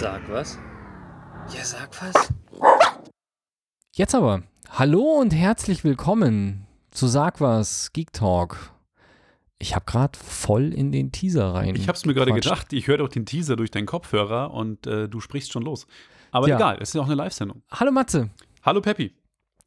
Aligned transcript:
Sag 0.00 0.28
was? 0.30 0.58
Ja, 1.52 1.64
sag 1.64 1.90
was. 2.00 2.32
Jetzt 3.96 4.14
aber. 4.14 4.42
Hallo 4.70 5.00
und 5.20 5.34
herzlich 5.34 5.82
willkommen 5.82 6.66
zu 6.90 7.08
Sag 7.08 7.40
was 7.40 7.92
Geek 7.92 8.12
Talk. 8.12 8.72
Ich 9.58 9.74
habe 9.74 9.84
gerade 9.86 10.16
voll 10.16 10.72
in 10.72 10.92
den 10.92 11.10
Teaser 11.10 11.52
rein. 11.54 11.74
Ich 11.74 11.88
habe 11.88 11.96
es 11.96 12.04
mir 12.06 12.14
gerade 12.14 12.32
gedacht, 12.32 12.72
ich 12.72 12.86
höre 12.86 12.98
doch 12.98 13.08
den 13.08 13.26
Teaser 13.26 13.56
durch 13.56 13.72
deinen 13.72 13.86
Kopfhörer 13.86 14.52
und 14.52 14.86
äh, 14.86 15.08
du 15.08 15.18
sprichst 15.20 15.50
schon 15.50 15.64
los. 15.64 15.86
Aber 16.30 16.46
Ja. 16.48 16.56
egal, 16.56 16.76
es 16.80 16.90
ist 16.90 16.94
ja 16.94 17.00
auch 17.00 17.06
eine 17.06 17.16
Live-Sendung. 17.16 17.62
Hallo 17.72 17.90
Matze. 17.90 18.30
Hallo 18.62 18.80
Peppi. 18.80 19.12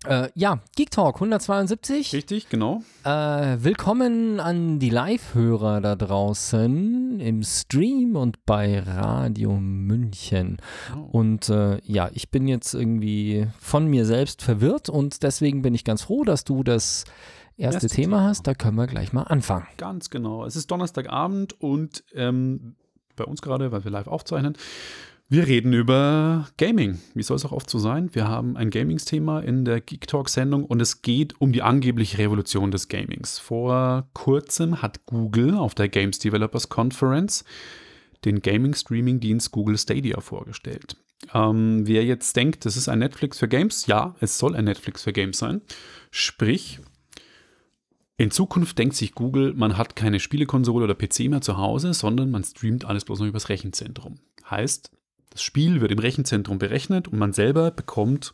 Äh, 0.05 0.29
ja, 0.33 0.59
Geek 0.75 0.89
Talk 0.89 1.15
172. 1.15 2.13
Richtig, 2.13 2.49
genau. 2.49 2.81
Äh, 3.03 3.57
willkommen 3.59 4.39
an 4.39 4.79
die 4.79 4.89
Live-Hörer 4.89 5.79
da 5.79 5.95
draußen 5.95 7.19
im 7.19 7.43
Stream 7.43 8.15
und 8.15 8.43
bei 8.47 8.79
Radio 8.79 9.57
München. 9.57 10.57
Oh. 10.95 11.19
Und 11.19 11.49
äh, 11.49 11.79
ja, 11.83 12.09
ich 12.13 12.31
bin 12.31 12.47
jetzt 12.47 12.73
irgendwie 12.73 13.47
von 13.59 13.85
mir 13.85 14.05
selbst 14.05 14.41
verwirrt 14.41 14.89
und 14.89 15.21
deswegen 15.21 15.61
bin 15.61 15.75
ich 15.75 15.83
ganz 15.83 16.01
froh, 16.01 16.23
dass 16.23 16.45
du 16.45 16.63
das 16.63 17.03
erste 17.57 17.85
Erste 17.85 17.89
Thema 17.89 18.17
Thema. 18.17 18.23
hast. 18.23 18.47
Da 18.47 18.55
können 18.55 18.77
wir 18.77 18.87
gleich 18.87 19.13
mal 19.13 19.23
anfangen. 19.23 19.67
Ganz 19.77 20.09
genau. 20.09 20.45
Es 20.45 20.55
ist 20.55 20.71
Donnerstagabend 20.71 21.61
und 21.61 22.03
ähm, 22.15 22.75
bei 23.15 23.25
uns 23.25 23.43
gerade, 23.43 23.71
weil 23.71 23.83
wir 23.83 23.91
live 23.91 24.07
aufzeichnen, 24.07 24.57
wir 25.31 25.47
reden 25.47 25.71
über 25.71 26.49
Gaming. 26.57 26.99
Wie 27.13 27.23
soll 27.23 27.37
es 27.37 27.45
auch 27.45 27.53
oft 27.53 27.69
so 27.69 27.79
sein? 27.79 28.13
Wir 28.13 28.27
haben 28.27 28.57
ein 28.57 28.69
Gamings-Thema 28.69 29.39
in 29.39 29.63
der 29.63 29.79
Geek 29.79 30.05
Talk-Sendung 30.05 30.65
und 30.65 30.81
es 30.81 31.03
geht 31.03 31.39
um 31.39 31.53
die 31.53 31.61
angebliche 31.61 32.17
Revolution 32.17 32.69
des 32.69 32.89
Gamings. 32.89 33.39
Vor 33.39 34.09
kurzem 34.11 34.81
hat 34.81 35.05
Google 35.05 35.55
auf 35.55 35.73
der 35.73 35.87
Games 35.87 36.19
Developers 36.19 36.67
Conference 36.67 37.45
den 38.25 38.41
Gaming-Streaming-Dienst 38.41 39.51
Google 39.51 39.77
Stadia 39.77 40.19
vorgestellt. 40.19 40.97
Ähm, 41.33 41.87
wer 41.87 42.03
jetzt 42.03 42.35
denkt, 42.35 42.65
das 42.65 42.75
ist 42.75 42.89
ein 42.89 42.99
Netflix 42.99 43.39
für 43.39 43.47
Games, 43.47 43.87
ja, 43.87 44.15
es 44.19 44.37
soll 44.37 44.53
ein 44.53 44.65
Netflix 44.65 45.03
für 45.03 45.13
Games 45.13 45.37
sein. 45.37 45.61
Sprich, 46.09 46.81
in 48.17 48.31
Zukunft 48.31 48.77
denkt 48.77 48.97
sich 48.97 49.15
Google, 49.15 49.53
man 49.53 49.77
hat 49.77 49.95
keine 49.95 50.19
Spielekonsole 50.19 50.83
oder 50.83 50.95
PC 50.95 51.29
mehr 51.29 51.39
zu 51.39 51.55
Hause, 51.55 51.93
sondern 51.93 52.31
man 52.31 52.43
streamt 52.43 52.83
alles 52.83 53.05
bloß 53.05 53.19
noch 53.19 53.27
übers 53.27 53.47
Rechenzentrum. 53.47 54.19
Heißt, 54.49 54.91
das 55.31 55.41
Spiel 55.41 55.81
wird 55.81 55.91
im 55.91 55.99
Rechenzentrum 55.99 56.59
berechnet 56.59 57.07
und 57.07 57.17
man 57.17 57.33
selber 57.33 57.71
bekommt 57.71 58.33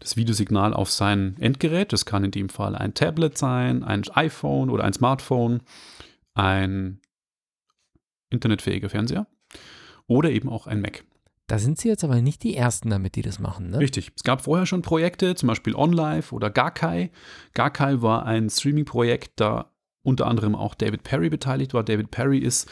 das 0.00 0.16
Videosignal 0.16 0.74
auf 0.74 0.90
sein 0.90 1.36
Endgerät. 1.38 1.92
Das 1.92 2.04
kann 2.04 2.24
in 2.24 2.32
dem 2.32 2.48
Fall 2.48 2.74
ein 2.74 2.94
Tablet 2.94 3.38
sein, 3.38 3.84
ein 3.84 4.02
iPhone 4.14 4.68
oder 4.68 4.84
ein 4.84 4.92
Smartphone, 4.92 5.62
ein 6.34 7.00
internetfähiger 8.30 8.88
Fernseher 8.88 9.26
oder 10.06 10.30
eben 10.30 10.48
auch 10.48 10.66
ein 10.66 10.80
Mac. 10.80 11.04
Da 11.46 11.58
sind 11.58 11.78
sie 11.78 11.88
jetzt 11.88 12.02
aber 12.02 12.20
nicht 12.22 12.42
die 12.44 12.56
Ersten 12.56 12.88
damit, 12.88 13.14
die 13.14 13.22
das 13.22 13.38
machen, 13.38 13.70
ne? 13.70 13.78
Richtig. 13.78 14.10
Es 14.16 14.22
gab 14.22 14.42
vorher 14.42 14.64
schon 14.64 14.80
Projekte, 14.80 15.34
zum 15.34 15.48
Beispiel 15.48 15.74
OnLive 15.74 16.34
oder 16.34 16.50
Gakai. 16.50 17.10
Gakai 17.52 18.00
war 18.00 18.24
ein 18.24 18.48
Streaming-Projekt, 18.48 19.32
da 19.36 19.71
unter 20.02 20.26
anderem 20.26 20.54
auch 20.54 20.74
David 20.74 21.04
Perry 21.04 21.30
beteiligt 21.30 21.74
war. 21.74 21.84
David 21.84 22.10
Perry 22.10 22.38
ist 22.38 22.68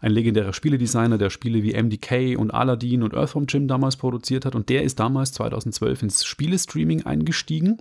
ein 0.00 0.10
legendärer 0.10 0.52
Spieledesigner, 0.52 1.16
der 1.16 1.30
Spiele 1.30 1.62
wie 1.62 1.80
MDK 1.80 2.36
und 2.36 2.50
Aladdin 2.50 3.04
und 3.04 3.14
Earthworm 3.14 3.46
Jim 3.48 3.68
damals 3.68 3.96
produziert 3.96 4.44
hat. 4.44 4.56
Und 4.56 4.68
der 4.68 4.82
ist 4.82 4.98
damals 4.98 5.32
2012 5.32 6.02
ins 6.02 6.24
Spielestreaming 6.24 7.06
eingestiegen, 7.06 7.78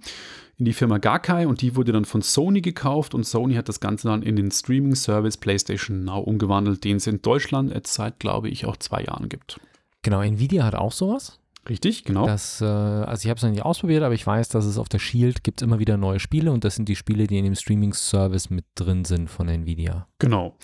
in 0.58 0.66
die 0.66 0.74
Firma 0.74 1.00
Gakai. 1.00 1.48
Und 1.48 1.62
die 1.62 1.76
wurde 1.76 1.92
dann 1.92 2.06
von 2.06 2.22
Sony 2.22 2.62
gekauft. 2.62 3.16
Und 3.16 3.26
Sony 3.26 3.56
hat 3.56 3.70
das 3.70 3.80
Ganze 3.80 4.08
dann 4.08 4.22
in 4.22 4.36
den 4.36 4.52
Streaming-Service 4.52 5.38
PlayStation 5.38 6.04
Now 6.04 6.20
umgewandelt, 6.20 6.84
den 6.84 6.98
es 6.98 7.08
in 7.08 7.24
Deutschland 7.24 7.74
jetzt 7.74 7.94
seit, 7.94 8.20
glaube 8.20 8.50
ich, 8.50 8.68
auch 8.68 8.78
zwei 8.78 9.04
Jahren 9.04 9.28
gibt. 9.28 9.60
Genau, 10.04 10.22
Nvidia 10.22 10.64
hat 10.64 10.76
auch 10.76 10.92
sowas. 10.92 11.41
Richtig, 11.70 12.04
genau. 12.04 12.26
Das, 12.26 12.62
äh, 12.62 12.66
also 12.66 13.24
ich 13.24 13.30
habe 13.30 13.38
es 13.38 13.44
noch 13.44 13.52
nicht 13.52 13.64
ausprobiert, 13.64 14.04
aber 14.04 14.16
ich 14.16 14.26
weiß, 14.26 14.50
dass 14.50 14.66
es 14.66 14.78
auf 14.78 14.90
der 14.90 15.00
Shield 15.00 15.44
gibt 15.44 15.62
immer 15.62 15.80
wieder 15.80 15.98
neue 15.98 16.20
Spiele 16.20 16.52
und 16.52 16.64
das 16.64 16.76
sind 16.76 16.90
die 16.90 16.96
Spiele, 16.96 17.28
die 17.28 17.38
in 17.38 17.44
dem 17.44 17.56
Streaming-Service 17.56 18.50
mit 18.50 18.66
drin 18.76 19.06
sind 19.06 19.30
von 19.30 19.48
Nvidia. 19.48 20.08
Genau. 20.18 20.58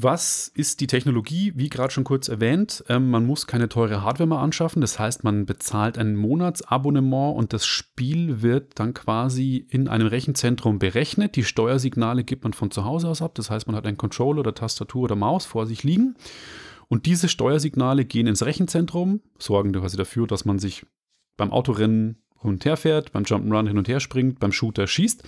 Was 0.00 0.46
ist 0.54 0.80
die 0.80 0.86
Technologie? 0.86 1.54
Wie 1.56 1.68
gerade 1.68 1.92
schon 1.92 2.04
kurz 2.04 2.28
erwähnt, 2.28 2.84
ähm, 2.88 3.10
man 3.10 3.26
muss 3.26 3.48
keine 3.48 3.68
teure 3.68 4.04
Hardware 4.04 4.28
mehr 4.28 4.38
anschaffen. 4.38 4.80
Das 4.80 4.96
heißt, 4.96 5.24
man 5.24 5.44
bezahlt 5.44 5.98
ein 5.98 6.14
Monatsabonnement 6.14 7.36
und 7.36 7.52
das 7.52 7.66
Spiel 7.66 8.40
wird 8.40 8.78
dann 8.78 8.94
quasi 8.94 9.66
in 9.68 9.88
einem 9.88 10.06
Rechenzentrum 10.06 10.78
berechnet. 10.78 11.34
Die 11.34 11.42
Steuersignale 11.42 12.22
gibt 12.22 12.44
man 12.44 12.52
von 12.52 12.70
zu 12.70 12.84
Hause 12.84 13.08
aus 13.08 13.22
ab. 13.22 13.34
Das 13.34 13.50
heißt, 13.50 13.66
man 13.66 13.74
hat 13.74 13.88
einen 13.88 13.96
Controller 13.96 14.38
oder 14.40 14.54
Tastatur 14.54 15.02
oder 15.02 15.16
Maus 15.16 15.46
vor 15.46 15.66
sich 15.66 15.82
liegen. 15.82 16.14
Und 16.88 17.06
diese 17.06 17.28
Steuersignale 17.28 18.04
gehen 18.04 18.26
ins 18.26 18.44
Rechenzentrum, 18.44 19.20
sorgen 19.38 19.72
quasi 19.72 19.96
dafür, 19.96 20.26
dass 20.26 20.44
man 20.44 20.58
sich 20.58 20.86
beim 21.36 21.52
Autorennen 21.52 22.22
hin 22.40 22.50
und 22.50 22.64
her 22.64 22.76
fährt, 22.76 23.12
beim 23.12 23.24
Jump'n'Run 23.24 23.68
hin 23.68 23.78
und 23.78 23.88
her 23.88 24.00
springt, 24.00 24.40
beim 24.40 24.52
Shooter 24.52 24.86
schießt. 24.86 25.22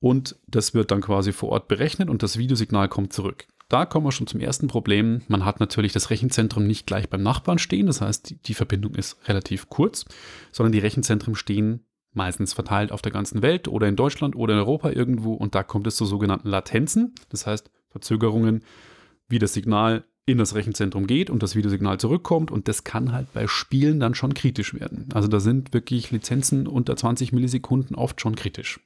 Und 0.00 0.36
das 0.48 0.74
wird 0.74 0.90
dann 0.90 1.00
quasi 1.00 1.32
vor 1.32 1.50
Ort 1.50 1.68
berechnet 1.68 2.10
und 2.10 2.22
das 2.24 2.36
Videosignal 2.36 2.88
kommt 2.88 3.12
zurück. 3.12 3.46
Da 3.68 3.86
kommen 3.86 4.04
wir 4.04 4.12
schon 4.12 4.26
zum 4.26 4.40
ersten 4.40 4.66
Problem. 4.66 5.22
Man 5.28 5.44
hat 5.44 5.60
natürlich 5.60 5.92
das 5.92 6.10
Rechenzentrum 6.10 6.66
nicht 6.66 6.86
gleich 6.86 7.08
beim 7.08 7.22
Nachbarn 7.22 7.58
stehen. 7.58 7.86
Das 7.86 8.00
heißt, 8.00 8.34
die, 8.46 8.54
Verbindung 8.54 8.94
ist 8.96 9.16
relativ 9.28 9.70
kurz, 9.70 10.04
sondern 10.50 10.72
die 10.72 10.80
Rechenzentren 10.80 11.34
stehen 11.34 11.86
meistens 12.12 12.52
verteilt 12.52 12.92
auf 12.92 13.00
der 13.00 13.12
ganzen 13.12 13.40
Welt 13.40 13.68
oder 13.68 13.88
in 13.88 13.96
Deutschland 13.96 14.36
oder 14.36 14.52
in 14.52 14.60
Europa 14.60 14.90
irgendwo. 14.90 15.32
Und 15.32 15.54
da 15.54 15.62
kommt 15.62 15.86
es 15.86 15.96
zu 15.96 16.04
sogenannten 16.04 16.48
Latenzen. 16.48 17.14
Das 17.30 17.46
heißt, 17.46 17.70
Verzögerungen, 17.88 18.64
wie 19.28 19.38
das 19.38 19.54
Signal 19.54 20.04
in 20.24 20.38
das 20.38 20.54
Rechenzentrum 20.54 21.06
geht 21.06 21.30
und 21.30 21.42
das 21.42 21.56
Videosignal 21.56 21.98
zurückkommt. 21.98 22.50
Und 22.50 22.68
das 22.68 22.84
kann 22.84 23.12
halt 23.12 23.32
bei 23.32 23.46
Spielen 23.46 24.00
dann 24.00 24.14
schon 24.14 24.34
kritisch 24.34 24.74
werden. 24.74 25.08
Also 25.14 25.28
da 25.28 25.40
sind 25.40 25.74
wirklich 25.74 26.10
Lizenzen 26.10 26.66
unter 26.66 26.96
20 26.96 27.32
Millisekunden 27.32 27.96
oft 27.96 28.20
schon 28.20 28.36
kritisch. 28.36 28.80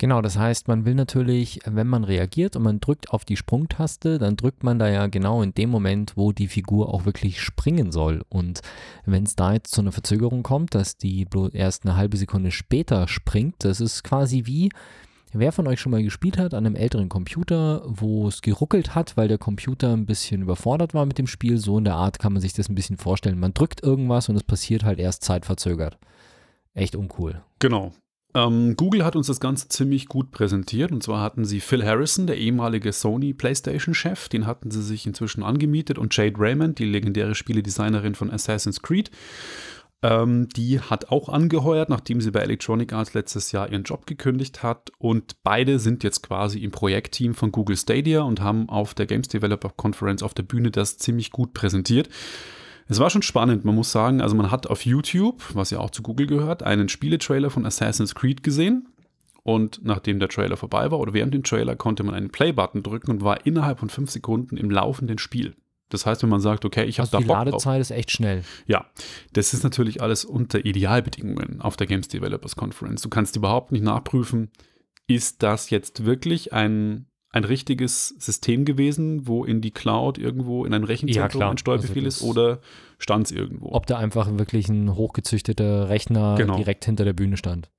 Genau, 0.00 0.22
das 0.22 0.38
heißt, 0.38 0.68
man 0.68 0.84
will 0.84 0.94
natürlich, 0.94 1.58
wenn 1.64 1.88
man 1.88 2.04
reagiert 2.04 2.54
und 2.54 2.62
man 2.62 2.78
drückt 2.78 3.10
auf 3.10 3.24
die 3.24 3.36
Sprungtaste, 3.36 4.18
dann 4.18 4.36
drückt 4.36 4.62
man 4.62 4.78
da 4.78 4.88
ja 4.88 5.08
genau 5.08 5.42
in 5.42 5.54
dem 5.54 5.70
Moment, 5.70 6.12
wo 6.16 6.30
die 6.30 6.46
Figur 6.46 6.94
auch 6.94 7.04
wirklich 7.04 7.40
springen 7.40 7.90
soll. 7.90 8.22
Und 8.28 8.60
wenn 9.06 9.24
es 9.24 9.34
da 9.34 9.54
jetzt 9.54 9.74
zu 9.74 9.80
einer 9.80 9.90
Verzögerung 9.90 10.44
kommt, 10.44 10.76
dass 10.76 10.98
die 10.98 11.24
bloß 11.24 11.52
erst 11.52 11.84
eine 11.84 11.96
halbe 11.96 12.16
Sekunde 12.16 12.52
später 12.52 13.08
springt, 13.08 13.56
das 13.58 13.80
ist 13.80 14.04
quasi 14.04 14.46
wie, 14.46 14.70
wer 15.32 15.52
von 15.52 15.66
euch 15.66 15.80
schon 15.80 15.92
mal 15.92 16.02
gespielt 16.02 16.38
hat 16.38 16.54
an 16.54 16.66
einem 16.66 16.74
älteren 16.74 17.08
Computer, 17.08 17.82
wo 17.86 18.28
es 18.28 18.42
geruckelt 18.42 18.94
hat, 18.94 19.16
weil 19.16 19.28
der 19.28 19.38
Computer 19.38 19.92
ein 19.92 20.06
bisschen 20.06 20.42
überfordert 20.42 20.94
war 20.94 21.06
mit 21.06 21.18
dem 21.18 21.26
Spiel, 21.26 21.58
so 21.58 21.78
in 21.78 21.84
der 21.84 21.94
Art 21.94 22.18
kann 22.18 22.32
man 22.32 22.42
sich 22.42 22.52
das 22.52 22.68
ein 22.68 22.74
bisschen 22.74 22.98
vorstellen. 22.98 23.38
Man 23.38 23.54
drückt 23.54 23.82
irgendwas 23.82 24.28
und 24.28 24.36
es 24.36 24.44
passiert 24.44 24.84
halt 24.84 24.98
erst 24.98 25.24
zeitverzögert. 25.24 25.98
Echt 26.74 26.96
uncool. 26.96 27.42
Genau. 27.58 27.92
Ähm, 28.34 28.76
Google 28.76 29.04
hat 29.04 29.16
uns 29.16 29.26
das 29.26 29.40
Ganze 29.40 29.68
ziemlich 29.68 30.06
gut 30.06 30.30
präsentiert. 30.30 30.92
Und 30.92 31.02
zwar 31.02 31.20
hatten 31.22 31.44
sie 31.44 31.60
Phil 31.60 31.84
Harrison, 31.84 32.26
der 32.26 32.36
ehemalige 32.36 32.92
Sony 32.92 33.32
PlayStation-Chef, 33.32 34.28
den 34.28 34.46
hatten 34.46 34.70
sie 34.70 34.82
sich 34.82 35.06
inzwischen 35.06 35.42
angemietet, 35.42 35.98
und 35.98 36.16
Jade 36.16 36.38
Raymond, 36.38 36.78
die 36.78 36.84
legendäre 36.84 37.34
Spieledesignerin 37.34 38.14
von 38.14 38.30
Assassin's 38.30 38.82
Creed. 38.82 39.10
Ähm, 40.00 40.48
die 40.50 40.80
hat 40.80 41.10
auch 41.10 41.28
angeheuert, 41.28 41.88
nachdem 41.88 42.20
sie 42.20 42.30
bei 42.30 42.40
Electronic 42.40 42.92
Arts 42.92 43.14
letztes 43.14 43.50
Jahr 43.50 43.70
ihren 43.70 43.82
Job 43.82 44.06
gekündigt 44.06 44.62
hat. 44.62 44.92
Und 44.98 45.42
beide 45.42 45.78
sind 45.80 46.04
jetzt 46.04 46.22
quasi 46.22 46.60
im 46.60 46.70
Projektteam 46.70 47.34
von 47.34 47.50
Google 47.50 47.76
Stadia 47.76 48.22
und 48.22 48.40
haben 48.40 48.68
auf 48.68 48.94
der 48.94 49.06
Games 49.06 49.28
Developer 49.28 49.70
Conference 49.70 50.22
auf 50.22 50.34
der 50.34 50.44
Bühne 50.44 50.70
das 50.70 50.98
ziemlich 50.98 51.32
gut 51.32 51.52
präsentiert. 51.52 52.08
Es 52.86 53.00
war 53.00 53.10
schon 53.10 53.22
spannend, 53.22 53.64
man 53.64 53.74
muss 53.74 53.92
sagen, 53.92 54.22
also 54.22 54.34
man 54.34 54.50
hat 54.50 54.66
auf 54.66 54.86
YouTube, 54.86 55.42
was 55.52 55.70
ja 55.70 55.78
auch 55.78 55.90
zu 55.90 56.02
Google 56.02 56.26
gehört, 56.26 56.62
einen 56.62 56.88
Spieletrailer 56.88 57.50
von 57.50 57.66
Assassin's 57.66 58.14
Creed 58.14 58.42
gesehen. 58.42 58.88
Und 59.42 59.80
nachdem 59.82 60.20
der 60.20 60.28
Trailer 60.28 60.56
vorbei 60.56 60.90
war 60.90 61.00
oder 61.00 61.12
während 61.12 61.34
dem 61.34 61.42
Trailer 61.42 61.74
konnte 61.74 62.02
man 62.02 62.14
einen 62.14 62.30
Play-Button 62.30 62.82
drücken 62.82 63.10
und 63.10 63.22
war 63.22 63.46
innerhalb 63.46 63.78
von 63.78 63.90
fünf 63.90 64.10
Sekunden 64.10 64.56
im 64.56 64.70
laufenden 64.70 65.18
Spiel. 65.18 65.54
Das 65.90 66.04
heißt, 66.06 66.22
wenn 66.22 66.28
man 66.30 66.40
sagt, 66.40 66.64
okay, 66.64 66.84
ich 66.84 66.98
habe 66.98 67.06
Also 67.06 67.16
da 67.16 67.18
die 67.18 67.24
Bock 67.26 67.36
drauf. 67.36 67.64
Ladezeit 67.64 67.80
ist 67.80 67.90
echt 67.90 68.10
schnell. 68.10 68.42
Ja, 68.66 68.86
das 69.32 69.54
ist 69.54 69.62
natürlich 69.64 70.02
alles 70.02 70.24
unter 70.24 70.64
Idealbedingungen 70.64 71.60
auf 71.60 71.76
der 71.76 71.86
Games 71.86 72.08
Developers 72.08 72.56
Conference. 72.56 73.02
Du 73.02 73.08
kannst 73.08 73.36
überhaupt 73.36 73.72
nicht 73.72 73.82
nachprüfen, 73.84 74.50
ist 75.06 75.42
das 75.42 75.70
jetzt 75.70 76.04
wirklich 76.04 76.52
ein, 76.52 77.06
ein 77.30 77.44
richtiges 77.44 78.08
System 78.18 78.64
gewesen, 78.66 79.26
wo 79.26 79.44
in 79.44 79.60
die 79.62 79.70
Cloud 79.70 80.18
irgendwo 80.18 80.64
in 80.66 80.74
ein 80.74 80.84
Rechenzentrum 80.84 81.40
klar. 81.40 81.50
ein 81.50 81.58
Steuerbefehl 81.58 82.04
Also 82.04 82.08
ist 82.08 82.22
oder 82.22 82.60
stand 82.98 83.26
es 83.26 83.32
irgendwo? 83.32 83.72
Ob 83.72 83.86
da 83.86 83.96
einfach 83.98 84.28
wirklich 84.38 84.68
ein 84.68 84.94
hochgezüchteter 84.94 85.88
Rechner 85.88 86.34
Genau. 86.36 86.56
direkt 86.56 86.84
hinter 86.84 87.04
der 87.04 87.12
Bühne 87.14 87.36
stand. 87.38 87.70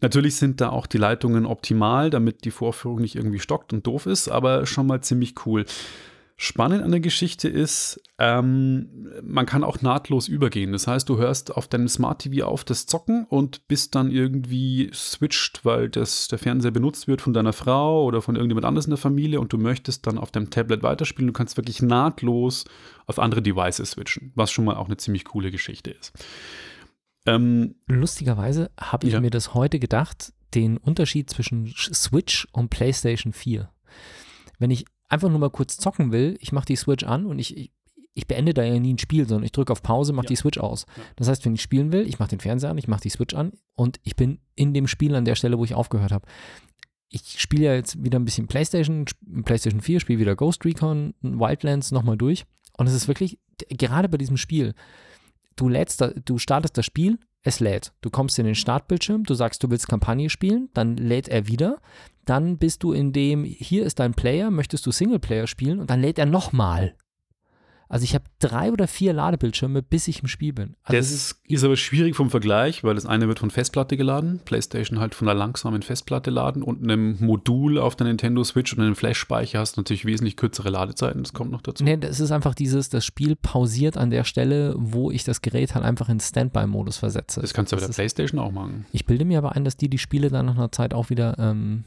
Natürlich 0.00 0.36
sind 0.36 0.60
da 0.60 0.68
auch 0.70 0.86
die 0.86 0.98
Leitungen 0.98 1.46
optimal, 1.46 2.10
damit 2.10 2.44
die 2.44 2.50
Vorführung 2.50 3.00
nicht 3.00 3.16
irgendwie 3.16 3.38
stockt 3.38 3.72
und 3.72 3.86
doof 3.86 4.06
ist, 4.06 4.28
aber 4.28 4.66
schon 4.66 4.86
mal 4.86 5.00
ziemlich 5.00 5.34
cool. 5.46 5.64
Spannend 6.38 6.82
an 6.82 6.90
der 6.90 7.00
Geschichte 7.00 7.48
ist, 7.48 7.98
ähm, 8.18 9.10
man 9.22 9.46
kann 9.46 9.64
auch 9.64 9.80
nahtlos 9.80 10.28
übergehen. 10.28 10.72
Das 10.72 10.86
heißt, 10.86 11.08
du 11.08 11.16
hörst 11.16 11.56
auf 11.56 11.66
deinem 11.66 11.88
Smart 11.88 12.20
TV 12.20 12.46
auf 12.46 12.62
das 12.62 12.84
Zocken 12.84 13.24
und 13.24 13.66
bist 13.68 13.94
dann 13.94 14.10
irgendwie 14.10 14.90
switcht, 14.92 15.64
weil 15.64 15.88
das, 15.88 16.28
der 16.28 16.38
Fernseher 16.38 16.72
benutzt 16.72 17.08
wird 17.08 17.22
von 17.22 17.32
deiner 17.32 17.54
Frau 17.54 18.04
oder 18.04 18.20
von 18.20 18.36
irgendjemand 18.36 18.66
anderes 18.66 18.84
in 18.84 18.90
der 18.90 18.98
Familie 18.98 19.40
und 19.40 19.50
du 19.54 19.56
möchtest 19.56 20.06
dann 20.06 20.18
auf 20.18 20.30
deinem 20.30 20.50
Tablet 20.50 20.82
weiterspielen. 20.82 21.28
Du 21.28 21.32
kannst 21.32 21.56
wirklich 21.56 21.80
nahtlos 21.80 22.66
auf 23.06 23.18
andere 23.18 23.40
Devices 23.40 23.92
switchen, 23.92 24.32
was 24.34 24.50
schon 24.50 24.66
mal 24.66 24.76
auch 24.76 24.86
eine 24.86 24.98
ziemlich 24.98 25.24
coole 25.24 25.50
Geschichte 25.50 25.90
ist. 25.90 26.12
Ähm, 27.24 27.76
Lustigerweise 27.86 28.70
habe 28.78 29.06
ich 29.06 29.14
ja. 29.14 29.20
mir 29.20 29.30
das 29.30 29.54
heute 29.54 29.78
gedacht, 29.78 30.34
den 30.54 30.76
Unterschied 30.76 31.30
zwischen 31.30 31.72
Switch 31.74 32.46
und 32.52 32.68
PlayStation 32.68 33.32
4. 33.32 33.70
Wenn 34.58 34.70
ich 34.70 34.84
einfach 35.08 35.28
nur 35.28 35.38
mal 35.38 35.50
kurz 35.50 35.76
zocken 35.78 36.12
will, 36.12 36.36
ich 36.40 36.52
mache 36.52 36.66
die 36.66 36.76
Switch 36.76 37.04
an 37.04 37.26
und 37.26 37.38
ich, 37.38 37.72
ich, 38.14 38.26
beende 38.26 38.54
da 38.54 38.62
ja 38.62 38.78
nie 38.78 38.94
ein 38.94 38.98
Spiel, 38.98 39.28
sondern 39.28 39.44
ich 39.44 39.52
drücke 39.52 39.72
auf 39.72 39.82
Pause, 39.82 40.12
mache 40.12 40.26
ja. 40.26 40.28
die 40.28 40.36
Switch 40.36 40.58
aus. 40.58 40.86
Ja. 40.96 41.02
Das 41.16 41.28
heißt, 41.28 41.44
wenn 41.44 41.54
ich 41.54 41.62
spielen 41.62 41.92
will, 41.92 42.06
ich 42.06 42.18
mache 42.18 42.30
den 42.30 42.40
Fernseher 42.40 42.70
an, 42.70 42.78
ich 42.78 42.88
mache 42.88 43.02
die 43.02 43.10
Switch 43.10 43.34
an 43.34 43.52
und 43.74 44.00
ich 44.02 44.16
bin 44.16 44.40
in 44.54 44.74
dem 44.74 44.86
Spiel 44.86 45.14
an 45.14 45.24
der 45.24 45.34
Stelle, 45.34 45.58
wo 45.58 45.64
ich 45.64 45.74
aufgehört 45.74 46.12
habe. 46.12 46.26
Ich 47.08 47.40
spiele 47.40 47.66
ja 47.66 47.74
jetzt 47.74 48.02
wieder 48.02 48.18
ein 48.18 48.24
bisschen 48.24 48.48
PlayStation, 48.48 49.04
PlayStation 49.44 49.80
4, 49.80 50.00
spiele 50.00 50.18
wieder 50.18 50.34
Ghost 50.34 50.64
Recon, 50.64 51.14
Wildlands 51.22 51.92
nochmal 51.92 52.16
durch. 52.16 52.44
Und 52.76 52.88
es 52.88 52.94
ist 52.94 53.08
wirklich, 53.08 53.38
gerade 53.68 54.08
bei 54.08 54.18
diesem 54.18 54.36
Spiel, 54.36 54.74
du 55.54 55.68
lädst, 55.68 56.00
da, 56.00 56.08
du 56.08 56.38
startest 56.38 56.76
das 56.76 56.84
Spiel, 56.84 57.18
es 57.46 57.60
lädt. 57.60 57.92
Du 58.00 58.10
kommst 58.10 58.38
in 58.38 58.46
den 58.46 58.54
Startbildschirm, 58.54 59.24
du 59.24 59.34
sagst, 59.34 59.62
du 59.62 59.70
willst 59.70 59.88
Kampagne 59.88 60.28
spielen, 60.30 60.68
dann 60.74 60.96
lädt 60.96 61.28
er 61.28 61.46
wieder. 61.46 61.78
Dann 62.24 62.58
bist 62.58 62.82
du 62.82 62.92
in 62.92 63.12
dem, 63.12 63.44
hier 63.44 63.84
ist 63.84 64.00
dein 64.00 64.14
Player, 64.14 64.50
möchtest 64.50 64.84
du 64.86 64.90
Singleplayer 64.90 65.46
spielen 65.46 65.78
und 65.78 65.90
dann 65.90 66.00
lädt 66.00 66.18
er 66.18 66.26
nochmal. 66.26 66.96
Also 67.88 68.04
ich 68.04 68.14
habe 68.14 68.24
drei 68.38 68.72
oder 68.72 68.88
vier 68.88 69.12
Ladebildschirme, 69.12 69.82
bis 69.82 70.08
ich 70.08 70.20
im 70.22 70.28
Spiel 70.28 70.52
bin. 70.52 70.74
Also 70.82 70.96
das 70.96 71.10
ist, 71.10 71.40
ist, 71.46 71.64
aber 71.64 71.76
schwierig 71.76 72.16
vom 72.16 72.30
Vergleich, 72.30 72.82
weil 72.84 72.94
das 72.94 73.06
eine 73.06 73.28
wird 73.28 73.38
von 73.38 73.50
Festplatte 73.50 73.96
geladen, 73.96 74.40
PlayStation 74.44 74.98
halt 74.98 75.14
von 75.14 75.28
einer 75.28 75.38
langsamen 75.38 75.82
Festplatte 75.82 76.30
laden 76.30 76.62
und 76.62 76.82
einem 76.82 77.16
Modul 77.20 77.78
auf 77.78 77.96
der 77.96 78.06
Nintendo 78.06 78.42
Switch 78.44 78.72
und 78.72 78.80
einem 78.80 78.96
Flash-Speicher 78.96 79.58
hast 79.58 79.76
du 79.76 79.80
natürlich 79.80 80.04
wesentlich 80.04 80.36
kürzere 80.36 80.70
Ladezeiten. 80.70 81.22
Das 81.22 81.32
kommt 81.32 81.50
noch 81.50 81.62
dazu. 81.62 81.84
Nee, 81.84 81.96
das 81.96 82.20
ist 82.20 82.32
einfach 82.32 82.54
dieses, 82.54 82.88
das 82.88 83.04
Spiel 83.04 83.36
pausiert 83.36 83.96
an 83.96 84.10
der 84.10 84.24
Stelle, 84.24 84.74
wo 84.78 85.10
ich 85.10 85.24
das 85.24 85.42
Gerät 85.42 85.74
halt 85.74 85.84
einfach 85.84 86.08
in 86.08 86.20
Standby-Modus 86.20 86.96
versetze. 86.98 87.40
Das 87.40 87.54
kannst 87.54 87.72
du 87.72 87.76
bei 87.76 87.86
der 87.86 87.92
PlayStation 87.92 88.40
auch 88.40 88.52
machen. 88.52 88.86
Ich 88.92 89.06
bilde 89.06 89.24
mir 89.24 89.38
aber 89.38 89.52
ein, 89.52 89.64
dass 89.64 89.76
die 89.76 89.88
die 89.88 89.98
Spiele 89.98 90.28
dann 90.30 90.46
nach 90.46 90.56
einer 90.56 90.72
Zeit 90.72 90.94
auch 90.94 91.10
wieder 91.10 91.38
ähm, 91.38 91.84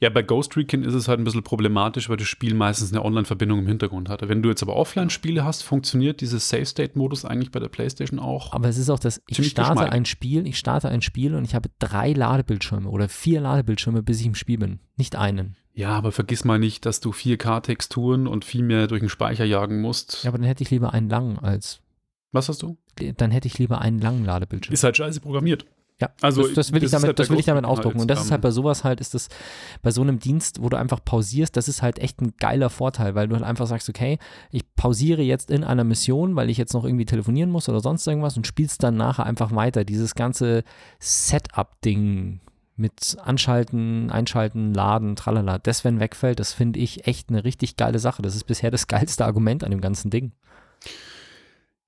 ja, 0.00 0.10
bei 0.10 0.22
Ghost 0.22 0.56
Recon 0.56 0.82
ist 0.82 0.94
es 0.94 1.08
halt 1.08 1.20
ein 1.20 1.24
bisschen 1.24 1.42
problematisch, 1.42 2.08
weil 2.08 2.16
das 2.16 2.26
Spiel 2.26 2.54
meistens 2.54 2.92
eine 2.92 3.04
Online-Verbindung 3.04 3.60
im 3.60 3.66
Hintergrund 3.66 4.08
hat. 4.08 4.26
Wenn 4.28 4.42
du 4.42 4.48
jetzt 4.48 4.62
aber 4.62 4.76
Offline-Spiele 4.76 5.44
hast, 5.44 5.62
funktioniert 5.62 6.20
dieses 6.20 6.48
Save-State-Modus 6.48 7.24
eigentlich 7.24 7.50
bei 7.50 7.60
der 7.60 7.68
PlayStation 7.68 8.18
auch. 8.18 8.52
Aber 8.52 8.68
es 8.68 8.78
ist 8.78 8.90
auch 8.90 8.98
das, 8.98 9.22
ich 9.28 9.46
starte 9.48 9.90
ein 9.90 10.04
Spiel, 10.04 10.46
ich 10.46 10.58
starte 10.58 10.88
ein 10.88 11.02
Spiel 11.02 11.34
und 11.34 11.44
ich 11.44 11.54
habe 11.54 11.70
drei 11.78 12.12
Ladebildschirme 12.12 12.88
oder 12.88 13.08
vier 13.08 13.40
Ladebildschirme, 13.40 14.02
bis 14.02 14.20
ich 14.20 14.26
im 14.26 14.34
Spiel 14.34 14.58
bin. 14.58 14.80
Nicht 14.96 15.16
einen. 15.16 15.56
Ja, 15.72 15.90
aber 15.90 16.12
vergiss 16.12 16.44
mal 16.44 16.58
nicht, 16.58 16.84
dass 16.84 17.00
du 17.00 17.10
4K-Texturen 17.10 18.26
und 18.26 18.44
viel 18.44 18.62
mehr 18.62 18.86
durch 18.86 19.00
den 19.00 19.08
Speicher 19.08 19.44
jagen 19.44 19.80
musst. 19.80 20.24
Ja, 20.24 20.30
aber 20.30 20.38
dann 20.38 20.46
hätte 20.46 20.62
ich 20.62 20.70
lieber 20.70 20.92
einen 20.92 21.08
langen 21.08 21.38
als. 21.38 21.80
Was 22.32 22.48
hast 22.48 22.62
du? 22.62 22.76
Dann 23.16 23.30
hätte 23.30 23.48
ich 23.48 23.58
lieber 23.58 23.80
einen 23.80 23.98
langen 23.98 24.24
Ladebildschirm. 24.24 24.74
Ist 24.74 24.84
halt 24.84 24.96
scheiße 24.96 25.20
programmiert. 25.20 25.64
Ja, 26.00 26.08
also 26.22 26.42
das, 26.42 26.54
das 26.54 26.72
will, 26.72 26.82
ich 26.82 26.90
damit, 26.90 27.08
halt 27.08 27.18
das 27.18 27.28
will 27.28 27.38
ich 27.38 27.44
damit 27.44 27.66
ausdrucken. 27.66 27.98
Halt, 27.98 28.02
und 28.02 28.08
das 28.10 28.24
ist 28.24 28.30
halt 28.30 28.40
bei 28.40 28.50
sowas 28.50 28.84
halt, 28.84 29.00
ist 29.00 29.12
das 29.12 29.28
bei 29.82 29.90
so 29.90 30.00
einem 30.00 30.18
Dienst, 30.18 30.62
wo 30.62 30.70
du 30.70 30.78
einfach 30.78 31.04
pausierst, 31.04 31.54
das 31.56 31.68
ist 31.68 31.82
halt 31.82 31.98
echt 31.98 32.22
ein 32.22 32.32
geiler 32.38 32.70
Vorteil, 32.70 33.14
weil 33.14 33.28
du 33.28 33.34
halt 33.34 33.44
einfach 33.44 33.66
sagst, 33.66 33.88
okay, 33.88 34.18
ich 34.50 34.64
pausiere 34.76 35.20
jetzt 35.20 35.50
in 35.50 35.62
einer 35.62 35.84
Mission, 35.84 36.36
weil 36.36 36.48
ich 36.48 36.56
jetzt 36.56 36.72
noch 36.72 36.84
irgendwie 36.84 37.04
telefonieren 37.04 37.50
muss 37.50 37.68
oder 37.68 37.80
sonst 37.80 38.06
irgendwas 38.06 38.36
und 38.36 38.46
spielst 38.46 38.82
dann 38.82 38.96
nachher 38.96 39.26
einfach 39.26 39.54
weiter. 39.54 39.84
Dieses 39.84 40.14
ganze 40.14 40.64
Setup-Ding 41.00 42.40
mit 42.76 43.18
Anschalten, 43.22 44.10
Einschalten, 44.10 44.72
Laden, 44.72 45.16
tralala, 45.16 45.58
das, 45.58 45.84
wenn 45.84 46.00
wegfällt, 46.00 46.40
das 46.40 46.54
finde 46.54 46.80
ich 46.80 47.06
echt 47.06 47.28
eine 47.28 47.44
richtig 47.44 47.76
geile 47.76 47.98
Sache. 47.98 48.22
Das 48.22 48.34
ist 48.34 48.44
bisher 48.44 48.70
das 48.70 48.86
geilste 48.86 49.26
Argument 49.26 49.62
an 49.64 49.70
dem 49.70 49.82
ganzen 49.82 50.10
Ding. 50.10 50.32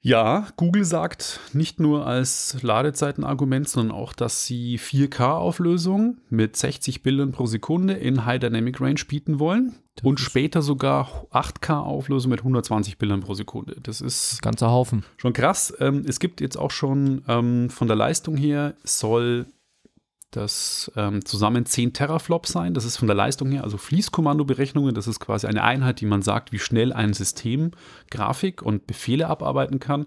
Ja, 0.05 0.49
Google 0.57 0.85
sagt 0.85 1.39
nicht 1.53 1.79
nur 1.79 2.09
als 2.09 2.61
Ladezeitenargument, 2.61 3.69
sondern 3.69 3.97
auch, 3.97 4.13
dass 4.13 4.45
sie 4.45 4.81
4K-Auflösung 4.81 6.19
mit 6.29 6.57
60 6.57 7.05
Bildern 7.05 7.31
pro 7.31 7.47
Sekunde 7.47 7.95
in 7.95 8.27
High 8.27 8.41
Dynamic 8.41 8.81
Range 8.81 9.01
bieten 9.07 9.39
wollen 9.39 9.77
das 9.95 10.05
und 10.05 10.19
später 10.19 10.61
sogar 10.61 11.27
8K-Auflösung 11.31 12.31
mit 12.31 12.41
120 12.41 12.99
Bildern 12.99 13.21
pro 13.21 13.35
Sekunde. 13.35 13.77
Das 13.81 14.01
ist 14.01 14.43
ganzer 14.43 14.73
Haufen. 14.73 15.05
Schon 15.19 15.35
krass. 15.35 15.73
Ähm, 15.79 16.05
es 16.05 16.19
gibt 16.19 16.41
jetzt 16.41 16.59
auch 16.59 16.73
schon 16.73 17.23
ähm, 17.29 17.71
von 17.71 17.87
der 17.87 17.97
Leistung 17.97 18.37
her 18.37 18.75
soll 18.83 19.47
das 20.33 20.91
ähm, 20.97 21.25
zusammen 21.25 21.67
10 21.67 21.93
Teraflop 21.93 22.47
sein. 22.47 22.75
Das 22.75 22.85
ist 22.85 22.97
von 22.97 23.07
der 23.07 23.15
Leistung 23.15 23.51
her, 23.51 23.65
also 23.65 23.79
Fließkommandoberechnungen. 23.79 24.95
Das 24.95 25.07
ist 25.07 25.21
quasi 25.21 25.47
eine 25.47 25.63
Einheit, 25.63 26.01
die 26.01 26.07
man 26.07 26.23
sagt, 26.23 26.53
wie 26.53 26.59
schnell 26.59 26.93
ein 26.93 27.13
System 27.13 27.71
Grafik 28.11 28.63
und 28.63 28.87
Befehle 28.87 29.29
abarbeiten 29.29 29.79
kann. 29.79 30.07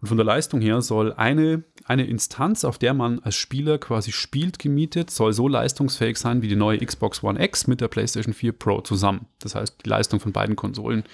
Und 0.00 0.08
von 0.08 0.16
der 0.16 0.26
Leistung 0.26 0.60
her 0.60 0.80
soll 0.80 1.12
eine, 1.12 1.64
eine 1.84 2.06
Instanz, 2.06 2.64
auf 2.64 2.78
der 2.78 2.94
man 2.94 3.18
als 3.20 3.34
Spieler 3.34 3.78
quasi 3.78 4.12
spielt, 4.12 4.58
gemietet, 4.58 5.10
soll 5.10 5.32
so 5.32 5.48
leistungsfähig 5.48 6.16
sein 6.18 6.40
wie 6.40 6.48
die 6.48 6.56
neue 6.56 6.78
Xbox 6.78 7.22
One 7.22 7.42
X 7.42 7.66
mit 7.66 7.80
der 7.80 7.88
PlayStation 7.88 8.32
4 8.32 8.52
Pro 8.52 8.80
zusammen. 8.80 9.26
Das 9.40 9.54
heißt, 9.54 9.84
die 9.84 9.88
Leistung 9.88 10.20
von 10.20 10.32
beiden 10.32 10.56
Konsolen 10.56 11.04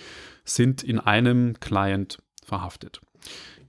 sind 0.44 0.82
in 0.82 1.00
einem 1.00 1.58
Client 1.60 2.18
verhaftet. 2.44 3.00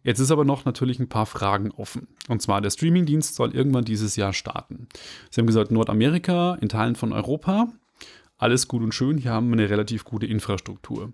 Jetzt 0.06 0.20
ist 0.20 0.30
aber 0.30 0.46
noch 0.46 0.66
natürlich 0.66 1.00
ein 1.00 1.10
paar 1.10 1.26
Fragen 1.26 1.72
offen. 1.72 2.08
Und 2.30 2.40
zwar, 2.40 2.62
der 2.62 2.70
Streamingdienst 2.70 3.34
soll 3.34 3.56
irgendwann 3.56 3.86
dieses 3.86 4.16
Jahr 4.16 4.34
starten. 4.34 4.88
Sie 5.32 5.42
haben 5.42 5.48
gesagt, 5.48 5.72
Nordamerika, 5.72 6.56
in 6.62 6.70
Teilen 6.70 6.96
von 6.96 7.12
Europa, 7.12 7.74
alles 8.38 8.68
gut 8.68 8.84
und 8.84 8.94
schön, 8.94 9.18
hier 9.18 9.32
haben 9.32 9.50
wir 9.50 9.54
eine 9.54 9.70
relativ 9.70 10.04
gute 10.04 10.28
Infrastruktur. 10.28 11.12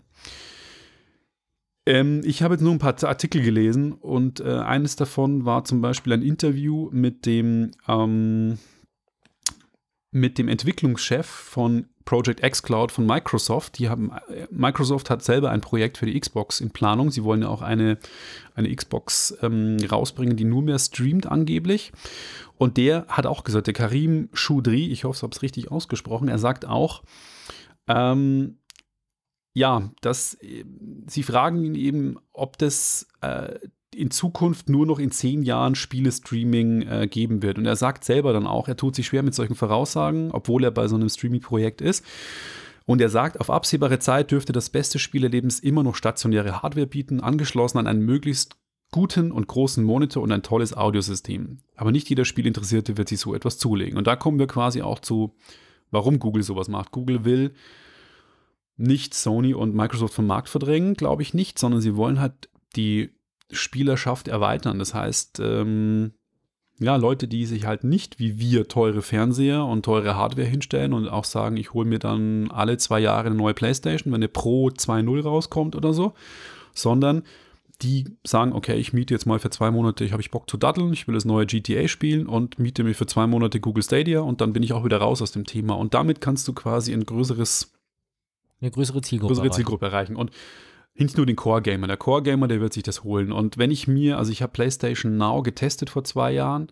Ähm, 1.85 2.21
ich 2.25 2.43
habe 2.43 2.55
jetzt 2.55 2.61
nur 2.61 2.73
ein 2.73 2.79
paar 2.79 3.01
Artikel 3.03 3.41
gelesen 3.41 3.93
und 3.93 4.41
äh, 4.41 4.57
eines 4.57 4.97
davon 4.97 5.45
war 5.45 5.63
zum 5.63 5.79
Beispiel 5.79 6.11
ein 6.11 6.21
Interview 6.21 6.89
mit 6.91 7.25
dem, 7.25 7.71
ähm, 7.87 8.59
mit 10.11 10.37
dem 10.37 10.49
Entwicklungschef 10.49 11.25
von 11.25 11.87
Project 12.03 12.43
X 12.43 12.63
Cloud 12.63 12.91
von 12.91 13.05
Microsoft. 13.05 13.79
Die 13.79 13.89
haben, 13.89 14.11
Microsoft 14.49 15.09
hat 15.09 15.23
selber 15.23 15.49
ein 15.51 15.61
Projekt 15.61 15.97
für 15.97 16.05
die 16.05 16.19
Xbox 16.19 16.59
in 16.59 16.71
Planung. 16.71 17.11
Sie 17.11 17.23
wollen 17.23 17.43
ja 17.43 17.47
auch 17.47 17.61
eine, 17.61 17.97
eine 18.53 18.75
Xbox 18.75 19.37
ähm, 19.41 19.77
rausbringen, 19.89 20.35
die 20.35 20.43
nur 20.43 20.61
mehr 20.61 20.79
streamt 20.79 21.27
angeblich. 21.27 21.93
Und 22.57 22.77
der 22.77 23.05
hat 23.07 23.25
auch 23.25 23.43
gesagt, 23.43 23.67
der 23.67 23.73
Karim 23.73 24.29
Choudry, 24.33 24.87
ich 24.87 25.05
hoffe, 25.05 25.17
ich 25.17 25.23
habe 25.23 25.33
es 25.33 25.41
richtig 25.41 25.71
ausgesprochen, 25.71 26.27
er 26.27 26.39
sagt 26.39 26.65
auch, 26.65 27.03
ähm, 27.87 28.57
ja, 29.53 29.89
dass 30.01 30.35
äh, 30.35 30.65
sie 31.07 31.23
fragen 31.23 31.63
ihn 31.63 31.75
eben, 31.75 32.17
ob 32.33 32.57
das 32.57 33.07
äh, 33.21 33.59
in 33.93 34.11
Zukunft 34.11 34.69
nur 34.69 34.85
noch 34.85 34.99
in 34.99 35.11
zehn 35.11 35.43
Jahren 35.43 35.75
Spiele-Streaming 35.75 36.81
äh, 36.83 37.07
geben 37.07 37.41
wird. 37.41 37.57
Und 37.57 37.65
er 37.65 37.75
sagt 37.75 38.03
selber 38.03 38.33
dann 38.33 38.47
auch, 38.47 38.67
er 38.67 38.77
tut 38.77 38.95
sich 38.95 39.07
schwer 39.07 39.23
mit 39.23 39.35
solchen 39.35 39.55
Voraussagen, 39.55 40.31
obwohl 40.31 40.63
er 40.63 40.71
bei 40.71 40.87
so 40.87 40.95
einem 40.95 41.09
Streaming-Projekt 41.09 41.81
ist. 41.81 42.05
Und 42.85 43.01
er 43.01 43.09
sagt, 43.09 43.39
auf 43.39 43.49
absehbare 43.49 43.99
Zeit 43.99 44.31
dürfte 44.31 44.53
das 44.53 44.69
beste 44.69 44.97
Spielerlebnis 44.97 45.59
immer 45.59 45.83
noch 45.83 45.95
stationäre 45.95 46.61
Hardware 46.61 46.87
bieten, 46.87 47.19
angeschlossen 47.19 47.77
an 47.77 47.87
einen 47.87 48.01
möglichst 48.01 48.55
guten 48.91 49.31
und 49.31 49.47
großen 49.47 49.83
Monitor 49.83 50.23
und 50.23 50.31
ein 50.31 50.43
tolles 50.43 50.75
Audiosystem. 50.75 51.59
Aber 51.75 51.91
nicht 51.91 52.09
jeder 52.09 52.25
Spielinteressierte 52.25 52.97
wird 52.97 53.09
sich 53.09 53.19
so 53.19 53.33
etwas 53.33 53.57
zulegen. 53.57 53.97
Und 53.97 54.07
da 54.07 54.15
kommen 54.15 54.39
wir 54.39 54.47
quasi 54.47 54.81
auch 54.81 54.99
zu, 54.99 55.35
warum 55.91 56.19
Google 56.19 56.43
sowas 56.43 56.67
macht. 56.67 56.91
Google 56.91 57.23
will 57.23 57.53
nicht 58.77 59.13
Sony 59.13 59.53
und 59.53 59.75
Microsoft 59.75 60.13
vom 60.13 60.27
Markt 60.27 60.49
verdrängen, 60.49 60.95
glaube 60.95 61.21
ich 61.21 61.33
nicht, 61.33 61.59
sondern 61.59 61.81
sie 61.81 61.95
wollen 61.95 62.19
halt 62.19 62.49
die 62.75 63.11
Spielerschaft 63.51 64.27
erweitern. 64.27 64.79
Das 64.79 64.93
heißt, 64.93 65.39
ähm, 65.39 66.13
ja, 66.79 66.95
Leute, 66.95 67.27
die 67.27 67.45
sich 67.45 67.65
halt 67.65 67.83
nicht 67.83 68.19
wie 68.19 68.39
wir 68.39 68.67
teure 68.67 69.01
Fernseher 69.01 69.65
und 69.65 69.83
teure 69.83 70.15
Hardware 70.15 70.47
hinstellen 70.47 70.93
und 70.93 71.07
auch 71.07 71.25
sagen, 71.25 71.57
ich 71.57 71.73
hole 71.73 71.87
mir 71.87 71.99
dann 71.99 72.49
alle 72.49 72.77
zwei 72.77 72.99
Jahre 72.99 73.27
eine 73.27 73.35
neue 73.35 73.53
Playstation, 73.53 74.11
wenn 74.11 74.19
eine 74.19 74.29
Pro 74.29 74.69
2.0 74.69 75.21
rauskommt 75.21 75.75
oder 75.75 75.93
so, 75.93 76.13
sondern 76.73 77.23
die 77.81 78.05
sagen, 78.23 78.53
okay, 78.53 78.75
ich 78.75 78.93
miete 78.93 79.13
jetzt 79.13 79.25
mal 79.25 79.39
für 79.39 79.49
zwei 79.49 79.71
Monate, 79.71 80.03
ich 80.03 80.11
habe 80.11 80.21
ich 80.21 80.31
Bock 80.31 80.49
zu 80.49 80.57
daddeln, 80.57 80.93
ich 80.93 81.07
will 81.07 81.15
das 81.15 81.25
neue 81.25 81.45
GTA 81.45 81.87
spielen 81.87 82.27
und 82.27 82.59
miete 82.59 82.83
mir 82.83 82.93
für 82.93 83.07
zwei 83.07 83.27
Monate 83.27 83.59
Google 83.59 83.83
Stadia 83.83 84.21
und 84.21 84.41
dann 84.41 84.53
bin 84.53 84.63
ich 84.63 84.73
auch 84.73 84.85
wieder 84.85 84.97
raus 84.97 85.21
aus 85.21 85.31
dem 85.31 85.45
Thema. 85.45 85.73
Und 85.75 85.93
damit 85.93 86.21
kannst 86.21 86.47
du 86.47 86.53
quasi 86.53 86.93
ein 86.93 87.05
größeres 87.05 87.73
eine 88.61 88.71
größere 88.71 89.01
Zielgruppe, 89.01 89.33
größere 89.33 89.51
Zielgruppe 89.51 89.85
erreichen. 89.87 90.15
Und 90.15 90.31
nicht 90.95 91.17
nur 91.17 91.25
den 91.25 91.35
Core-Gamer. 91.35 91.87
Der 91.87 91.97
Core-Gamer, 91.97 92.47
der 92.47 92.61
wird 92.61 92.73
sich 92.73 92.83
das 92.83 93.03
holen. 93.03 93.31
Und 93.31 93.57
wenn 93.57 93.71
ich 93.71 93.87
mir, 93.87 94.17
also 94.17 94.31
ich 94.31 94.41
habe 94.41 94.51
PlayStation 94.51 95.17
Now 95.17 95.41
getestet 95.41 95.89
vor 95.89 96.03
zwei 96.03 96.31
Jahren 96.31 96.71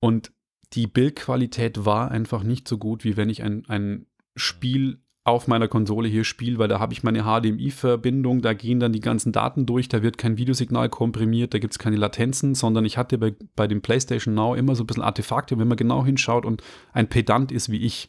und 0.00 0.32
die 0.72 0.86
Bildqualität 0.86 1.84
war 1.84 2.10
einfach 2.10 2.42
nicht 2.42 2.66
so 2.66 2.78
gut, 2.78 3.04
wie 3.04 3.16
wenn 3.16 3.30
ich 3.30 3.42
ein, 3.42 3.64
ein 3.68 4.06
Spiel 4.34 5.00
auf 5.26 5.48
meiner 5.48 5.66
Konsole 5.66 6.08
hier 6.08 6.22
spiele, 6.22 6.58
weil 6.58 6.68
da 6.68 6.78
habe 6.78 6.92
ich 6.92 7.02
meine 7.02 7.24
HDMI-Verbindung, 7.24 8.42
da 8.42 8.52
gehen 8.52 8.78
dann 8.78 8.92
die 8.92 9.00
ganzen 9.00 9.32
Daten 9.32 9.66
durch, 9.66 9.88
da 9.88 10.02
wird 10.02 10.18
kein 10.18 10.38
Videosignal 10.38 10.88
komprimiert, 10.88 11.52
da 11.52 11.58
gibt 11.58 11.74
es 11.74 11.80
keine 11.80 11.96
Latenzen, 11.96 12.54
sondern 12.54 12.84
ich 12.84 12.96
hatte 12.96 13.18
bei, 13.18 13.34
bei 13.56 13.66
dem 13.66 13.82
PlayStation 13.82 14.34
Now 14.34 14.54
immer 14.54 14.76
so 14.76 14.84
ein 14.84 14.86
bisschen 14.86 15.02
Artefakte. 15.02 15.58
Wenn 15.58 15.66
man 15.66 15.76
genau 15.76 16.04
hinschaut 16.04 16.46
und 16.46 16.62
ein 16.92 17.08
Pedant 17.08 17.50
ist 17.50 17.70
wie 17.72 17.78
ich, 17.84 18.08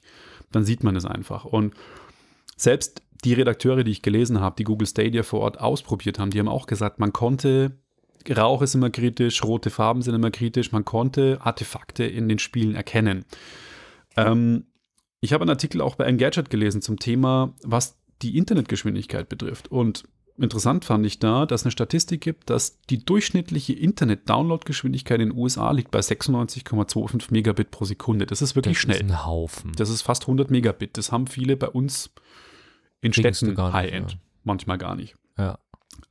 dann 0.51 0.63
sieht 0.63 0.83
man 0.83 0.95
es 0.95 1.05
einfach. 1.05 1.45
Und 1.45 1.73
selbst 2.55 3.01
die 3.23 3.33
Redakteure, 3.33 3.83
die 3.83 3.91
ich 3.91 4.01
gelesen 4.01 4.39
habe, 4.39 4.55
die 4.57 4.63
Google 4.63 4.87
Stadia 4.87 5.23
vor 5.23 5.41
Ort 5.41 5.59
ausprobiert 5.59 6.19
haben, 6.19 6.31
die 6.31 6.39
haben 6.39 6.47
auch 6.47 6.67
gesagt, 6.67 6.99
man 6.99 7.13
konnte, 7.13 7.77
Rauch 8.29 8.61
ist 8.61 8.75
immer 8.75 8.89
kritisch, 8.89 9.43
rote 9.43 9.69
Farben 9.69 10.01
sind 10.01 10.15
immer 10.15 10.31
kritisch, 10.31 10.71
man 10.71 10.85
konnte 10.85 11.39
Artefakte 11.41 12.03
in 12.03 12.27
den 12.27 12.39
Spielen 12.39 12.75
erkennen. 12.75 13.25
Ähm, 14.15 14.65
ich 15.21 15.33
habe 15.33 15.43
einen 15.43 15.51
Artikel 15.51 15.81
auch 15.81 15.95
bei 15.95 16.05
Engadget 16.05 16.49
gelesen 16.49 16.81
zum 16.81 16.99
Thema, 16.99 17.53
was 17.63 17.97
die 18.21 18.37
Internetgeschwindigkeit 18.37 19.29
betrifft. 19.29 19.71
Und 19.71 20.03
interessant 20.37 20.85
fand 20.85 21.05
ich 21.05 21.19
da, 21.19 21.45
dass 21.45 21.61
es 21.61 21.65
eine 21.65 21.71
Statistik 21.71 22.21
gibt, 22.21 22.49
dass 22.49 22.81
die 22.81 23.03
durchschnittliche 23.03 23.73
Internet-Download-Geschwindigkeit 23.73 25.19
in 25.21 25.29
den 25.29 25.37
USA 25.37 25.71
liegt 25.71 25.91
bei 25.91 25.99
96,25 25.99 27.31
Megabit 27.31 27.71
pro 27.71 27.85
Sekunde. 27.85 28.25
Das 28.25 28.41
ist 28.41 28.55
wirklich 28.55 28.75
das 28.75 28.81
schnell. 28.81 28.97
ist 28.97 29.03
ein 29.03 29.25
Haufen. 29.25 29.71
Das 29.75 29.89
ist 29.89 30.01
fast 30.01 30.23
100 30.23 30.51
Megabit. 30.51 30.97
Das 30.97 31.11
haben 31.11 31.27
viele 31.27 31.57
bei 31.57 31.69
uns 31.69 32.11
in 33.01 33.11
Kriegst 33.11 33.37
Städten 33.37 33.73
High-End. 33.73 34.11
ja. 34.11 34.17
Manchmal 34.43 34.77
gar 34.77 34.95
nicht. 34.95 35.15
Ja. 35.37 35.59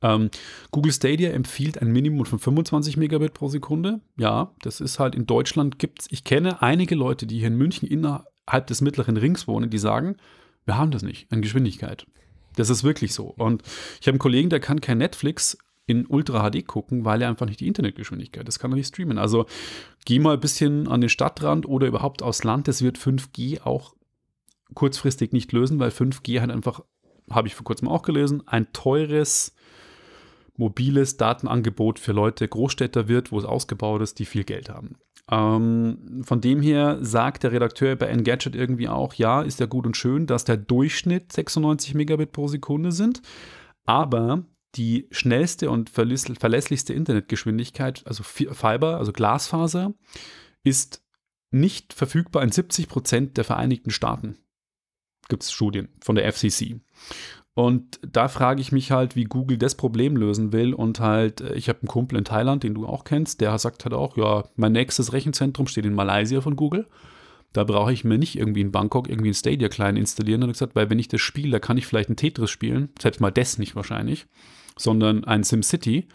Ähm, 0.01 0.29
Google 0.71 0.91
Stadia 0.91 1.31
empfiehlt 1.31 1.81
ein 1.81 1.91
Minimum 1.91 2.25
von 2.25 2.39
25 2.39 2.97
Megabit 2.97 3.33
pro 3.33 3.47
Sekunde. 3.47 4.01
Ja, 4.17 4.51
das 4.61 4.79
ist 4.79 4.99
halt 4.99 5.15
in 5.15 5.25
Deutschland 5.25 5.79
gibt's. 5.79 6.07
Ich 6.11 6.23
kenne 6.23 6.61
einige 6.61 6.95
Leute, 6.95 7.25
die 7.25 7.39
hier 7.39 7.47
in 7.47 7.57
München 7.57 7.87
innerhalb 7.87 8.67
des 8.67 8.81
mittleren 8.81 9.17
Rings 9.17 9.47
wohnen, 9.47 9.69
die 9.69 9.77
sagen, 9.77 10.17
wir 10.65 10.77
haben 10.77 10.91
das 10.91 11.01
nicht 11.01 11.31
an 11.31 11.41
Geschwindigkeit. 11.41 12.05
Das 12.55 12.69
ist 12.69 12.83
wirklich 12.83 13.13
so. 13.13 13.25
Und 13.25 13.63
ich 14.01 14.07
habe 14.07 14.13
einen 14.13 14.19
Kollegen, 14.19 14.49
der 14.49 14.59
kann 14.59 14.81
kein 14.81 14.97
Netflix 14.97 15.57
in 15.87 16.05
Ultra 16.05 16.49
HD 16.49 16.67
gucken, 16.67 17.05
weil 17.05 17.21
er 17.21 17.29
einfach 17.29 17.45
nicht 17.45 17.61
die 17.61 17.67
Internetgeschwindigkeit, 17.67 18.45
das 18.47 18.59
kann 18.59 18.71
er 18.71 18.75
nicht 18.75 18.89
streamen. 18.89 19.17
Also 19.17 19.45
geh 20.05 20.19
mal 20.19 20.33
ein 20.33 20.39
bisschen 20.39 20.87
an 20.87 20.99
den 20.99 21.09
Stadtrand 21.09 21.65
oder 21.65 21.87
überhaupt 21.87 22.21
aufs 22.21 22.43
Land, 22.43 22.67
das 22.67 22.81
wird 22.81 22.97
5G 22.97 23.61
auch 23.61 23.95
kurzfristig 24.73 25.31
nicht 25.31 25.51
lösen, 25.51 25.79
weil 25.79 25.89
5G 25.89 26.39
halt 26.39 26.51
einfach, 26.51 26.81
habe 27.29 27.47
ich 27.47 27.55
vor 27.55 27.63
kurzem 27.63 27.87
auch 27.87 28.01
gelesen, 28.03 28.43
ein 28.47 28.71
teures 28.73 29.53
mobiles 30.55 31.17
Datenangebot 31.17 31.99
für 31.99 32.13
Leute 32.13 32.47
Großstädter 32.47 33.07
wird, 33.07 33.31
wo 33.31 33.37
es 33.37 33.45
ausgebaut 33.45 34.01
ist, 34.01 34.19
die 34.19 34.25
viel 34.25 34.43
Geld 34.43 34.69
haben. 34.69 34.95
Ähm, 35.29 36.23
von 36.23 36.41
dem 36.41 36.61
her 36.61 36.97
sagt 37.01 37.43
der 37.43 37.51
Redakteur 37.51 37.95
bei 37.95 38.07
Engadget 38.07 38.55
irgendwie 38.55 38.87
auch, 38.87 39.13
ja, 39.13 39.41
ist 39.41 39.59
ja 39.59 39.65
gut 39.65 39.85
und 39.85 39.97
schön, 39.97 40.25
dass 40.25 40.45
der 40.45 40.57
Durchschnitt 40.57 41.31
96 41.31 41.93
Megabit 41.93 42.31
pro 42.31 42.47
Sekunde 42.47 42.91
sind, 42.91 43.21
aber 43.85 44.45
die 44.75 45.07
schnellste 45.11 45.69
und 45.69 45.89
verläss- 45.91 46.37
verlässlichste 46.39 46.93
Internetgeschwindigkeit, 46.93 48.03
also 48.05 48.23
Fi- 48.23 48.49
Fiber, 48.51 48.97
also 48.97 49.11
Glasfaser, 49.11 49.93
ist 50.63 51.03
nicht 51.51 51.93
verfügbar 51.93 52.43
in 52.43 52.51
70 52.51 52.87
Prozent 52.87 53.37
der 53.37 53.43
Vereinigten 53.43 53.89
Staaten. 53.89 54.37
Gibt 55.29 55.43
es 55.43 55.51
Studien 55.51 55.89
von 56.01 56.15
der 56.15 56.31
FCC. 56.31 56.79
Und 57.57 57.99
da 58.03 58.27
frage 58.27 58.61
ich 58.61 58.71
mich 58.71 58.91
halt, 58.91 59.15
wie 59.15 59.23
Google 59.23 59.57
das 59.57 59.73
Problem 59.73 60.15
lösen 60.15 60.53
will. 60.53 60.75
Und 60.75 60.99
halt, 60.99 61.41
äh, 61.41 61.55
ich 61.55 61.69
habe 61.69 61.79
einen 61.79 61.87
Kumpel 61.87 62.19
in 62.19 62.23
Thailand, 62.23 62.61
den 62.61 62.75
du 62.75 62.85
auch 62.85 63.03
kennst, 63.03 63.41
der 63.41 63.57
sagt 63.57 63.83
halt 63.83 63.95
auch, 63.95 64.15
ja, 64.15 64.43
mein 64.55 64.73
nächstes 64.73 65.11
Rechenzentrum 65.11 65.65
steht 65.65 65.85
in 65.85 65.95
Malaysia 65.95 66.39
von 66.41 66.55
Google. 66.55 66.85
Da 67.53 67.63
brauche 67.63 67.91
ich 67.91 68.03
mir 68.03 68.19
nicht 68.19 68.37
irgendwie 68.37 68.61
in 68.61 68.71
Bangkok 68.71 69.09
irgendwie 69.09 69.31
ein 69.31 69.33
Stadia 69.33 69.69
Client 69.69 69.97
installieren. 69.97 70.43
Und 70.43 70.51
gesagt, 70.51 70.75
weil 70.75 70.91
wenn 70.91 70.99
ich 70.99 71.07
das 71.07 71.21
spiele, 71.21 71.49
da 71.49 71.59
kann 71.59 71.77
ich 71.77 71.87
vielleicht 71.87 72.09
ein 72.09 72.15
Tetris 72.15 72.51
spielen, 72.51 72.89
selbst 73.01 73.21
mal 73.21 73.31
das 73.31 73.57
nicht 73.57 73.75
wahrscheinlich, 73.75 74.27
sondern 74.77 75.23
ein 75.23 75.43
SimCity. 75.43 76.07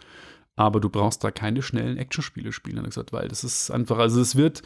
Aber 0.55 0.79
du 0.79 0.89
brauchst 0.89 1.25
da 1.25 1.31
keine 1.31 1.61
schnellen 1.61 1.97
Actionspiele 1.97 2.53
spielen, 2.53 2.77
hat 2.77 2.85
er 2.85 2.89
gesagt, 2.89 3.11
weil 3.11 3.27
das 3.27 3.43
ist 3.43 3.69
einfach, 3.69 3.97
also 3.97 4.21
es 4.21 4.37
wird 4.37 4.61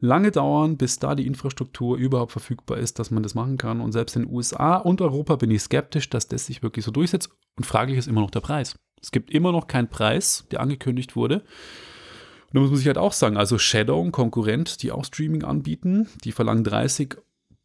lange 0.00 0.30
dauern, 0.30 0.76
bis 0.76 0.98
da 0.98 1.14
die 1.14 1.26
Infrastruktur 1.26 1.96
überhaupt 1.96 2.32
verfügbar 2.32 2.78
ist, 2.78 2.98
dass 2.98 3.10
man 3.10 3.22
das 3.22 3.34
machen 3.34 3.56
kann. 3.56 3.80
Und 3.80 3.92
selbst 3.92 4.16
in 4.16 4.22
den 4.22 4.34
USA 4.34 4.76
und 4.76 5.00
Europa 5.00 5.36
bin 5.36 5.50
ich 5.50 5.62
skeptisch, 5.62 6.08
dass 6.08 6.28
das 6.28 6.46
sich 6.46 6.62
wirklich 6.62 6.84
so 6.84 6.90
durchsetzt. 6.90 7.30
Und 7.56 7.64
fraglich 7.64 7.98
ist 7.98 8.08
immer 8.08 8.20
noch 8.20 8.30
der 8.30 8.40
Preis. 8.40 8.76
Es 9.00 9.10
gibt 9.10 9.30
immer 9.30 9.52
noch 9.52 9.66
keinen 9.66 9.88
Preis, 9.88 10.46
der 10.50 10.60
angekündigt 10.60 11.16
wurde. 11.16 11.40
Und 11.40 12.54
da 12.54 12.60
muss 12.60 12.70
man 12.70 12.78
sich 12.78 12.86
halt 12.86 12.98
auch 12.98 13.12
sagen, 13.12 13.36
also 13.36 13.58
Shadow, 13.58 14.02
ein 14.02 14.12
Konkurrent, 14.12 14.82
die 14.82 14.92
auch 14.92 15.04
Streaming 15.04 15.44
anbieten, 15.44 16.08
die 16.24 16.32
verlangen 16.32 16.64
30 16.64 17.16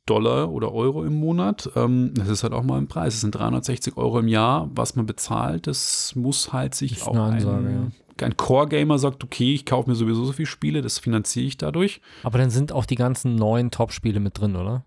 Dollar 0.06 0.52
oder 0.52 0.74
Euro 0.74 1.06
im 1.06 1.14
Monat. 1.14 1.70
Ähm, 1.76 2.14
das 2.16 2.28
ist 2.28 2.44
halt 2.44 2.54
auch 2.54 2.64
mal 2.64 2.78
ein 2.78 2.88
Preis. 2.88 3.14
Das 3.14 3.22
sind 3.22 3.36
360 3.36 3.96
Euro 3.96 4.20
im 4.20 4.28
Jahr, 4.28 4.70
was 4.76 4.96
man 4.96 5.06
bezahlt. 5.06 5.68
Das 5.68 6.14
muss 6.16 6.52
halt 6.52 6.76
sich 6.76 6.98
Ist 6.98 7.08
auch 7.08 7.16
Ansage, 7.16 7.68
ein, 7.68 7.92
ein 8.22 8.38
Core-Gamer 8.38 8.98
sagt, 9.00 9.24
okay, 9.24 9.54
ich 9.54 9.66
kaufe 9.66 9.90
mir 9.90 9.96
sowieso 9.96 10.26
so 10.26 10.32
viele 10.34 10.48
Spiele, 10.48 10.82
das 10.82 11.00
finanziere 11.00 11.46
ich 11.46 11.58
dadurch. 11.58 12.02
Aber 12.24 12.38
dann 12.38 12.50
sind 12.50 12.72
auch 12.72 12.86
die 12.86 12.96
ganzen 12.96 13.36
neuen 13.36 13.72
Top-Spiele 13.72 14.20
mit 14.20 14.40
drin, 14.40 14.56
oder? 14.56 14.86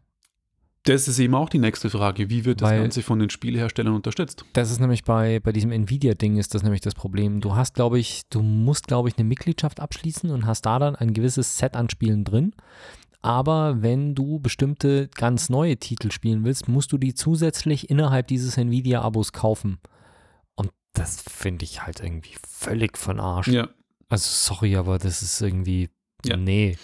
Das 0.85 1.09
ist 1.09 1.19
eben 1.19 1.35
auch 1.35 1.49
die 1.49 1.59
nächste 1.59 1.91
Frage. 1.91 2.31
Wie 2.31 2.45
wird 2.45 2.61
das 2.61 2.71
Weil- 2.71 2.81
Ganze 2.83 3.03
von 3.03 3.19
den 3.19 3.29
Spieleherstellern 3.29 3.95
unterstützt? 3.95 4.45
Das 4.53 4.71
ist 4.71 4.79
nämlich 4.79 5.03
bei, 5.03 5.41
bei 5.41 5.51
diesem 5.51 5.73
Nvidia-Ding 5.73 6.37
ist 6.37 6.55
das 6.55 6.63
nämlich 6.63 6.81
das 6.81 6.95
Problem. 6.95 7.41
Du 7.41 7.57
hast, 7.57 7.75
glaube 7.75 7.99
ich, 7.99 8.23
du 8.31 8.41
musst, 8.41 8.87
glaube 8.87 9.09
ich, 9.09 9.19
eine 9.19 9.27
Mitgliedschaft 9.27 9.81
abschließen 9.81 10.31
und 10.31 10.47
hast 10.47 10.63
da 10.63 10.79
dann 10.79 10.95
ein 10.95 11.13
gewisses 11.13 11.59
Set 11.59 11.75
an 11.75 11.91
Spielen 11.91 12.23
drin. 12.23 12.53
Aber 13.21 13.83
wenn 13.83 14.15
du 14.15 14.39
bestimmte 14.39 15.09
ganz 15.17 15.49
neue 15.49 15.77
Titel 15.77 16.13
spielen 16.13 16.45
willst, 16.45 16.69
musst 16.69 16.93
du 16.93 16.99
die 16.99 17.15
zusätzlich 17.15 17.91
innerhalb 17.91 18.29
dieses 18.29 18.57
Nvidia-Abos 18.57 19.33
kaufen. 19.33 19.79
Das 20.97 21.23
finde 21.23 21.65
ich 21.65 21.83
halt 21.83 22.01
irgendwie 22.01 22.35
völlig 22.49 22.97
von 22.99 23.21
Arsch. 23.21 23.49
Ja. 23.49 23.69
Also 24.09 24.29
sorry, 24.55 24.77
aber 24.77 24.99
das 24.99 25.23
ist 25.23 25.41
irgendwie, 25.41 25.91
Ja. 26.25 26.37
nee. 26.37 26.77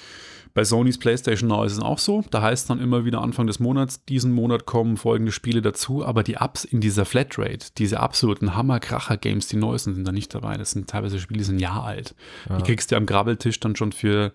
Bei 0.54 0.64
Sonys 0.64 0.98
PlayStation 0.98 1.48
Now 1.48 1.64
ist 1.64 1.72
es 1.72 1.78
auch 1.78 1.98
so. 1.98 2.22
Da 2.30 2.42
heißt 2.42 2.68
dann 2.68 2.78
immer 2.78 3.06
wieder 3.06 3.22
Anfang 3.22 3.46
des 3.46 3.58
Monats, 3.58 4.04
diesen 4.04 4.32
Monat 4.32 4.66
kommen 4.66 4.98
folgende 4.98 5.32
Spiele 5.32 5.62
dazu, 5.62 6.04
aber 6.04 6.22
die 6.22 6.34
Apps 6.34 6.64
in 6.64 6.82
dieser 6.82 7.06
Flatrate, 7.06 7.68
diese 7.78 8.00
absoluten 8.00 8.54
Hammer-Kracher-Games, 8.54 9.46
die 9.48 9.56
neuesten, 9.56 9.94
sind 9.94 10.06
da 10.06 10.12
nicht 10.12 10.34
dabei. 10.34 10.58
Das 10.58 10.72
sind 10.72 10.90
teilweise 10.90 11.18
Spiele, 11.18 11.38
die 11.38 11.44
sind 11.44 11.56
ein 11.56 11.60
Jahr 11.60 11.84
alt. 11.84 12.14
Ja. 12.50 12.58
Die 12.58 12.64
kriegst 12.64 12.92
du 12.92 12.96
am 12.96 13.06
Grabbeltisch 13.06 13.60
dann 13.60 13.76
schon 13.76 13.92
für 13.92 14.34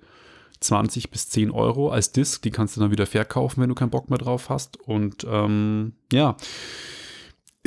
20 0.61 1.11
bis 1.11 1.29
10 1.29 1.51
Euro 1.51 1.91
als 1.91 2.13
Disc. 2.13 2.41
Die 2.41 2.49
kannst 2.49 2.75
du 2.75 2.81
dann 2.81 2.89
wieder 2.89 3.05
verkaufen, 3.05 3.61
wenn 3.61 3.69
du 3.69 3.75
keinen 3.75 3.91
Bock 3.91 4.09
mehr 4.09 4.17
drauf 4.17 4.49
hast. 4.49 4.77
Und 4.77 5.23
ähm, 5.29 5.93
ja, 6.11 6.35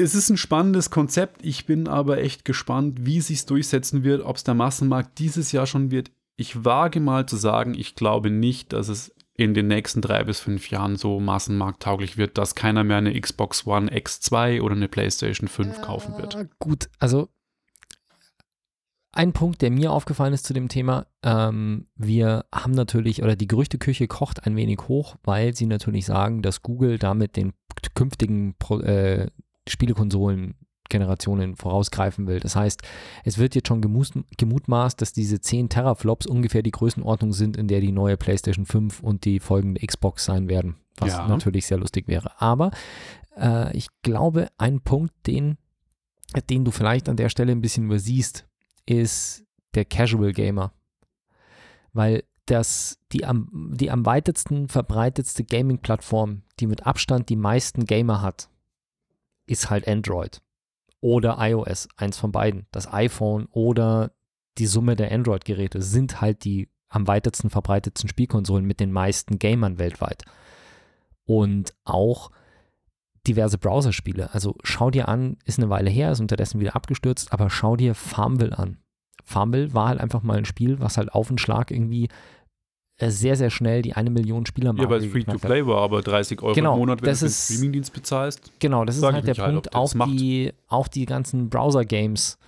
es 0.00 0.14
ist 0.14 0.30
ein 0.30 0.36
spannendes 0.36 0.90
Konzept. 0.90 1.44
Ich 1.44 1.66
bin 1.66 1.86
aber 1.86 2.18
echt 2.18 2.44
gespannt, 2.44 3.04
wie 3.04 3.20
sich 3.20 3.46
durchsetzen 3.46 4.02
wird, 4.02 4.22
ob 4.24 4.36
es 4.36 4.44
der 4.44 4.54
Massenmarkt 4.54 5.18
dieses 5.18 5.52
Jahr 5.52 5.66
schon 5.66 5.90
wird. 5.90 6.10
Ich 6.36 6.64
wage 6.64 7.00
mal 7.00 7.26
zu 7.26 7.36
sagen, 7.36 7.74
ich 7.74 7.94
glaube 7.94 8.30
nicht, 8.30 8.72
dass 8.72 8.88
es 8.88 9.14
in 9.34 9.54
den 9.54 9.68
nächsten 9.68 10.02
drei 10.02 10.24
bis 10.24 10.40
fünf 10.40 10.70
Jahren 10.70 10.96
so 10.96 11.20
massenmarkttauglich 11.20 12.16
wird, 12.16 12.38
dass 12.38 12.54
keiner 12.54 12.84
mehr 12.84 12.98
eine 12.98 13.18
Xbox 13.18 13.66
One 13.66 13.90
X2 13.90 14.60
oder 14.60 14.74
eine 14.74 14.88
PlayStation 14.88 15.48
5 15.48 15.82
kaufen 15.82 16.16
wird. 16.18 16.34
Ja, 16.34 16.44
Gut, 16.58 16.88
also 16.98 17.28
ein 19.12 19.32
Punkt, 19.32 19.60
der 19.62 19.70
mir 19.70 19.92
aufgefallen 19.92 20.34
ist 20.34 20.46
zu 20.46 20.52
dem 20.52 20.68
Thema, 20.68 21.06
ähm, 21.24 21.88
wir 21.96 22.44
haben 22.54 22.72
natürlich, 22.72 23.22
oder 23.22 23.34
die 23.34 23.48
Gerüchteküche 23.48 24.06
kocht 24.06 24.46
ein 24.46 24.56
wenig 24.56 24.78
hoch, 24.88 25.16
weil 25.24 25.54
sie 25.54 25.66
natürlich 25.66 26.06
sagen, 26.06 26.42
dass 26.42 26.62
Google 26.62 26.98
damit 26.98 27.36
den 27.36 27.52
künftigen 27.94 28.54
Pro, 28.58 28.78
äh, 28.80 29.28
Spielekonsolen-Generationen 29.70 31.56
vorausgreifen 31.56 32.26
will. 32.26 32.40
Das 32.40 32.56
heißt, 32.56 32.82
es 33.24 33.38
wird 33.38 33.54
jetzt 33.54 33.68
schon 33.68 33.80
gemutmaßt, 33.80 35.00
dass 35.00 35.12
diese 35.12 35.40
10 35.40 35.68
Teraflops 35.68 36.26
ungefähr 36.26 36.62
die 36.62 36.70
Größenordnung 36.70 37.32
sind, 37.32 37.56
in 37.56 37.68
der 37.68 37.80
die 37.80 37.92
neue 37.92 38.16
PlayStation 38.16 38.66
5 38.66 39.00
und 39.00 39.24
die 39.24 39.40
folgende 39.40 39.84
Xbox 39.86 40.24
sein 40.24 40.48
werden, 40.48 40.76
was 40.98 41.12
Ja. 41.12 41.28
natürlich 41.28 41.66
sehr 41.66 41.78
lustig 41.78 42.08
wäre. 42.08 42.40
Aber 42.40 42.70
äh, 43.36 43.76
ich 43.76 43.88
glaube, 44.02 44.48
ein 44.58 44.80
Punkt, 44.80 45.12
den, 45.26 45.56
den 46.50 46.64
du 46.64 46.70
vielleicht 46.70 47.08
an 47.08 47.16
der 47.16 47.28
Stelle 47.28 47.52
ein 47.52 47.60
bisschen 47.60 47.86
übersiehst, 47.86 48.46
ist 48.86 49.44
der 49.74 49.84
Casual 49.84 50.32
Gamer. 50.32 50.72
Weil 51.92 52.24
das 52.46 52.98
die 53.12 53.24
am, 53.24 53.48
die 53.74 53.90
am 53.90 54.04
weitesten 54.06 54.68
verbreitetste 54.68 55.44
Gaming-Plattform, 55.44 56.42
die 56.58 56.66
mit 56.66 56.86
Abstand 56.86 57.28
die 57.28 57.36
meisten 57.36 57.84
Gamer 57.84 58.22
hat, 58.22 58.49
ist 59.50 59.70
halt 59.70 59.88
Android 59.88 60.40
oder 61.00 61.36
iOS, 61.40 61.88
eins 61.96 62.18
von 62.18 62.32
beiden. 62.32 62.66
Das 62.72 62.92
iPhone 62.92 63.46
oder 63.52 64.12
die 64.58 64.66
Summe 64.66 64.96
der 64.96 65.12
Android-Geräte 65.12 65.82
sind 65.82 66.20
halt 66.20 66.44
die 66.44 66.68
am 66.88 67.06
weitesten 67.06 67.50
verbreitetsten 67.50 68.08
Spielkonsolen 68.08 68.64
mit 68.64 68.80
den 68.80 68.92
meisten 68.92 69.38
Gamern 69.38 69.78
weltweit. 69.78 70.24
Und 71.24 71.74
auch 71.84 72.30
diverse 73.26 73.58
Browserspiele. 73.58 74.32
Also 74.34 74.56
schau 74.62 74.90
dir 74.90 75.08
an, 75.08 75.36
ist 75.44 75.58
eine 75.58 75.70
Weile 75.70 75.90
her, 75.90 76.10
ist 76.10 76.20
unterdessen 76.20 76.60
wieder 76.60 76.74
abgestürzt, 76.74 77.32
aber 77.32 77.50
schau 77.50 77.76
dir 77.76 77.94
Farmville 77.94 78.58
an. 78.58 78.78
Farmville 79.24 79.72
war 79.74 79.88
halt 79.88 80.00
einfach 80.00 80.22
mal 80.22 80.38
ein 80.38 80.44
Spiel, 80.44 80.80
was 80.80 80.96
halt 80.96 81.12
auf 81.12 81.28
den 81.28 81.38
Schlag 81.38 81.70
irgendwie 81.70 82.08
sehr, 83.08 83.36
sehr 83.36 83.50
schnell 83.50 83.82
die 83.82 83.94
eine 83.94 84.10
Million 84.10 84.44
Spielermarke 84.44 84.84
Ja, 84.84 84.90
weil 84.90 84.98
es 84.98 85.12
geknackt 85.12 85.28
hat. 85.28 85.40
Free-to-Play 85.40 85.66
war, 85.66 85.82
aber 85.82 86.02
30 86.02 86.42
Euro 86.42 86.54
Genau, 86.54 86.74
im 86.74 86.80
Monat, 86.80 87.00
wenn 87.02 87.08
das 87.08 87.20
du 87.20 87.26
den 87.26 87.32
Streamingdienst 87.32 87.92
bezahlst. 87.94 88.52
Genau, 88.58 88.84
das 88.84 88.96
ist 88.96 89.02
halt 89.02 89.26
der 89.26 89.34
halt, 89.36 89.52
Punkt. 89.52 89.66
das 89.68 89.74
auch, 89.74 90.06
die, 90.06 90.52
auch 90.68 90.88
die 90.88 91.06
ganzen 91.06 91.48
Browser-Games 91.48 92.38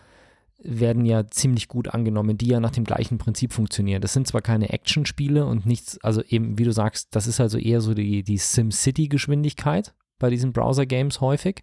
werden 0.65 1.05
ja 1.05 1.27
ziemlich 1.27 1.69
gut 1.69 1.89
angenommen, 1.89 2.39
die 2.39 2.47
ja 2.47 2.61
nach 2.61 2.71
dem 2.71 2.85
gleichen 2.85 3.19
Prinzip 3.19 3.53
funktionieren. 3.53 4.01
Das 4.01 4.13
sind 4.13 4.29
zwar 4.29 4.43
keine 4.43 4.71
Action-Spiele 4.71 5.45
und 5.47 5.67
nichts, 5.67 5.99
also 6.03 6.23
eben, 6.23 6.59
wie 6.59 6.65
du 6.65 6.73
sagst, 6.73 7.15
das 7.17 7.27
ist 7.27 7.41
also 7.41 7.59
eher 7.59 7.81
so 7.81 7.95
die, 7.95 8.23
die 8.23 8.39
SimCity-Geschwindigkeit 8.39 9.93
bei 10.19 10.31
diesen 10.31 10.53
Browser-Games 10.53 11.21
häufig. 11.21 11.61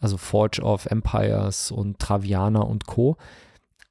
Also 0.00 0.16
Forge 0.16 0.62
of 0.62 0.86
Empires 0.86 1.70
und 1.70 1.98
Traviana 1.98 2.60
und 2.60 2.86
Co. 2.86 3.16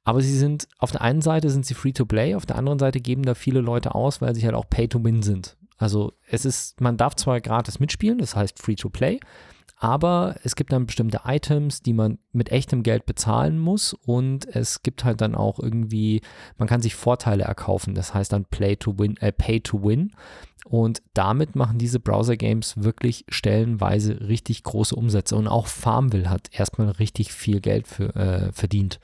Aber 0.08 0.22
sie 0.22 0.38
sind, 0.38 0.68
auf 0.78 0.90
der 0.90 1.02
einen 1.02 1.20
Seite 1.20 1.50
sind 1.50 1.66
sie 1.66 1.74
Free-to-Play, 1.74 2.34
auf 2.34 2.46
der 2.46 2.56
anderen 2.56 2.78
Seite 2.78 2.98
geben 2.98 3.24
da 3.24 3.34
viele 3.34 3.60
Leute 3.60 3.94
aus, 3.94 4.22
weil 4.22 4.34
sie 4.34 4.42
halt 4.46 4.54
auch 4.54 4.64
Pay-to-Win 4.70 5.20
sind. 5.20 5.58
Also 5.76 6.14
es 6.30 6.46
ist, 6.46 6.80
man 6.80 6.96
darf 6.96 7.14
zwar 7.14 7.42
gratis 7.42 7.78
mitspielen, 7.78 8.16
das 8.16 8.34
heißt 8.34 8.58
Free-to-Play, 8.58 9.20
aber 9.76 10.36
es 10.44 10.56
gibt 10.56 10.72
dann 10.72 10.86
bestimmte 10.86 11.20
Items, 11.26 11.82
die 11.82 11.92
man 11.92 12.16
mit 12.32 12.50
echtem 12.50 12.82
Geld 12.82 13.04
bezahlen 13.04 13.58
muss 13.58 13.92
und 13.92 14.46
es 14.46 14.82
gibt 14.82 15.04
halt 15.04 15.20
dann 15.20 15.34
auch 15.34 15.58
irgendwie, 15.60 16.22
man 16.56 16.68
kann 16.68 16.80
sich 16.80 16.94
Vorteile 16.94 17.44
erkaufen, 17.44 17.94
das 17.94 18.14
heißt 18.14 18.32
dann 18.32 18.46
Play 18.46 18.76
to 18.76 18.98
Win, 18.98 19.18
äh, 19.18 19.30
Pay 19.30 19.60
to 19.60 19.84
Win 19.84 20.12
und 20.64 21.02
damit 21.12 21.54
machen 21.54 21.76
diese 21.76 22.00
Browser-Games 22.00 22.82
wirklich 22.82 23.26
stellenweise 23.28 24.26
richtig 24.26 24.62
große 24.62 24.96
Umsätze 24.96 25.36
und 25.36 25.48
auch 25.48 25.66
Farmville 25.66 26.30
hat 26.30 26.48
erstmal 26.50 26.88
richtig 26.92 27.30
viel 27.30 27.60
Geld 27.60 27.86
für, 27.86 28.16
äh, 28.16 28.52
verdient. 28.54 29.00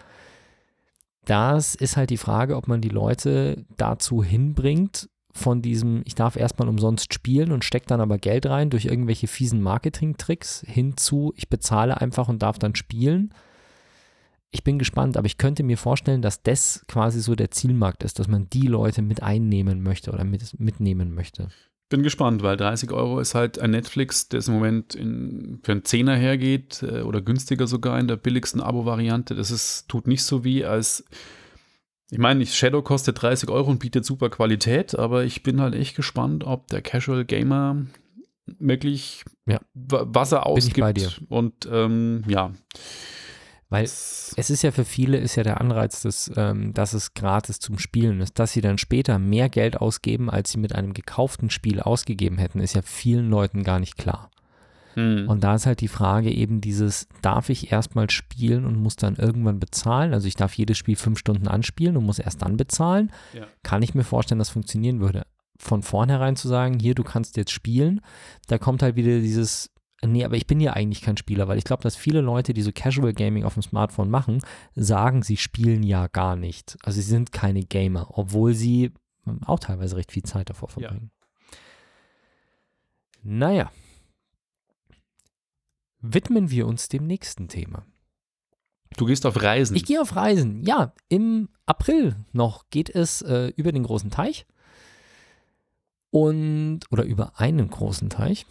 Das 1.24 1.74
ist 1.74 1.96
halt 1.96 2.10
die 2.10 2.16
Frage, 2.16 2.56
ob 2.56 2.68
man 2.68 2.80
die 2.80 2.88
Leute 2.88 3.64
dazu 3.76 4.22
hinbringt, 4.22 5.08
von 5.36 5.62
diesem, 5.62 6.02
ich 6.04 6.14
darf 6.14 6.36
erstmal 6.36 6.68
umsonst 6.68 7.12
spielen 7.12 7.50
und 7.50 7.64
stecke 7.64 7.86
dann 7.86 8.00
aber 8.00 8.18
Geld 8.18 8.46
rein 8.46 8.70
durch 8.70 8.84
irgendwelche 8.84 9.26
fiesen 9.26 9.60
Marketing-Tricks 9.62 10.64
hinzu, 10.66 11.32
ich 11.36 11.48
bezahle 11.48 12.00
einfach 12.00 12.28
und 12.28 12.42
darf 12.42 12.58
dann 12.60 12.76
spielen. 12.76 13.34
Ich 14.52 14.62
bin 14.62 14.78
gespannt, 14.78 15.16
aber 15.16 15.26
ich 15.26 15.36
könnte 15.36 15.64
mir 15.64 15.76
vorstellen, 15.76 16.22
dass 16.22 16.44
das 16.44 16.84
quasi 16.86 17.20
so 17.20 17.34
der 17.34 17.50
Zielmarkt 17.50 18.04
ist, 18.04 18.20
dass 18.20 18.28
man 18.28 18.48
die 18.48 18.68
Leute 18.68 19.02
mit 19.02 19.24
einnehmen 19.24 19.82
möchte 19.82 20.12
oder 20.12 20.22
mit, 20.22 20.60
mitnehmen 20.60 21.12
möchte. 21.12 21.48
Bin 21.94 22.02
gespannt, 22.02 22.42
weil 22.42 22.56
30 22.56 22.90
Euro 22.90 23.20
ist 23.20 23.36
halt 23.36 23.60
ein 23.60 23.70
Netflix, 23.70 24.28
das 24.28 24.48
im 24.48 24.54
Moment 24.54 24.96
in, 24.96 25.60
für 25.62 25.70
einen 25.70 25.84
Zehner 25.84 26.16
hergeht 26.16 26.82
äh, 26.82 27.02
oder 27.02 27.20
günstiger 27.20 27.68
sogar 27.68 28.00
in 28.00 28.08
der 28.08 28.16
billigsten 28.16 28.60
Abo-Variante. 28.60 29.36
Das 29.36 29.52
ist, 29.52 29.86
tut 29.88 30.08
nicht 30.08 30.24
so 30.24 30.42
wie 30.42 30.64
als, 30.64 31.04
ich 32.10 32.18
meine, 32.18 32.44
Shadow 32.46 32.82
kostet 32.82 33.22
30 33.22 33.48
Euro 33.48 33.70
und 33.70 33.78
bietet 33.78 34.04
super 34.04 34.28
Qualität, 34.28 34.98
aber 34.98 35.22
ich 35.22 35.44
bin 35.44 35.60
halt 35.60 35.76
echt 35.76 35.94
gespannt, 35.94 36.42
ob 36.42 36.66
der 36.66 36.82
Casual 36.82 37.24
Gamer 37.24 37.86
wirklich 38.58 39.22
Ja. 39.46 39.60
wa- 39.74 40.04
was 40.08 40.32
er 40.32 40.40
ich 40.40 40.46
ausgibt. 40.46 41.22
Und 41.28 41.68
ähm, 41.70 42.24
ja. 42.26 42.52
Weil 43.70 43.84
Das- 43.84 44.32
es 44.36 44.50
ist 44.50 44.62
ja 44.62 44.70
für 44.70 44.84
viele 44.84 45.16
ist 45.16 45.36
ja 45.36 45.42
der 45.42 45.60
Anreiz, 45.60 46.02
dass, 46.02 46.30
ähm, 46.36 46.74
dass 46.74 46.92
es 46.92 47.14
gratis 47.14 47.58
zum 47.58 47.78
Spielen 47.78 48.20
ist. 48.20 48.38
Dass 48.38 48.52
sie 48.52 48.60
dann 48.60 48.78
später 48.78 49.18
mehr 49.18 49.48
Geld 49.48 49.76
ausgeben, 49.80 50.30
als 50.30 50.50
sie 50.52 50.58
mit 50.58 50.74
einem 50.74 50.92
gekauften 50.92 51.50
Spiel 51.50 51.80
ausgegeben 51.80 52.38
hätten, 52.38 52.60
ist 52.60 52.74
ja 52.74 52.82
vielen 52.82 53.30
Leuten 53.30 53.64
gar 53.64 53.80
nicht 53.80 53.96
klar. 53.96 54.30
Hm. 54.94 55.28
Und 55.28 55.42
da 55.42 55.56
ist 55.56 55.66
halt 55.66 55.80
die 55.80 55.88
Frage 55.88 56.30
eben 56.30 56.60
dieses, 56.60 57.08
darf 57.20 57.48
ich 57.48 57.72
erstmal 57.72 58.10
spielen 58.10 58.64
und 58.64 58.76
muss 58.76 58.94
dann 58.94 59.16
irgendwann 59.16 59.58
bezahlen? 59.58 60.14
Also 60.14 60.28
ich 60.28 60.36
darf 60.36 60.54
jedes 60.54 60.78
Spiel 60.78 60.94
fünf 60.94 61.18
Stunden 61.18 61.48
anspielen 61.48 61.96
und 61.96 62.04
muss 62.04 62.20
erst 62.20 62.42
dann 62.42 62.56
bezahlen. 62.56 63.10
Ja. 63.32 63.46
Kann 63.64 63.82
ich 63.82 63.94
mir 63.94 64.04
vorstellen, 64.04 64.38
dass 64.38 64.50
funktionieren 64.50 65.00
würde. 65.00 65.26
Von 65.58 65.82
vornherein 65.82 66.36
zu 66.36 66.46
sagen, 66.46 66.78
hier, 66.78 66.94
du 66.94 67.02
kannst 67.02 67.36
jetzt 67.36 67.50
spielen, 67.50 68.00
da 68.46 68.58
kommt 68.58 68.82
halt 68.82 68.94
wieder 68.94 69.18
dieses, 69.18 69.70
nee, 70.06 70.24
aber 70.24 70.36
ich 70.36 70.46
bin 70.46 70.60
ja 70.60 70.72
eigentlich 70.72 71.02
kein 71.02 71.16
Spieler, 71.16 71.48
weil 71.48 71.58
ich 71.58 71.64
glaube, 71.64 71.82
dass 71.82 71.96
viele 71.96 72.20
Leute, 72.20 72.54
die 72.54 72.62
so 72.62 72.70
Casual 72.72 73.12
Gaming 73.12 73.44
auf 73.44 73.54
dem 73.54 73.62
Smartphone 73.62 74.10
machen, 74.10 74.40
sagen, 74.74 75.22
sie 75.22 75.36
spielen 75.36 75.82
ja 75.82 76.06
gar 76.08 76.36
nicht. 76.36 76.76
Also 76.82 76.96
sie 76.96 77.06
sind 77.08 77.32
keine 77.32 77.62
Gamer, 77.64 78.08
obwohl 78.10 78.54
sie 78.54 78.92
auch 79.46 79.58
teilweise 79.60 79.96
recht 79.96 80.12
viel 80.12 80.22
Zeit 80.22 80.50
davor 80.50 80.68
Ja. 80.76 80.88
verbringen. 80.88 81.10
Naja. 83.22 83.70
Widmen 86.00 86.50
wir 86.50 86.66
uns 86.66 86.88
dem 86.88 87.06
nächsten 87.06 87.48
Thema. 87.48 87.86
Du 88.96 89.06
gehst 89.06 89.24
auf 89.26 89.40
Reisen. 89.42 89.74
Ich 89.76 89.84
gehe 89.86 90.00
auf 90.00 90.14
Reisen. 90.14 90.62
Ja, 90.62 90.92
im 91.08 91.48
April 91.66 92.16
noch 92.32 92.68
geht 92.70 92.90
es 92.90 93.22
äh, 93.22 93.48
über 93.56 93.72
den 93.72 93.82
großen 93.84 94.10
Teich. 94.10 94.46
Und, 96.10 96.80
oder 96.90 97.04
über 97.04 97.40
einen 97.40 97.68
großen 97.70 98.08
Teich. 98.10 98.46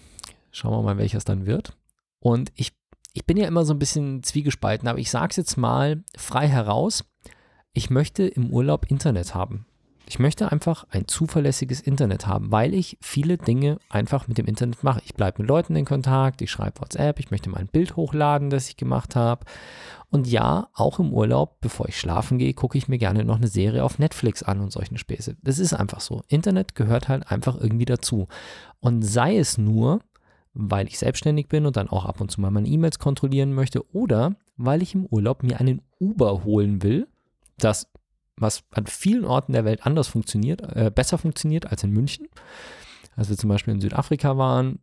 Schauen 0.53 0.71
wir 0.71 0.83
mal, 0.83 0.97
welcher 0.97 1.17
es 1.17 1.25
dann 1.25 1.45
wird. 1.47 1.75
Und 2.19 2.51
ich, 2.55 2.73
ich 3.11 3.25
bin 3.25 3.37
ja 3.37 3.47
immer 3.47 3.65
so 3.65 3.73
ein 3.73 3.79
bisschen 3.79 4.23
zwiegespalten, 4.23 4.87
aber 4.87 4.99
ich 4.99 5.09
sage 5.09 5.31
es 5.31 5.35
jetzt 5.35 5.57
mal 5.57 6.03
frei 6.15 6.47
heraus. 6.47 7.03
Ich 7.73 7.89
möchte 7.89 8.25
im 8.27 8.51
Urlaub 8.51 8.85
Internet 8.89 9.33
haben. 9.33 9.65
Ich 10.05 10.19
möchte 10.19 10.51
einfach 10.51 10.85
ein 10.91 11.07
zuverlässiges 11.07 11.81
Internet 11.81 12.27
haben, 12.27 12.51
weil 12.51 12.73
ich 12.75 12.97
viele 13.01 13.37
Dinge 13.37 13.79
einfach 13.89 14.27
mit 14.27 14.37
dem 14.37 14.45
Internet 14.45 14.83
mache. 14.83 15.01
Ich 15.05 15.15
bleibe 15.15 15.41
mit 15.41 15.49
Leuten 15.49 15.75
in 15.75 15.85
Kontakt, 15.85 16.41
ich 16.41 16.51
schreibe 16.51 16.81
WhatsApp, 16.81 17.19
ich 17.19 17.31
möchte 17.31 17.49
mal 17.49 17.59
ein 17.59 17.67
Bild 17.67 17.95
hochladen, 17.95 18.49
das 18.51 18.67
ich 18.67 18.77
gemacht 18.77 19.15
habe. 19.15 19.45
Und 20.11 20.27
ja, 20.27 20.67
auch 20.75 20.99
im 20.99 21.13
Urlaub, 21.13 21.61
bevor 21.61 21.87
ich 21.87 21.97
schlafen 21.99 22.37
gehe, 22.37 22.53
gucke 22.53 22.77
ich 22.77 22.87
mir 22.87 22.99
gerne 22.99 23.23
noch 23.23 23.37
eine 23.37 23.47
Serie 23.47 23.83
auf 23.83 23.97
Netflix 23.97 24.43
an 24.43 24.59
und 24.59 24.71
solche 24.71 24.97
Späße. 24.99 25.37
Das 25.41 25.57
ist 25.57 25.73
einfach 25.73 26.01
so. 26.01 26.21
Internet 26.27 26.75
gehört 26.75 27.07
halt 27.07 27.31
einfach 27.31 27.59
irgendwie 27.59 27.85
dazu. 27.85 28.27
Und 28.79 29.01
sei 29.01 29.37
es 29.37 29.57
nur, 29.57 30.01
weil 30.53 30.87
ich 30.87 30.99
selbstständig 30.99 31.47
bin 31.47 31.65
und 31.65 31.77
dann 31.77 31.89
auch 31.89 32.05
ab 32.05 32.21
und 32.21 32.29
zu 32.29 32.41
mal 32.41 32.51
meine 32.51 32.67
E-Mails 32.67 32.99
kontrollieren 32.99 33.53
möchte 33.53 33.87
oder 33.93 34.35
weil 34.55 34.81
ich 34.81 34.93
im 34.93 35.05
Urlaub 35.05 35.43
mir 35.43 35.59
einen 35.59 35.81
Uber 35.99 36.43
holen 36.43 36.83
will, 36.83 37.07
das 37.57 37.87
was 38.35 38.63
an 38.71 38.87
vielen 38.87 39.25
Orten 39.25 39.53
der 39.53 39.65
Welt 39.65 39.85
anders 39.85 40.07
funktioniert, 40.07 40.61
äh, 40.61 40.91
besser 40.93 41.17
funktioniert 41.17 41.67
als 41.67 41.83
in 41.83 41.91
München. 41.91 42.27
Als 43.15 43.29
wir 43.29 43.37
zum 43.37 43.49
Beispiel 43.49 43.73
in 43.73 43.81
Südafrika 43.81 44.37
waren, 44.37 44.79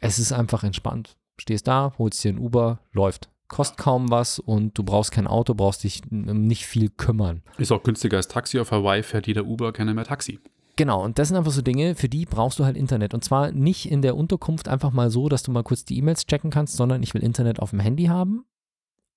es 0.00 0.18
ist 0.18 0.32
einfach 0.32 0.64
entspannt. 0.64 1.16
Stehst 1.38 1.68
da, 1.68 1.92
holst 1.98 2.22
dir 2.24 2.32
ein 2.32 2.38
Uber, 2.38 2.80
läuft. 2.92 3.30
Kostet 3.46 3.78
kaum 3.78 4.10
was 4.10 4.38
und 4.38 4.76
du 4.76 4.82
brauchst 4.82 5.12
kein 5.12 5.26
Auto, 5.26 5.54
brauchst 5.54 5.84
dich 5.84 6.02
nicht 6.10 6.66
viel 6.66 6.88
kümmern. 6.90 7.42
Ist 7.58 7.70
auch 7.70 7.82
günstiger 7.82 8.16
als 8.16 8.26
Taxi. 8.26 8.58
Auf 8.58 8.72
Hawaii 8.72 9.02
fährt 9.02 9.26
jeder 9.26 9.44
Uber 9.44 9.72
keiner 9.72 9.94
mehr 9.94 10.04
Taxi. 10.04 10.40
Genau, 10.76 11.04
und 11.04 11.18
das 11.18 11.28
sind 11.28 11.36
einfach 11.36 11.52
so 11.52 11.62
Dinge, 11.62 11.94
für 11.94 12.08
die 12.08 12.26
brauchst 12.26 12.58
du 12.58 12.64
halt 12.64 12.76
Internet. 12.76 13.14
Und 13.14 13.22
zwar 13.22 13.52
nicht 13.52 13.90
in 13.90 14.02
der 14.02 14.16
Unterkunft 14.16 14.66
einfach 14.68 14.92
mal 14.92 15.10
so, 15.10 15.28
dass 15.28 15.42
du 15.44 15.52
mal 15.52 15.62
kurz 15.62 15.84
die 15.84 15.96
E-Mails 15.98 16.26
checken 16.26 16.50
kannst, 16.50 16.76
sondern 16.76 17.02
ich 17.02 17.14
will 17.14 17.22
Internet 17.22 17.60
auf 17.60 17.70
dem 17.70 17.80
Handy 17.80 18.06
haben. 18.06 18.44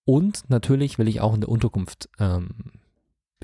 Und 0.05 0.49
natürlich 0.49 0.99
will 0.99 1.07
ich 1.07 1.19
auch 1.19 1.33
in 1.33 1.41
der 1.41 1.49
Unterkunft 1.49 2.09
ähm, 2.19 2.49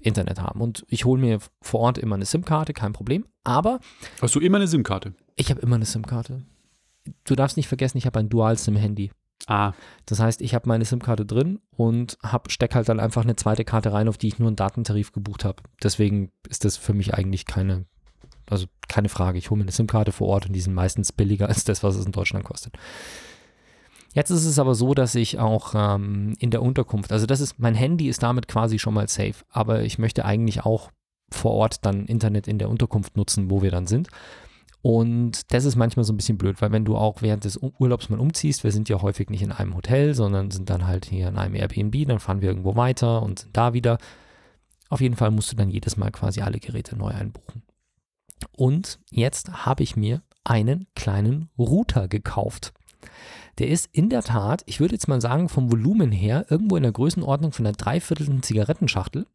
Internet 0.01 0.39
haben. 0.39 0.61
Und 0.61 0.85
ich 0.89 1.05
hole 1.05 1.19
mir 1.19 1.39
vor 1.61 1.79
Ort 1.81 1.97
immer 1.97 2.15
eine 2.15 2.25
SIM-Karte, 2.25 2.73
kein 2.73 2.93
Problem. 2.93 3.25
Aber 3.43 3.79
Hast 4.21 4.35
du 4.35 4.39
immer 4.39 4.57
eine 4.57 4.67
SIM-Karte? 4.67 5.13
ich 5.35 5.49
habe 5.49 5.61
immer 5.61 5.75
eine 5.75 5.85
SIM-Karte. 5.85 6.43
Du 7.25 7.35
darfst 7.35 7.57
nicht 7.57 7.67
vergessen, 7.67 7.97
ich 7.97 8.05
habe 8.05 8.19
ein 8.19 8.29
Dual-SIM-Handy. 8.29 9.11
Ah, 9.47 9.73
Das 10.05 10.19
heißt, 10.19 10.41
ich 10.41 10.53
habe 10.55 10.69
meine 10.69 10.85
SIM-Karte 10.85 11.25
drin 11.25 11.59
und 11.75 12.17
hab, 12.23 12.49
steck 12.51 12.75
halt 12.75 12.87
dann 12.87 12.99
einfach 12.99 13.23
eine 13.23 13.35
zweite 13.35 13.65
Karte 13.65 13.91
rein, 13.91 14.07
auf 14.07 14.17
die 14.17 14.27
ich 14.27 14.39
nur 14.39 14.47
einen 14.47 14.55
Datentarif 14.55 15.11
gebucht 15.11 15.43
habe. 15.43 15.63
Deswegen 15.81 16.31
ist 16.47 16.63
das 16.63 16.77
für 16.77 16.93
mich 16.93 17.13
eigentlich 17.13 17.45
keine, 17.45 17.85
also 18.49 18.67
keine 18.87 19.09
Frage. 19.09 19.37
Ich 19.37 19.49
hole 19.49 19.57
mir 19.57 19.63
eine 19.63 19.71
SIM-Karte 19.71 20.11
vor 20.11 20.27
Ort 20.27 20.45
und 20.45 20.53
die 20.53 20.61
sind 20.61 20.73
meistens 20.73 21.11
billiger 21.11 21.47
als 21.49 21.63
das, 21.63 21.83
was 21.83 21.95
es 21.95 22.05
in 22.05 22.11
Deutschland 22.11 22.45
kostet. 22.45 22.75
Jetzt 24.13 24.29
ist 24.29 24.45
es 24.45 24.59
aber 24.59 24.75
so, 24.75 24.93
dass 24.93 25.15
ich 25.15 25.39
auch 25.39 25.73
ähm, 25.75 26.35
in 26.37 26.51
der 26.51 26.61
Unterkunft, 26.61 27.11
also 27.11 27.25
das 27.25 27.41
ist, 27.41 27.57
mein 27.57 27.73
Handy 27.73 28.07
ist 28.07 28.21
damit 28.21 28.47
quasi 28.47 28.77
schon 28.77 28.93
mal 28.93 29.07
safe, 29.07 29.43
aber 29.49 29.81
ich 29.81 29.97
möchte 29.97 30.23
eigentlich 30.23 30.63
auch 30.63 30.91
vor 31.31 31.51
Ort 31.51 31.83
dann 31.83 32.05
Internet 32.05 32.47
in 32.47 32.59
der 32.59 32.69
Unterkunft 32.69 33.17
nutzen, 33.17 33.49
wo 33.49 33.63
wir 33.63 33.71
dann 33.71 33.87
sind. 33.87 34.09
Und 34.83 35.53
das 35.53 35.63
ist 35.63 35.77
manchmal 35.77 36.03
so 36.03 36.13
ein 36.13 36.17
bisschen 36.17 36.37
blöd, 36.37 36.61
weil 36.61 36.71
wenn 36.73 36.85
du 36.85 36.97
auch 36.97 37.21
während 37.21 37.45
des 37.45 37.57
Urlaubs 37.57 38.09
mal 38.09 38.19
umziehst, 38.19 38.63
wir 38.65 38.71
sind 38.71 38.89
ja 38.89 39.01
häufig 39.01 39.29
nicht 39.29 39.41
in 39.41 39.53
einem 39.53 39.75
Hotel, 39.75 40.13
sondern 40.13 40.51
sind 40.51 40.69
dann 40.69 40.85
halt 40.85 41.05
hier 41.05 41.29
in 41.29 41.37
einem 41.37 41.55
Airbnb, 41.55 42.05
dann 42.07 42.19
fahren 42.19 42.41
wir 42.41 42.49
irgendwo 42.49 42.75
weiter 42.75 43.23
und 43.23 43.39
sind 43.39 43.57
da 43.57 43.73
wieder. 43.73 43.97
Auf 44.89 44.99
jeden 44.99 45.15
Fall 45.15 45.31
musst 45.31 45.51
du 45.51 45.55
dann 45.55 45.71
jedes 45.71 45.95
Mal 45.97 46.11
quasi 46.11 46.41
alle 46.41 46.59
Geräte 46.59 46.97
neu 46.97 47.07
einbuchen. 47.07 47.62
Und 48.55 48.99
jetzt 49.09 49.65
habe 49.65 49.83
ich 49.83 49.95
mir 49.95 50.21
einen 50.43 50.87
kleinen 50.95 51.49
Router 51.57 52.07
gekauft. 52.07 52.73
Der 53.59 53.67
ist 53.67 53.87
in 53.91 54.09
der 54.09 54.23
Tat, 54.23 54.63
ich 54.65 54.79
würde 54.79 54.95
jetzt 54.95 55.07
mal 55.07 55.21
sagen, 55.21 55.49
vom 55.49 55.71
Volumen 55.71 56.11
her 56.11 56.45
irgendwo 56.49 56.75
in 56.75 56.83
der 56.83 56.91
Größenordnung 56.91 57.51
von 57.51 57.65
einer 57.65 57.75
dreiviertelten 57.75 58.41
Zigarettenschachtel. 58.41 59.27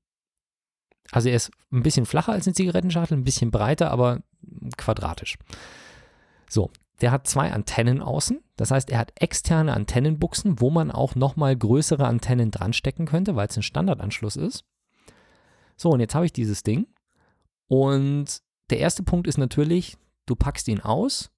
Also 1.10 1.28
er 1.28 1.36
ist 1.36 1.50
ein 1.72 1.82
bisschen 1.82 2.06
flacher 2.06 2.32
als 2.32 2.46
eine 2.46 2.54
Zigarettenschachtel, 2.54 3.16
ein 3.16 3.24
bisschen 3.24 3.50
breiter, 3.50 3.90
aber 3.90 4.22
quadratisch. 4.76 5.38
So, 6.50 6.70
der 7.00 7.12
hat 7.12 7.26
zwei 7.26 7.52
Antennen 7.52 8.02
außen. 8.02 8.42
Das 8.56 8.70
heißt, 8.70 8.90
er 8.90 8.98
hat 8.98 9.12
externe 9.14 9.72
Antennenbuchsen, 9.72 10.60
wo 10.60 10.70
man 10.70 10.90
auch 10.90 11.14
nochmal 11.14 11.56
größere 11.56 12.06
Antennen 12.06 12.50
dran 12.50 12.72
stecken 12.72 13.06
könnte, 13.06 13.36
weil 13.36 13.48
es 13.48 13.56
ein 13.56 13.62
Standardanschluss 13.62 14.36
ist. 14.36 14.64
So, 15.76 15.90
und 15.90 16.00
jetzt 16.00 16.14
habe 16.14 16.26
ich 16.26 16.32
dieses 16.32 16.62
Ding 16.64 16.88
Und 17.68 18.42
der 18.70 18.78
erste 18.78 19.02
Punkt 19.02 19.26
ist 19.26 19.38
natürlich, 19.38 19.96
du 20.26 20.36
packst 20.36 20.68
ihn 20.68 20.80
aus 20.80 21.30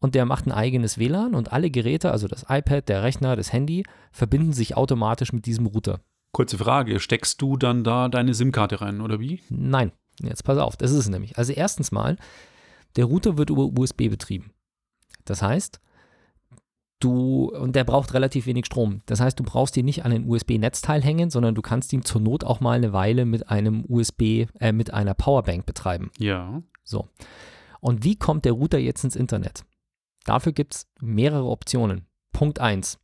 und 0.00 0.14
der 0.14 0.24
macht 0.24 0.46
ein 0.46 0.52
eigenes 0.52 0.98
WLAN 0.98 1.34
und 1.34 1.52
alle 1.52 1.70
Geräte, 1.70 2.10
also 2.10 2.28
das 2.28 2.46
iPad, 2.48 2.88
der 2.88 3.02
Rechner, 3.02 3.36
das 3.36 3.52
Handy, 3.52 3.84
verbinden 4.12 4.52
sich 4.52 4.76
automatisch 4.76 5.32
mit 5.32 5.46
diesem 5.46 5.66
Router. 5.66 6.00
Kurze 6.32 6.58
Frage, 6.58 7.00
steckst 7.00 7.42
du 7.42 7.56
dann 7.56 7.84
da 7.84 8.08
deine 8.08 8.34
SIM-Karte 8.34 8.80
rein 8.80 9.00
oder 9.00 9.20
wie? 9.20 9.42
Nein, 9.48 9.92
jetzt 10.22 10.44
pass 10.44 10.58
auf, 10.58 10.76
das 10.76 10.92
ist 10.92 10.98
es 10.98 11.08
nämlich. 11.08 11.36
Also 11.36 11.52
erstens 11.52 11.92
mal, 11.92 12.16
der 12.96 13.06
Router 13.06 13.36
wird 13.36 13.50
über 13.50 13.64
USB 13.64 14.08
betrieben. 14.08 14.52
Das 15.24 15.42
heißt, 15.42 15.80
du, 17.00 17.50
und 17.50 17.74
der 17.74 17.84
braucht 17.84 18.14
relativ 18.14 18.46
wenig 18.46 18.66
Strom. 18.66 19.02
Das 19.06 19.20
heißt, 19.20 19.38
du 19.38 19.42
brauchst 19.42 19.76
ihn 19.76 19.84
nicht 19.84 20.04
an 20.04 20.12
ein 20.12 20.28
USB-Netzteil 20.28 21.02
hängen, 21.02 21.30
sondern 21.30 21.54
du 21.54 21.62
kannst 21.62 21.92
ihn 21.92 22.04
zur 22.04 22.20
Not 22.20 22.44
auch 22.44 22.60
mal 22.60 22.76
eine 22.76 22.92
Weile 22.92 23.24
mit 23.24 23.48
einem 23.50 23.84
USB, 23.88 24.46
äh, 24.60 24.72
mit 24.72 24.92
einer 24.92 25.14
Powerbank 25.14 25.66
betreiben. 25.66 26.10
Ja. 26.18 26.62
So. 26.84 27.08
Und 27.80 28.04
wie 28.04 28.16
kommt 28.16 28.44
der 28.44 28.52
Router 28.52 28.78
jetzt 28.78 29.02
ins 29.04 29.16
Internet? 29.16 29.64
Dafür 30.24 30.52
gibt 30.52 30.74
es 30.74 30.86
mehrere 31.00 31.46
Optionen. 31.46 32.06
Punkt 32.32 32.60
1. 32.60 32.98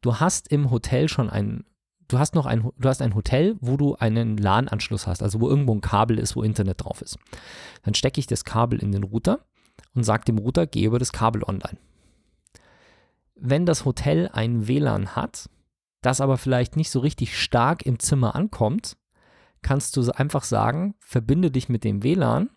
Du 0.00 0.20
hast 0.20 0.48
im 0.48 0.70
Hotel 0.70 1.08
schon 1.08 1.30
ein, 1.30 1.64
du 2.06 2.18
hast 2.18 2.34
noch 2.34 2.46
ein, 2.46 2.70
du 2.78 2.88
hast 2.88 3.02
ein 3.02 3.14
Hotel, 3.14 3.56
wo 3.60 3.76
du 3.76 3.96
einen 3.96 4.36
LAN-Anschluss 4.36 5.06
hast, 5.06 5.22
also 5.22 5.40
wo 5.40 5.48
irgendwo 5.48 5.74
ein 5.74 5.80
Kabel 5.80 6.18
ist, 6.18 6.36
wo 6.36 6.42
Internet 6.42 6.84
drauf 6.84 7.02
ist. 7.02 7.18
Dann 7.82 7.94
stecke 7.94 8.20
ich 8.20 8.26
das 8.26 8.44
Kabel 8.44 8.80
in 8.80 8.92
den 8.92 9.02
Router 9.02 9.40
und 9.94 10.04
sage 10.04 10.24
dem 10.24 10.38
Router, 10.38 10.66
geh 10.66 10.84
über 10.84 10.98
das 10.98 11.12
Kabel 11.12 11.42
online. 11.42 11.78
Wenn 13.40 13.66
das 13.66 13.84
Hotel 13.84 14.28
ein 14.32 14.66
WLAN 14.68 15.16
hat, 15.16 15.48
das 16.02 16.20
aber 16.20 16.36
vielleicht 16.36 16.76
nicht 16.76 16.90
so 16.90 17.00
richtig 17.00 17.38
stark 17.38 17.84
im 17.84 17.98
Zimmer 17.98 18.34
ankommt, 18.34 18.96
kannst 19.62 19.96
du 19.96 20.10
einfach 20.12 20.44
sagen, 20.44 20.94
verbinde 21.00 21.50
dich 21.50 21.68
mit 21.68 21.84
dem 21.84 22.02
WLAN 22.02 22.50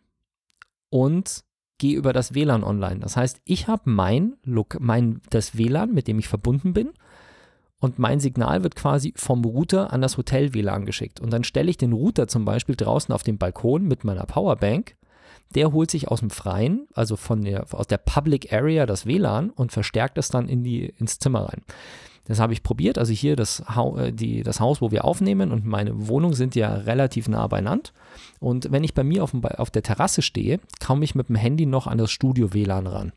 und 0.89 1.44
geh 1.78 1.94
über 1.94 2.13
das 2.13 2.34
WLAN 2.34 2.63
online. 2.63 3.00
Das 3.00 3.17
heißt, 3.17 3.41
ich 3.46 3.67
habe 3.67 3.89
mein, 3.89 4.38
mein 4.80 5.22
das 5.30 5.58
WLAN, 5.58 5.94
mit 5.94 6.08
dem 6.08 6.20
ich 6.20 6.28
verbunden 6.28 6.74
bin, 6.74 6.94
und 7.82 7.98
mein 7.98 8.20
Signal 8.20 8.62
wird 8.62 8.76
quasi 8.76 9.12
vom 9.15 9.44
Router 9.44 9.91
an 9.91 10.02
das 10.02 10.15
Hotel 10.15 10.54
WLAN 10.54 10.86
geschickt. 10.86 11.20
Und 11.20 11.34
dann 11.34 11.44
stelle 11.44 11.70
ich 11.70 11.78
den 11.78 11.94
Router 11.94 12.28
zum 12.28 12.46
Beispiel 12.46 12.76
draußen 12.76 13.13
auf 13.13 13.24
dem 13.24 13.39
Balkon 13.39 13.88
mit 13.88 14.04
meiner 14.04 14.26
Powerbank. 14.26 14.96
Der 15.56 15.72
holt 15.72 15.92
sich 15.92 16.08
aus 16.08 16.20
dem 16.20 16.30
Freien, 16.30 16.88
also 16.94 17.16
von 17.16 17.44
der, 17.44 17.66
aus 17.74 17.88
der 17.88 17.98
Public 17.98 18.54
Area 18.54 18.86
das 18.86 19.06
WLAN 19.06 19.50
und 19.50 19.72
verstärkt 19.72 20.18
es 20.18 20.30
dann 20.30 20.48
in 20.48 20.64
die, 20.64 20.86
ins 20.86 21.20
Zimmer 21.20 21.50
rein. 21.50 21.62
Das 22.26 22.40
habe 22.40 22.54
ich 22.54 22.64
probiert. 22.64 22.98
Also 22.98 23.14
hier 23.14 23.36
das, 23.36 23.64
äh, 23.98 24.14
die, 24.14 24.44
das 24.44 24.60
Haus, 24.60 24.82
wo 24.82 24.92
wir 24.92 25.06
aufnehmen 25.06 25.52
und 25.52 25.66
meine 25.66 26.08
Wohnung 26.08 26.34
sind 26.34 26.56
ja 26.56 26.74
relativ 26.74 27.28
nah 27.28 27.46
beieinander. 27.48 27.90
Und 28.40 28.72
wenn 28.72 28.84
ich 28.84 28.94
bei 28.94 29.04
mir 29.04 29.24
auf, 29.24 29.32
dem, 29.32 29.44
auf 29.44 29.72
der 29.72 29.84
Terrasse 29.84 30.22
stehe, 30.22 30.60
komme 30.86 31.04
ich 31.04 31.16
mit 31.16 31.30
dem 31.30 31.36
Handy 31.36 31.66
noch 31.66 31.88
an 31.88 31.98
das 31.98 32.12
Studio-WLAN 32.12 32.88
ran. 32.88 33.14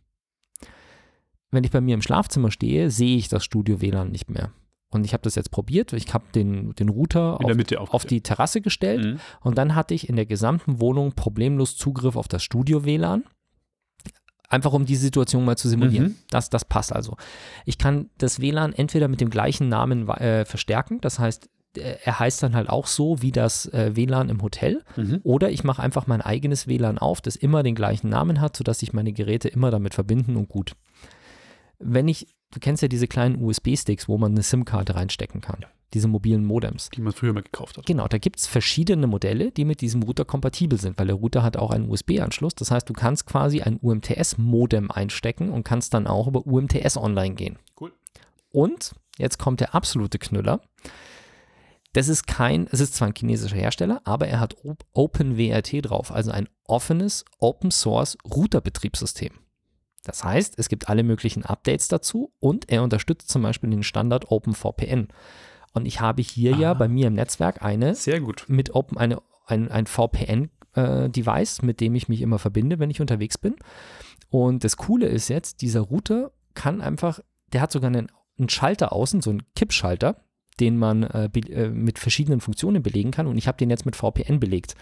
Wenn 1.51 1.65
ich 1.65 1.71
bei 1.71 1.81
mir 1.81 1.95
im 1.95 2.03
Schlafzimmer 2.03 2.51
stehe, 2.51 2.91
sehe 2.91 3.17
ich 3.17 3.29
das 3.29 3.45
Studio-WLAN 3.45 4.11
nicht 4.11 4.31
mehr. 4.31 4.53
Und 4.95 5.05
ich 5.05 5.13
habe 5.13 5.23
das 5.23 5.35
jetzt 5.35 5.51
probiert. 5.51 5.93
Ich 5.93 6.15
habe 6.15 6.25
den, 6.35 6.75
den 6.75 6.89
Router 6.89 7.41
auf, 7.41 7.95
auf, 7.95 8.05
die 8.05 8.21
Terrasse 8.21 8.61
gestellt 8.61 9.05
mhm. 9.05 9.21
und 9.41 9.59
dann 9.59 9.75
hatte 9.75 9.95
ich 9.95 10.09
in 10.09 10.17
der 10.17 10.27
gesamten 10.27 10.81
Wohnung 10.81 11.13
problemlos 11.13 11.77
Zugriff 11.77 12.17
auf 12.17 12.29
das 12.29 12.43
Studio-WLAN. 12.43 13.25
Einfach 14.49 14.73
um 14.73 14.85
die 14.85 14.97
Situation 14.97 15.45
mal 15.45 15.57
zu 15.57 15.69
simulieren. 15.69 16.09
Mhm. 16.09 16.17
Das, 16.31 16.49
das 16.49 16.65
passt 16.65 16.93
also. 16.93 17.17
Ich 17.65 17.77
kann 17.77 18.11
das 18.19 18.41
WLAN 18.41 18.73
entweder 18.73 19.09
mit 19.09 19.21
dem 19.21 19.31
gleichen 19.31 19.69
Namen 19.69 20.09
äh, 20.09 20.45
verstärken, 20.45 21.01
das 21.01 21.19
heißt, 21.19 21.49
äh, 21.77 21.97
er 22.05 22.21
heißt 22.21 22.43
dann 22.43 22.55
halt 22.55 22.69
auch 22.69 22.87
so 22.87 23.21
wie 23.21 23.33
das 23.33 23.67
äh, 23.67 23.97
WLAN 23.97 24.29
im 24.29 24.43
Hotel. 24.43 24.83
Mhm. 24.97 25.21
Oder 25.25 25.51
ich 25.51 25.65
mache 25.65 25.83
einfach 25.83 26.07
mein 26.07 26.21
eigenes 26.21 26.69
WLAN 26.69 26.99
auf, 26.99 27.21
das 27.21 27.37
immer 27.37 27.63
den 27.63 27.75
gleichen 27.75 28.09
Namen 28.09 28.41
hat, 28.41 28.57
sodass 28.57 28.79
sich 28.79 28.93
meine 28.93 29.13
Geräte 29.13 29.49
immer 29.49 29.71
damit 29.71 29.95
verbinden 29.95 30.37
und 30.37 30.49
gut. 30.49 30.77
Wenn 31.79 32.07
ich, 32.07 32.29
du 32.55 32.61
kennst 32.61 32.83
ja 32.83 32.89
diese 32.89 33.07
kleinen 33.07 33.43
USB-Sticks, 33.43 34.09
wo 34.09 34.17
man 34.19 34.33
eine 34.33 34.43
SIM-Karte 34.43 34.95
reinstecken 34.95 35.41
kann. 35.41 35.59
Ja 35.63 35.69
diese 35.95 36.09
mobilen 36.09 36.45
Modems. 36.45 36.91
Die 36.91 37.01
man 37.01 37.13
früher 37.13 37.33
mal 37.33 37.43
gekauft 37.43 37.79
hat. 37.79 37.87
Genau, 37.87 38.07
da 38.09 38.19
gibt 38.19 38.41
es 38.41 38.47
verschiedene 38.47 39.07
Modelle, 39.07 39.53
die 39.53 39.65
mit 39.65 39.81
diesem 39.81 40.03
Router 40.03 40.25
kompatibel 40.25 40.79
sind, 40.79 40.99
weil 40.99 41.07
der 41.07 41.17
Router 41.17 41.43
hat 41.43 41.57
auch 41.57 41.71
einen 41.71 41.89
USB-Anschluss. 41.89 42.55
Das 42.55 42.71
heißt, 42.71 42.89
du 42.89 42.93
kannst 42.93 43.27
quasi 43.27 43.63
ein 43.63 43.79
UMTS-Modem 43.81 44.91
einstecken 44.91 45.51
und 45.51 45.65
kannst 45.65 45.95
dann 45.95 46.07
auch 46.07 46.27
über 46.27 46.47
UMTS 46.47 46.97
online 46.97 47.35
gehen. 47.35 47.59
Cool. 47.81 47.93
Und 48.51 48.95
jetzt 49.19 49.39
kommt 49.39 49.61
der 49.61 49.75
absolute 49.75 50.19
Knüller. 50.19 50.61
Das 51.93 52.09
ist 52.09 52.27
kein, 52.27 52.67
es 52.73 52.81
ist 52.81 52.95
zwar 52.95 53.09
ein 53.09 53.15
chinesischer 53.17 53.57
Hersteller, 53.57 54.01
aber 54.05 54.27
er 54.27 54.41
hat 54.41 54.57
OpenWRT 54.95 55.75
drauf, 55.89 56.11
also 56.11 56.33
ein 56.33 56.49
offenes 56.67 57.25
Open 57.39 57.71
Source 57.71 58.19
Router-Betriebssystem. 58.25 59.44
Das 60.05 60.23
heißt, 60.23 60.55
es 60.59 60.69
gibt 60.69 60.89
alle 60.89 61.03
möglichen 61.03 61.45
Updates 61.45 61.89
dazu 61.89 62.33
und 62.39 62.71
er 62.71 62.83
unterstützt 62.83 63.31
zum 63.31 63.43
Beispiel 63.43 63.71
den 63.71 63.83
Standard 63.83 64.31
OpenVPN. 64.31 65.09
Und 65.73 65.87
ich 65.87 66.01
habe 66.01 66.23
hier 66.23 66.55
ah, 66.55 66.59
ja 66.59 66.75
bei 66.75 66.89
mir 66.89 67.09
im 67.09 67.15
Netzwerk 67.15 67.63
eine 67.63 67.95
sehr 67.95 68.21
gut. 68.21 68.45
mit 68.47 68.75
Open, 68.75 68.97
eine, 68.97 69.21
ein, 69.47 69.71
ein 69.71 69.87
VPN-Device, 69.87 71.59
äh, 71.59 71.67
mit 71.67 71.81
dem 71.81 71.95
ich 71.95 72.09
mich 72.09 72.23
immer 72.23 72.39
verbinde, 72.39 72.79
wenn 72.79 72.91
ich 72.91 73.01
unterwegs 73.01 73.39
bin. 73.39 73.57
Und 74.29 74.63
das 74.63 74.77
Coole 74.77 75.07
ist 75.07 75.29
jetzt, 75.29 75.63
dieser 75.63 75.81
Router 75.81 76.33
kann 76.55 76.81
einfach, 76.81 77.21
der 77.53 77.61
hat 77.61 77.73
sogar 77.73 77.89
einen, 77.89 78.09
einen 78.39 78.49
Schalter 78.49 78.93
außen, 78.93 79.21
so 79.21 79.31
einen 79.31 79.43
Kippschalter, 79.57 80.24
den 80.61 80.79
man 80.79 81.03
äh, 81.03 81.27
äh, 81.27 81.69
mit 81.69 81.99
verschiedenen 81.99 82.41
Funktionen 82.41 82.83
belegen 82.83 83.11
kann. 83.11 83.27
Und 83.27 83.37
ich 83.39 83.49
habe 83.49 83.59
den 83.59 83.71
jetzt 83.71 83.87
mit 83.87 83.97
VPN 83.97 84.41
belegt. 84.41 84.75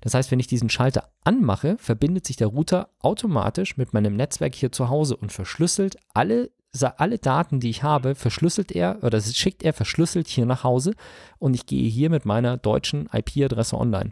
Das 0.00 0.14
heißt, 0.14 0.30
wenn 0.30 0.40
ich 0.40 0.46
diesen 0.46 0.70
Schalter 0.70 1.10
anmache, 1.24 1.76
verbindet 1.78 2.26
sich 2.26 2.36
der 2.36 2.48
Router 2.48 2.90
automatisch 3.00 3.76
mit 3.76 3.92
meinem 3.92 4.16
Netzwerk 4.16 4.54
hier 4.54 4.72
zu 4.72 4.88
Hause 4.88 5.16
und 5.16 5.32
verschlüsselt 5.32 5.96
alle 6.14 6.50
alle 6.98 7.18
Daten, 7.18 7.58
die 7.58 7.70
ich 7.70 7.82
habe, 7.82 8.14
verschlüsselt 8.14 8.70
er 8.70 9.02
oder 9.02 9.18
schickt 9.22 9.62
er 9.62 9.72
verschlüsselt 9.72 10.28
hier 10.28 10.44
nach 10.44 10.62
Hause 10.62 10.92
und 11.38 11.54
ich 11.54 11.64
gehe 11.64 11.88
hier 11.88 12.10
mit 12.10 12.26
meiner 12.26 12.58
deutschen 12.58 13.08
IP-Adresse 13.10 13.78
online. 13.78 14.10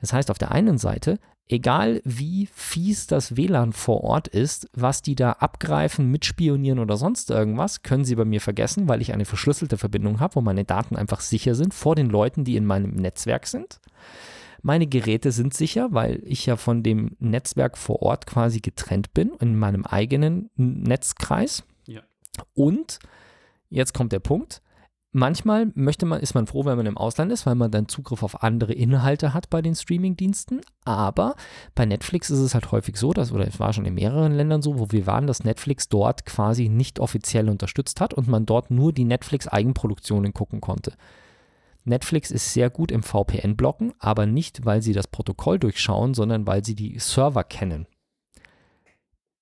Das 0.00 0.12
heißt, 0.12 0.28
auf 0.32 0.38
der 0.38 0.50
einen 0.50 0.78
Seite, 0.78 1.20
egal 1.52 2.00
wie 2.04 2.48
fies 2.52 3.06
das 3.06 3.36
WLAN 3.36 3.72
vor 3.72 4.02
Ort 4.02 4.28
ist, 4.28 4.68
was 4.72 5.02
die 5.02 5.14
da 5.14 5.32
abgreifen, 5.32 6.10
mitspionieren 6.10 6.78
oder 6.78 6.96
sonst 6.96 7.30
irgendwas, 7.30 7.82
können 7.82 8.04
sie 8.04 8.14
bei 8.14 8.24
mir 8.24 8.40
vergessen, 8.40 8.88
weil 8.88 9.02
ich 9.02 9.12
eine 9.12 9.24
verschlüsselte 9.24 9.78
Verbindung 9.78 10.20
habe, 10.20 10.36
wo 10.36 10.40
meine 10.40 10.64
Daten 10.64 10.96
einfach 10.96 11.20
sicher 11.20 11.54
sind 11.54 11.74
vor 11.74 11.94
den 11.94 12.08
Leuten, 12.08 12.44
die 12.44 12.56
in 12.56 12.66
meinem 12.66 12.94
Netzwerk 12.94 13.46
sind. 13.46 13.80
Meine 14.62 14.86
Geräte 14.86 15.32
sind 15.32 15.54
sicher, 15.54 15.88
weil 15.90 16.22
ich 16.24 16.46
ja 16.46 16.56
von 16.56 16.82
dem 16.82 17.16
Netzwerk 17.18 17.76
vor 17.76 18.00
Ort 18.02 18.26
quasi 18.26 18.60
getrennt 18.60 19.12
bin, 19.12 19.32
in 19.40 19.58
meinem 19.58 19.84
eigenen 19.84 20.50
Netzkreis. 20.56 21.64
Und 22.54 23.00
jetzt 23.68 23.92
kommt 23.92 24.12
der 24.12 24.20
Punkt. 24.20 24.62
Manchmal 25.14 25.70
möchte 25.74 26.06
man, 26.06 26.20
ist 26.20 26.34
man 26.34 26.46
froh, 26.46 26.64
wenn 26.64 26.78
man 26.78 26.86
im 26.86 26.96
Ausland 26.96 27.30
ist, 27.32 27.44
weil 27.44 27.54
man 27.54 27.70
dann 27.70 27.86
Zugriff 27.86 28.22
auf 28.22 28.42
andere 28.42 28.72
Inhalte 28.72 29.34
hat 29.34 29.50
bei 29.50 29.60
den 29.60 29.74
Streaming-Diensten. 29.74 30.62
Aber 30.86 31.34
bei 31.74 31.84
Netflix 31.84 32.30
ist 32.30 32.38
es 32.38 32.54
halt 32.54 32.72
häufig 32.72 32.96
so, 32.96 33.12
dass, 33.12 33.30
oder 33.30 33.46
es 33.46 33.60
war 33.60 33.74
schon 33.74 33.84
in 33.84 33.92
mehreren 33.92 34.32
Ländern 34.32 34.62
so, 34.62 34.78
wo 34.78 34.90
wir 34.90 35.06
waren, 35.06 35.26
dass 35.26 35.44
Netflix 35.44 35.90
dort 35.90 36.24
quasi 36.24 36.70
nicht 36.70 36.98
offiziell 36.98 37.50
unterstützt 37.50 38.00
hat 38.00 38.14
und 38.14 38.26
man 38.26 38.46
dort 38.46 38.70
nur 38.70 38.94
die 38.94 39.04
Netflix-Eigenproduktionen 39.04 40.32
gucken 40.32 40.62
konnte. 40.62 40.94
Netflix 41.84 42.30
ist 42.30 42.54
sehr 42.54 42.70
gut 42.70 42.90
im 42.90 43.02
VPN-Blocken, 43.02 43.92
aber 43.98 44.24
nicht, 44.24 44.64
weil 44.64 44.80
sie 44.80 44.94
das 44.94 45.08
Protokoll 45.08 45.58
durchschauen, 45.58 46.14
sondern 46.14 46.46
weil 46.46 46.64
sie 46.64 46.74
die 46.74 46.98
Server 46.98 47.44
kennen. 47.44 47.86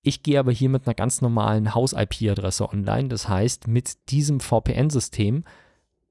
Ich 0.03 0.23
gehe 0.23 0.39
aber 0.39 0.51
hier 0.51 0.69
mit 0.69 0.87
einer 0.87 0.95
ganz 0.95 1.21
normalen 1.21 1.75
Haus-IP-Adresse 1.75 2.67
online. 2.67 3.07
Das 3.09 3.29
heißt, 3.29 3.67
mit 3.67 4.09
diesem 4.09 4.39
VPN-System 4.39 5.43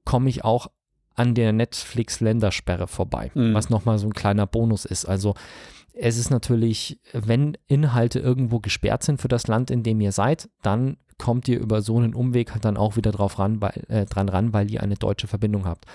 komme 0.05 0.29
ich 0.29 0.43
auch 0.43 0.67
an 1.15 1.35
der 1.35 1.51
Netflix-Ländersperre 1.51 2.87
vorbei, 2.87 3.31
mhm. 3.33 3.53
was 3.53 3.69
nochmal 3.69 3.99
so 3.99 4.07
ein 4.07 4.13
kleiner 4.13 4.47
Bonus 4.47 4.85
ist. 4.85 5.05
Also 5.05 5.35
es 5.93 6.17
ist 6.17 6.29
natürlich, 6.29 6.99
wenn 7.11 7.57
Inhalte 7.67 8.19
irgendwo 8.19 8.59
gesperrt 8.59 9.03
sind 9.03 9.21
für 9.21 9.27
das 9.27 9.47
Land, 9.47 9.69
in 9.69 9.83
dem 9.83 9.99
ihr 9.99 10.13
seid, 10.13 10.49
dann 10.61 10.97
kommt 11.17 11.47
ihr 11.49 11.59
über 11.59 11.81
so 11.81 11.97
einen 11.97 12.15
Umweg 12.15 12.53
halt 12.53 12.65
dann 12.65 12.77
auch 12.77 12.95
wieder 12.95 13.11
drauf 13.11 13.39
ran, 13.39 13.61
weil, 13.61 13.83
äh, 13.89 14.05
dran 14.05 14.29
ran, 14.29 14.53
weil 14.53 14.71
ihr 14.71 14.81
eine 14.81 14.95
deutsche 14.95 15.27
Verbindung 15.27 15.65
habt. 15.65 15.85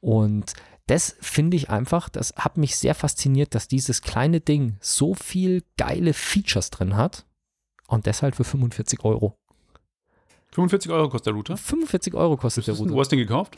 Und 0.00 0.54
das 0.86 1.16
finde 1.20 1.56
ich 1.56 1.70
einfach, 1.70 2.08
das 2.08 2.34
hat 2.36 2.56
mich 2.56 2.76
sehr 2.76 2.94
fasziniert, 2.94 3.54
dass 3.54 3.68
dieses 3.68 4.02
kleine 4.02 4.40
Ding 4.40 4.76
so 4.80 5.14
viel 5.14 5.62
geile 5.76 6.14
Features 6.14 6.70
drin 6.70 6.96
hat 6.96 7.26
und 7.88 8.06
deshalb 8.06 8.34
für 8.34 8.44
45 8.44 9.04
Euro. 9.04 9.36
45 10.52 10.92
Euro 10.92 11.08
kostet 11.08 11.26
der 11.26 11.34
Router? 11.34 11.56
45 11.56 12.14
Euro 12.14 12.36
kostet 12.36 12.66
der 12.66 12.74
Router. 12.74 12.92
Wo 12.92 13.00
hast 13.00 13.10
du 13.10 13.16
den 13.16 13.26
gekauft? 13.26 13.56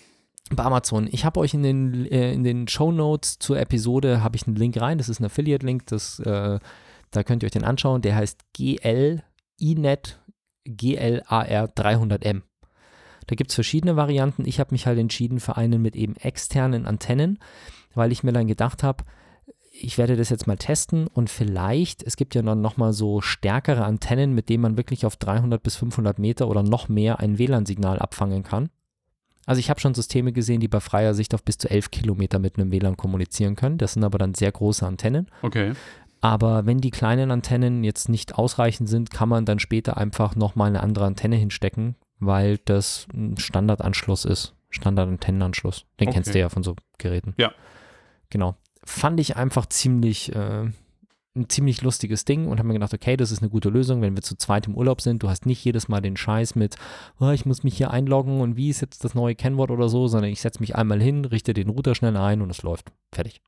Bei 0.51 0.65
Amazon. 0.65 1.09
Ich 1.11 1.25
habe 1.25 1.41
euch 1.41 1.55
in 1.55 1.63
den, 1.63 2.07
äh, 2.07 2.33
in 2.33 2.45
den 2.45 2.69
Show 2.69 2.93
Notes 2.93 3.39
zur 3.39 3.59
Episode 3.59 4.23
habe 4.23 4.37
ich 4.37 4.47
einen 4.47 4.57
Link 4.57 4.81
rein. 4.81 4.99
Das 4.99 5.09
ist 5.09 5.21
ein 5.21 5.25
Affiliate-Link. 5.27 5.85
äh, 5.93 6.59
da 7.11 7.23
könnt 7.23 7.43
ihr 7.43 7.47
euch 7.47 7.53
den 7.53 7.65
anschauen. 7.65 8.03
Der 8.03 8.15
heißt 8.15 8.41
GL 8.55 9.23
INET 9.59 10.21
GLAR 10.65 11.69
300M. 11.69 12.43
Da 13.27 13.35
gibt 13.35 13.51
es 13.51 13.55
verschiedene 13.55 13.97
Varianten. 13.97 14.47
Ich 14.47 14.61
habe 14.61 14.73
mich 14.73 14.87
halt 14.87 14.99
entschieden 14.99 15.41
für 15.41 15.57
einen 15.57 15.83
mit 15.83 15.97
eben 15.97 16.17
externen 16.17 16.87
Antennen, 16.87 17.39
weil 17.95 18.13
ich 18.13 18.23
mir 18.23 18.33
dann 18.33 18.47
gedacht 18.47 18.83
habe, 18.83 19.05
ich 19.79 19.99
werde 19.99 20.17
das 20.17 20.31
jetzt 20.31 20.47
mal 20.47 20.57
testen 20.57 21.07
und 21.07 21.29
vielleicht, 21.31 22.03
es 22.03 22.17
gibt 22.17 22.35
ja 22.35 22.43
dann 22.43 22.61
nochmal 22.61 22.93
so 22.93 23.21
stärkere 23.21 23.85
Antennen, 23.85 24.35
mit 24.35 24.49
denen 24.49 24.63
man 24.63 24.77
wirklich 24.77 25.05
auf 25.07 25.17
300 25.17 25.63
bis 25.63 25.77
500 25.77 26.19
Meter 26.19 26.49
oder 26.49 26.63
noch 26.63 26.89
mehr 26.89 27.21
ein 27.21 27.39
WLAN-Signal 27.39 27.99
abfangen 27.99 28.43
kann. 28.43 28.71
Also 29.45 29.61
ich 29.61 29.71
habe 29.71 29.79
schon 29.79 29.95
Systeme 29.95 30.33
gesehen, 30.33 30.61
die 30.61 30.69
bei 30.69 30.81
freier 30.81 31.15
Sicht 31.15 31.35
auf 31.35 31.45
bis 31.45 31.59
zu 31.59 31.71
11 31.71 31.91
Kilometer 31.91 32.39
mit 32.39 32.59
einem 32.59 32.73
WLAN 32.73 32.97
kommunizieren 32.97 33.55
können. 33.55 33.79
Das 33.79 33.93
sind 33.93 34.03
aber 34.03 34.19
dann 34.19 34.35
sehr 34.35 34.51
große 34.51 34.85
Antennen. 34.85 35.29
Okay. 35.43 35.73
Aber 36.21 36.67
wenn 36.67 36.79
die 36.79 36.91
kleinen 36.91 37.31
Antennen 37.31 37.85
jetzt 37.85 38.09
nicht 38.09 38.35
ausreichend 38.35 38.89
sind, 38.89 39.11
kann 39.11 39.29
man 39.29 39.45
dann 39.45 39.59
später 39.61 39.97
einfach 39.97 40.35
nochmal 40.35 40.69
eine 40.69 40.83
andere 40.83 41.05
Antenne 41.05 41.37
hinstecken, 41.37 41.95
weil 42.19 42.59
das 42.65 43.07
ein 43.15 43.37
Standardanschluss 43.37 44.25
ist. 44.25 44.55
Standardantennenanschluss. 44.71 45.85
Den 46.01 46.11
kennst 46.11 46.31
Okay. 46.31 46.39
du 46.39 46.41
ja 46.41 46.49
von 46.49 46.63
so 46.65 46.75
Geräten. 46.99 47.35
Ja. 47.39 47.53
Genau. 48.31 48.57
Fand 48.87 49.21
ich 49.21 49.37
einfach 49.37 49.67
ziemlich, 49.67 50.35
äh, 50.35 50.71
ein 51.37 51.49
ziemlich 51.49 51.83
lustiges 51.83 52.25
Ding 52.25 52.47
und 52.47 52.59
habe 52.59 52.69
mir 52.69 52.75
gedacht, 52.75 52.95
okay, 52.95 53.17
das 53.17 53.31
ist 53.31 53.43
eine 53.43 53.51
gute 53.51 53.69
Lösung, 53.69 54.01
wenn 54.01 54.17
wir 54.17 54.23
zu 54.23 54.37
zweit 54.37 54.67
im 54.69 54.75
Urlaub 54.75 55.01
sind. 55.01 55.23
Du 55.23 55.29
hast 55.29 55.45
nicht 55.45 55.63
jedes 55.65 55.89
Mal 55.89 56.01
den 56.01 56.17
Scheiß 56.17 56.55
mit, 56.55 56.77
oh, 57.21 57.31
ich 57.31 57.45
muss 57.45 57.63
mich 57.63 57.77
hier 57.77 57.91
einloggen 57.91 58.41
und 58.41 58.57
wie 58.57 58.71
ist 58.71 58.81
jetzt 58.81 59.05
das 59.05 59.15
neue 59.15 59.35
Kennwort 59.35 59.71
oder 59.71 59.89
so, 59.89 60.09
sondern 60.09 60.31
ich 60.31 60.41
setze 60.41 60.61
mich 60.61 60.77
einmal 60.77 61.03
hin, 61.03 61.25
richte 61.25 61.53
den 61.53 61.69
Router 61.69 61.95
schnell 61.95 62.17
ein 62.17 62.41
und 62.41 62.51
es 62.51 62.63
läuft. 62.63 62.93
Fertig. 63.13 63.43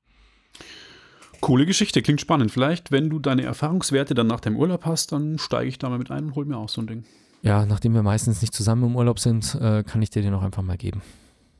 Coole 1.40 1.66
Geschichte, 1.66 2.03
klingt 2.03 2.20
spannend. 2.20 2.51
Vielleicht, 2.51 2.90
wenn 2.90 3.11
du 3.11 3.20
deine 3.20 3.42
Erfahrungswerte 3.42 4.14
dann 4.14 4.27
nach 4.27 4.40
dem 4.40 4.57
Urlaub 4.57 4.85
hast, 4.85 5.12
dann 5.12 5.38
steige 5.38 5.68
ich 5.68 5.79
da 5.79 5.88
mal 5.88 5.98
mit 5.98 6.11
ein 6.11 6.27
und 6.27 6.35
hol 6.35 6.44
mir 6.44 6.57
auch 6.57 6.68
so 6.68 6.83
ein 6.83 6.88
Ding. 6.88 7.05
Ja, 7.42 7.64
nachdem 7.64 7.94
wir 7.94 8.03
meistens 8.03 8.40
nicht 8.40 8.53
zusammen 8.53 8.85
im 8.85 8.96
Urlaub 8.96 9.20
sind, 9.20 9.55
äh, 9.55 9.85
kann 9.85 10.03
ich 10.03 10.11
dir 10.11 10.22
den 10.22 10.35
auch 10.35 10.42
einfach 10.42 10.62
mal 10.62 10.77
geben. 10.77 11.03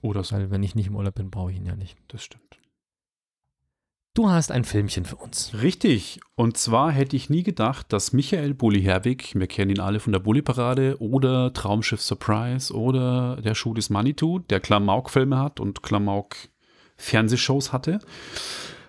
Oder 0.03 0.25
so. 0.25 0.35
Weil 0.35 0.51
wenn 0.51 0.63
ich 0.63 0.75
nicht 0.75 0.89
im 0.89 0.97
Urlaub 0.97 1.15
bin, 1.15 1.31
brauche 1.31 1.53
ich 1.53 1.59
ihn 1.59 1.67
ja 1.67 1.77
nicht. 1.77 1.97
Das 2.09 2.25
stimmt. 2.25 2.59
Du 4.19 4.29
hast 4.29 4.51
ein 4.51 4.65
Filmchen 4.65 5.05
für 5.05 5.15
uns. 5.15 5.53
Richtig. 5.63 6.19
Und 6.35 6.57
zwar 6.57 6.91
hätte 6.91 7.15
ich 7.15 7.31
nie 7.31 7.45
gedacht, 7.45 7.93
dass 7.93 8.13
Michael 8.13 8.53
Bulli-Herwig, 8.53 9.37
wir 9.37 9.47
kennen 9.47 9.71
ihn 9.71 9.79
alle 9.79 10.01
von 10.01 10.13
der 10.13 10.19
Bulli-Parade 10.19 10.97
oder 10.99 11.53
Traumschiff 11.53 12.03
Surprise 12.03 12.75
oder 12.75 13.37
der 13.37 13.55
Schuh 13.55 13.75
des 13.75 13.91
Manitou, 13.91 14.41
der 14.41 14.59
Klamauk-Filme 14.59 15.39
hat 15.39 15.61
und 15.61 15.85
Klamauk-Fernsehshows 15.85 17.73
hatte, 17.73 18.01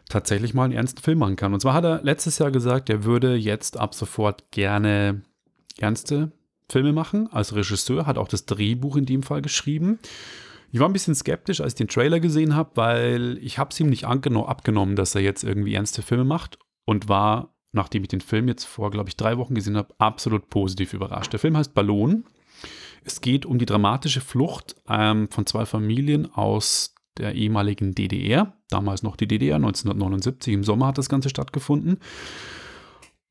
tatsächlich 0.09 0.55
mal 0.55 0.63
einen 0.63 0.73
ernsten 0.73 1.03
Film 1.03 1.19
machen 1.19 1.35
kann. 1.35 1.53
Und 1.53 1.59
zwar 1.59 1.75
hat 1.75 1.83
er 1.83 2.01
letztes 2.01 2.39
Jahr 2.39 2.49
gesagt, 2.49 2.89
er 2.89 3.03
würde 3.03 3.35
jetzt 3.35 3.77
ab 3.77 3.93
sofort 3.93 4.49
gerne 4.49 5.21
ernste 5.77 6.31
Filme 6.69 6.91
machen. 6.91 7.31
Als 7.31 7.53
Regisseur 7.53 8.07
hat 8.07 8.17
auch 8.17 8.29
das 8.29 8.47
Drehbuch 8.47 8.97
in 8.97 9.05
dem 9.05 9.21
Fall 9.21 9.43
geschrieben. 9.43 9.99
Ich 10.71 10.79
war 10.79 10.87
ein 10.87 10.93
bisschen 10.93 11.15
skeptisch, 11.15 11.61
als 11.61 11.73
ich 11.73 11.77
den 11.77 11.87
Trailer 11.87 12.19
gesehen 12.19 12.55
habe, 12.55 12.71
weil 12.75 13.39
ich 13.41 13.57
habe 13.57 13.71
es 13.71 13.79
ihm 13.79 13.89
nicht 13.89 14.05
abgenommen, 14.05 14.95
dass 14.95 15.15
er 15.15 15.21
jetzt 15.21 15.43
irgendwie 15.43 15.73
ernste 15.73 16.01
Filme 16.01 16.25
macht 16.25 16.59
und 16.85 17.09
war, 17.09 17.55
nachdem 17.71 18.03
ich 18.03 18.09
den 18.09 18.21
Film 18.21 18.47
jetzt 18.47 18.65
vor, 18.65 18.91
glaube 18.91 19.09
ich, 19.09 19.17
drei 19.17 19.37
Wochen 19.37 19.55
gesehen 19.55 19.77
habe, 19.77 19.93
absolut 19.97 20.49
positiv 20.49 20.93
überrascht. 20.93 21.33
Der 21.33 21.39
Film 21.39 21.57
heißt 21.57 21.73
Ballon. 21.73 22.25
Es 23.03 23.21
geht 23.21 23.45
um 23.45 23.57
die 23.57 23.65
dramatische 23.65 24.21
Flucht 24.21 24.75
ähm, 24.87 25.29
von 25.29 25.45
zwei 25.45 25.65
Familien 25.65 26.31
aus 26.33 26.93
der 27.17 27.33
ehemaligen 27.33 27.95
DDR, 27.95 28.57
damals 28.69 29.03
noch 29.03 29.15
die 29.15 29.27
DDR, 29.27 29.55
1979, 29.55 30.53
im 30.53 30.63
Sommer 30.63 30.87
hat 30.87 30.97
das 30.97 31.09
Ganze 31.09 31.29
stattgefunden. 31.29 31.99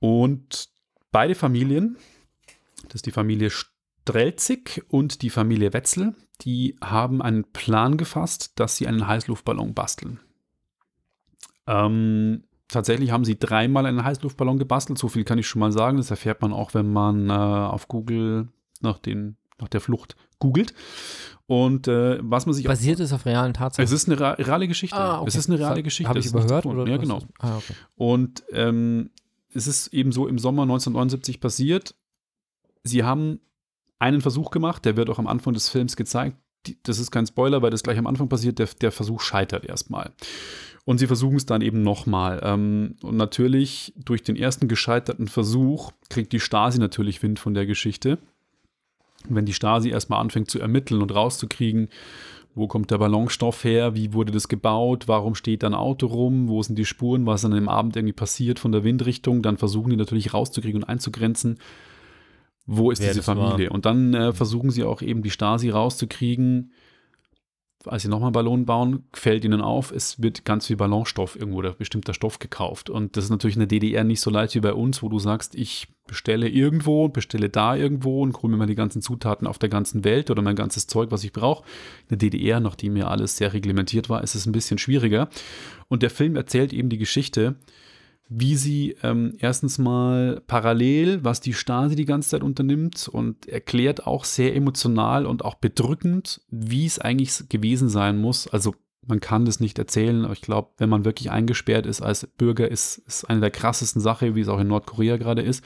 Und 0.00 0.68
beide 1.10 1.34
Familien, 1.34 1.96
das 2.84 2.96
ist 2.96 3.06
die 3.06 3.12
Familie 3.12 3.50
Strelzig 3.50 4.84
und 4.88 5.22
die 5.22 5.30
Familie 5.30 5.72
Wetzel, 5.72 6.14
die 6.42 6.76
haben 6.82 7.20
einen 7.20 7.44
Plan 7.44 7.96
gefasst, 7.96 8.52
dass 8.56 8.76
sie 8.76 8.86
einen 8.86 9.06
Heißluftballon 9.06 9.74
basteln. 9.74 10.20
Ähm, 11.66 12.44
tatsächlich 12.68 13.10
haben 13.10 13.24
sie 13.24 13.38
dreimal 13.38 13.86
einen 13.86 14.04
Heißluftballon 14.04 14.58
gebastelt, 14.58 14.98
so 14.98 15.08
viel 15.08 15.24
kann 15.24 15.38
ich 15.38 15.46
schon 15.46 15.60
mal 15.60 15.72
sagen. 15.72 15.96
Das 15.96 16.10
erfährt 16.10 16.40
man 16.40 16.52
auch, 16.52 16.74
wenn 16.74 16.92
man 16.92 17.28
äh, 17.28 17.32
auf 17.32 17.88
Google 17.88 18.48
nach, 18.80 18.98
den, 18.98 19.36
nach 19.58 19.68
der 19.68 19.80
Flucht 19.80 20.16
googelt. 20.38 20.74
Und 21.46 21.88
äh, 21.88 22.18
was 22.22 22.46
man 22.46 22.54
sich 22.54 22.66
auch 22.66 22.70
Basiert 22.70 23.00
es 23.00 23.12
auf 23.12 23.24
realen 23.24 23.54
Tatsachen? 23.54 23.82
es 23.82 23.90
ist 23.90 24.08
eine 24.08 24.38
reale 24.38 24.68
Geschichte. 24.68 24.96
Ah, 24.96 25.20
okay. 25.20 25.28
Es 25.28 25.34
ist 25.34 25.48
eine 25.48 25.58
reale 25.58 25.82
Geschichte. 25.82 26.08
Habe 26.08 26.18
ich 26.18 26.26
überhört? 26.26 26.66
Oder 26.66 26.86
ja, 26.86 26.98
genau. 26.98 27.20
Ah, 27.38 27.56
okay. 27.56 27.72
Und 27.96 28.44
ähm, 28.52 29.10
es 29.54 29.66
ist 29.66 29.88
eben 29.88 30.12
so 30.12 30.28
im 30.28 30.38
Sommer 30.38 30.62
1979 30.62 31.40
passiert. 31.40 31.94
Sie 32.84 33.02
haben 33.02 33.40
einen 33.98 34.20
Versuch 34.20 34.50
gemacht, 34.50 34.84
der 34.84 34.96
wird 34.96 35.10
auch 35.10 35.18
am 35.18 35.26
Anfang 35.26 35.54
des 35.54 35.68
Films 35.68 35.96
gezeigt. 35.96 36.36
Das 36.82 36.98
ist 36.98 37.10
kein 37.10 37.26
Spoiler, 37.26 37.62
weil 37.62 37.70
das 37.70 37.82
gleich 37.82 37.98
am 37.98 38.06
Anfang 38.06 38.28
passiert. 38.28 38.58
Der, 38.58 38.68
der 38.80 38.92
Versuch 38.92 39.20
scheitert 39.20 39.64
erstmal. 39.64 40.12
Und 40.84 40.98
sie 40.98 41.06
versuchen 41.06 41.36
es 41.36 41.46
dann 41.46 41.60
eben 41.60 41.82
nochmal. 41.82 42.40
Ähm, 42.42 42.96
und 43.02 43.16
natürlich 43.16 43.92
durch 43.96 44.22
den 44.22 44.36
ersten 44.36 44.68
gescheiterten 44.68 45.28
Versuch 45.28 45.92
kriegt 46.08 46.32
die 46.32 46.40
Stasi 46.40 46.78
natürlich 46.78 47.22
Wind 47.22 47.38
von 47.38 47.54
der 47.54 47.66
Geschichte. 47.66 48.18
Und 49.28 49.36
wenn 49.36 49.46
die 49.46 49.54
Stasi 49.54 49.90
erstmal 49.90 50.20
anfängt 50.20 50.50
zu 50.50 50.58
ermitteln 50.58 51.02
und 51.02 51.14
rauszukriegen, 51.14 51.88
wo 52.54 52.66
kommt 52.66 52.90
der 52.90 52.98
Ballonstoff 52.98 53.64
her, 53.64 53.94
wie 53.94 54.12
wurde 54.12 54.32
das 54.32 54.48
gebaut, 54.48 55.06
warum 55.06 55.34
steht 55.34 55.62
da 55.62 55.68
ein 55.68 55.74
Auto 55.74 56.06
rum, 56.06 56.48
wo 56.48 56.62
sind 56.62 56.78
die 56.78 56.84
Spuren, 56.84 57.26
was 57.26 57.44
an 57.44 57.52
dem 57.52 57.68
Abend 57.68 57.96
irgendwie 57.96 58.12
passiert 58.12 58.58
von 58.58 58.72
der 58.72 58.84
Windrichtung, 58.84 59.42
dann 59.42 59.56
versuchen 59.56 59.90
die 59.90 59.96
natürlich 59.96 60.34
rauszukriegen 60.34 60.82
und 60.82 60.88
einzugrenzen, 60.88 61.58
wo 62.68 62.90
ist 62.90 63.00
Wer 63.00 63.08
diese 63.08 63.20
das 63.20 63.28
war. 63.28 63.36
Familie. 63.36 63.70
Und 63.70 63.86
dann 63.86 64.14
äh, 64.14 64.32
versuchen 64.32 64.70
sie 64.70 64.84
auch 64.84 65.00
eben 65.02 65.22
die 65.22 65.30
Stasi 65.30 65.70
rauszukriegen, 65.70 66.70
als 67.86 68.02
sie 68.02 68.08
nochmal 68.08 68.28
einen 68.28 68.34
Ballon 68.34 68.66
bauen, 68.66 69.04
fällt 69.14 69.44
ihnen 69.44 69.62
auf, 69.62 69.90
es 69.90 70.20
wird 70.20 70.44
ganz 70.44 70.66
viel 70.66 70.76
Ballonstoff 70.76 71.36
irgendwo 71.36 71.58
oder 71.58 71.72
bestimmter 71.72 72.12
Stoff 72.12 72.38
gekauft. 72.38 72.90
Und 72.90 73.16
das 73.16 73.24
ist 73.24 73.30
natürlich 73.30 73.56
in 73.56 73.60
der 73.60 73.68
DDR 73.68 74.04
nicht 74.04 74.20
so 74.20 74.30
leicht 74.30 74.54
wie 74.54 74.60
bei 74.60 74.74
uns, 74.74 75.02
wo 75.02 75.08
du 75.08 75.18
sagst, 75.18 75.54
ich 75.54 75.88
bestelle 76.06 76.48
irgendwo, 76.48 77.08
bestelle 77.08 77.48
da 77.48 77.74
irgendwo 77.74 78.22
und 78.22 78.36
hole 78.42 78.50
mir 78.50 78.58
mal 78.58 78.66
die 78.66 78.74
ganzen 78.74 79.00
Zutaten 79.00 79.46
auf 79.46 79.58
der 79.58 79.68
ganzen 79.70 80.04
Welt 80.04 80.30
oder 80.30 80.42
mein 80.42 80.56
ganzes 80.56 80.86
Zeug, 80.86 81.10
was 81.10 81.24
ich 81.24 81.32
brauche. 81.32 81.64
In 82.02 82.18
der 82.18 82.18
DDR, 82.18 82.60
nachdem 82.60 82.96
ja 82.96 83.08
alles 83.08 83.36
sehr 83.36 83.52
reglementiert 83.54 84.10
war, 84.10 84.22
ist 84.22 84.34
es 84.34 84.44
ein 84.44 84.52
bisschen 84.52 84.78
schwieriger. 84.78 85.28
Und 85.88 86.02
der 86.02 86.10
Film 86.10 86.36
erzählt 86.36 86.74
eben 86.74 86.90
die 86.90 86.98
Geschichte, 86.98 87.56
wie 88.28 88.56
sie 88.56 88.96
ähm, 89.02 89.34
erstens 89.38 89.78
mal 89.78 90.42
parallel, 90.46 91.24
was 91.24 91.40
die 91.40 91.54
Stasi 91.54 91.96
die 91.96 92.04
ganze 92.04 92.30
Zeit 92.30 92.42
unternimmt 92.42 93.08
und 93.08 93.48
erklärt 93.48 94.06
auch 94.06 94.24
sehr 94.24 94.54
emotional 94.54 95.24
und 95.24 95.44
auch 95.44 95.54
bedrückend, 95.54 96.42
wie 96.50 96.84
es 96.84 96.98
eigentlich 96.98 97.48
gewesen 97.48 97.88
sein 97.88 98.18
muss. 98.18 98.46
Also 98.46 98.74
man 99.06 99.20
kann 99.20 99.46
das 99.46 99.60
nicht 99.60 99.78
erzählen, 99.78 100.24
aber 100.24 100.34
ich 100.34 100.42
glaube, 100.42 100.72
wenn 100.76 100.90
man 100.90 101.06
wirklich 101.06 101.30
eingesperrt 101.30 101.86
ist 101.86 102.02
als 102.02 102.26
Bürger, 102.26 102.70
ist, 102.70 102.98
ist 102.98 103.24
eine 103.24 103.40
der 103.40 103.50
krassesten 103.50 104.02
Sachen, 104.02 104.34
wie 104.34 104.42
es 104.42 104.48
auch 104.48 104.60
in 104.60 104.68
Nordkorea 104.68 105.16
gerade 105.16 105.40
ist. 105.40 105.64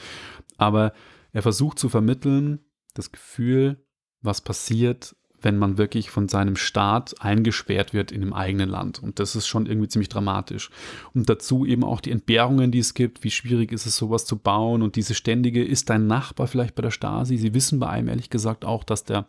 Aber 0.57 0.92
er 1.33 1.42
versucht 1.42 1.81
zu 1.81 1.88
vermitteln, 1.88 2.61
das 2.94 3.11
Gefühl, 3.11 3.85
was 4.20 4.40
passiert, 4.40 5.16
wenn 5.42 5.59
man 5.59 5.78
wirklich 5.78 6.11
von 6.11 6.28
seinem 6.28 6.57
Staat 6.57 7.14
eingesperrt 7.20 7.92
wird 7.92 8.12
in 8.12 8.20
dem 8.20 8.33
eigenen 8.33 8.68
Land. 8.68 9.02
Und 9.02 9.18
das 9.18 9.35
ist 9.37 9.46
schon 9.46 9.66
irgendwie 9.66 9.88
ziemlich 9.88 10.09
dramatisch. 10.09 10.70
Und 11.14 11.28
dazu 11.28 11.66
eben 11.66 11.85
auch 11.85 12.00
die 12.00 12.11
Entbehrungen, 12.11 12.70
die 12.70 12.78
es 12.78 12.94
gibt. 12.94 13.24
Wie 13.24 13.31
schwierig 13.31 13.72
ist 13.72 13.87
es, 13.87 13.96
sowas 13.96 14.24
zu 14.24 14.37
bauen? 14.37 14.83
Und 14.83 14.96
diese 14.96 15.14
ständige, 15.14 15.64
ist 15.64 15.90
dein 15.90 16.07
Nachbar 16.07 16.46
vielleicht 16.46 16.74
bei 16.74 16.83
der 16.83 16.90
Stasi? 16.90 17.37
Sie 17.37 17.55
wissen 17.55 17.78
bei 17.78 17.88
einem 17.88 18.09
ehrlich 18.09 18.31
gesagt 18.31 18.64
auch, 18.64 18.85
dass 18.85 19.05
der, 19.05 19.26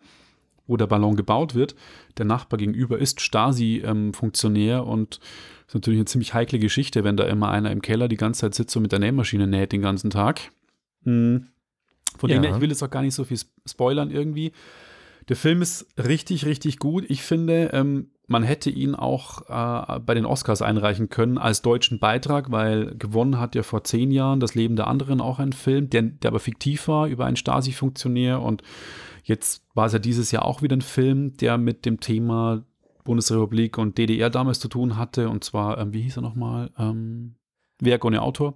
wo 0.68 0.78
der 0.78 0.88
Ballon 0.88 1.16
gebaut 1.16 1.56
wird, 1.56 1.76
der 2.18 2.26
Nachbar 2.26 2.58
gegenüber 2.58 2.98
ist 2.98 3.20
Stasi-Funktionär 3.22 4.86
und 4.86 5.20
ist 5.68 5.74
natürlich 5.76 5.98
eine 6.00 6.06
ziemlich 6.06 6.34
heikle 6.34 6.60
Geschichte, 6.60 7.04
wenn 7.04 7.18
da 7.18 7.26
immer 7.26 7.50
einer 7.50 7.72
im 7.72 7.82
Keller 7.82 8.08
die 8.08 8.18
ganze 8.18 8.42
Zeit 8.42 8.56
sitzt 8.56 8.76
und 8.76 8.84
mit 8.84 8.92
der 8.92 9.00
Nähmaschine 9.00 9.48
näht 9.48 9.72
den 9.72 9.82
ganzen 9.82 10.10
Tag. 10.10 10.52
Hm. 11.04 11.48
Von 12.18 12.30
Ja. 12.30 12.38
dem 12.38 12.44
her, 12.44 12.56
ich 12.56 12.62
will 12.62 12.70
jetzt 12.70 12.84
auch 12.84 12.90
gar 12.92 13.02
nicht 13.02 13.16
so 13.16 13.24
viel 13.24 13.38
sp- 13.42 13.50
spoilern 13.68 14.12
irgendwie. 14.12 14.52
Der 15.30 15.36
Film 15.36 15.62
ist 15.62 15.88
richtig, 15.98 16.46
richtig 16.46 16.80
gut. 16.80 17.06
Ich 17.08 17.24
finde, 17.24 17.70
ähm, 17.74 18.12
man 18.28 18.44
hätte 18.44 18.70
ihn 18.70 18.96
auch 18.96 19.42
äh, 19.50 20.00
bei 20.00 20.14
den 20.14 20.26
Oscars 20.26 20.62
einreichen 20.62 21.10
können 21.10 21.38
als 21.38 21.62
deutschen 21.62 22.00
Beitrag, 22.00 22.52
weil 22.52 22.96
gewonnen 22.96 23.40
hat 23.40 23.56
ja 23.56 23.64
vor 23.64 23.84
zehn 23.84 24.12
Jahren 24.12 24.40
das 24.40 24.56
Leben 24.56 24.76
der 24.76 24.88
anderen 24.88 25.22
auch 25.22 25.40
ein 25.40 25.54
Film, 25.54 25.90
der, 25.90 26.04
der 26.04 26.30
aber 26.30 26.40
fiktiv 26.40 26.88
war 26.88 27.08
über 27.08 27.26
einen 27.26 27.36
Stasi-Funktionär 27.36 28.42
und 28.42 28.64
jetzt 29.24 29.66
war 29.74 29.88
es 29.88 29.94
ja 29.94 30.00
dieses 30.00 30.32
Jahr 30.32 30.46
auch 30.46 30.62
wieder 30.62 30.76
ein 30.76 30.82
Film, 30.82 31.36
der 31.38 31.58
mit 31.58 31.86
dem 31.86 32.00
Thema 32.00 32.64
Bundesrepublik 33.04 33.78
und 33.78 33.98
DDR 33.98 34.30
damals 34.30 34.60
zu 34.60 34.70
tun 34.70 34.98
hatte 34.98 35.30
und 35.30 35.44
zwar, 35.44 35.78
ähm, 35.78 35.94
wie 35.94 36.02
hieß 36.02 36.18
er 36.18 36.24
nochmal? 36.24 36.72
Ähm, 36.78 37.36
Werk 37.86 38.06
ohne 38.06 38.22
Autor. 38.22 38.54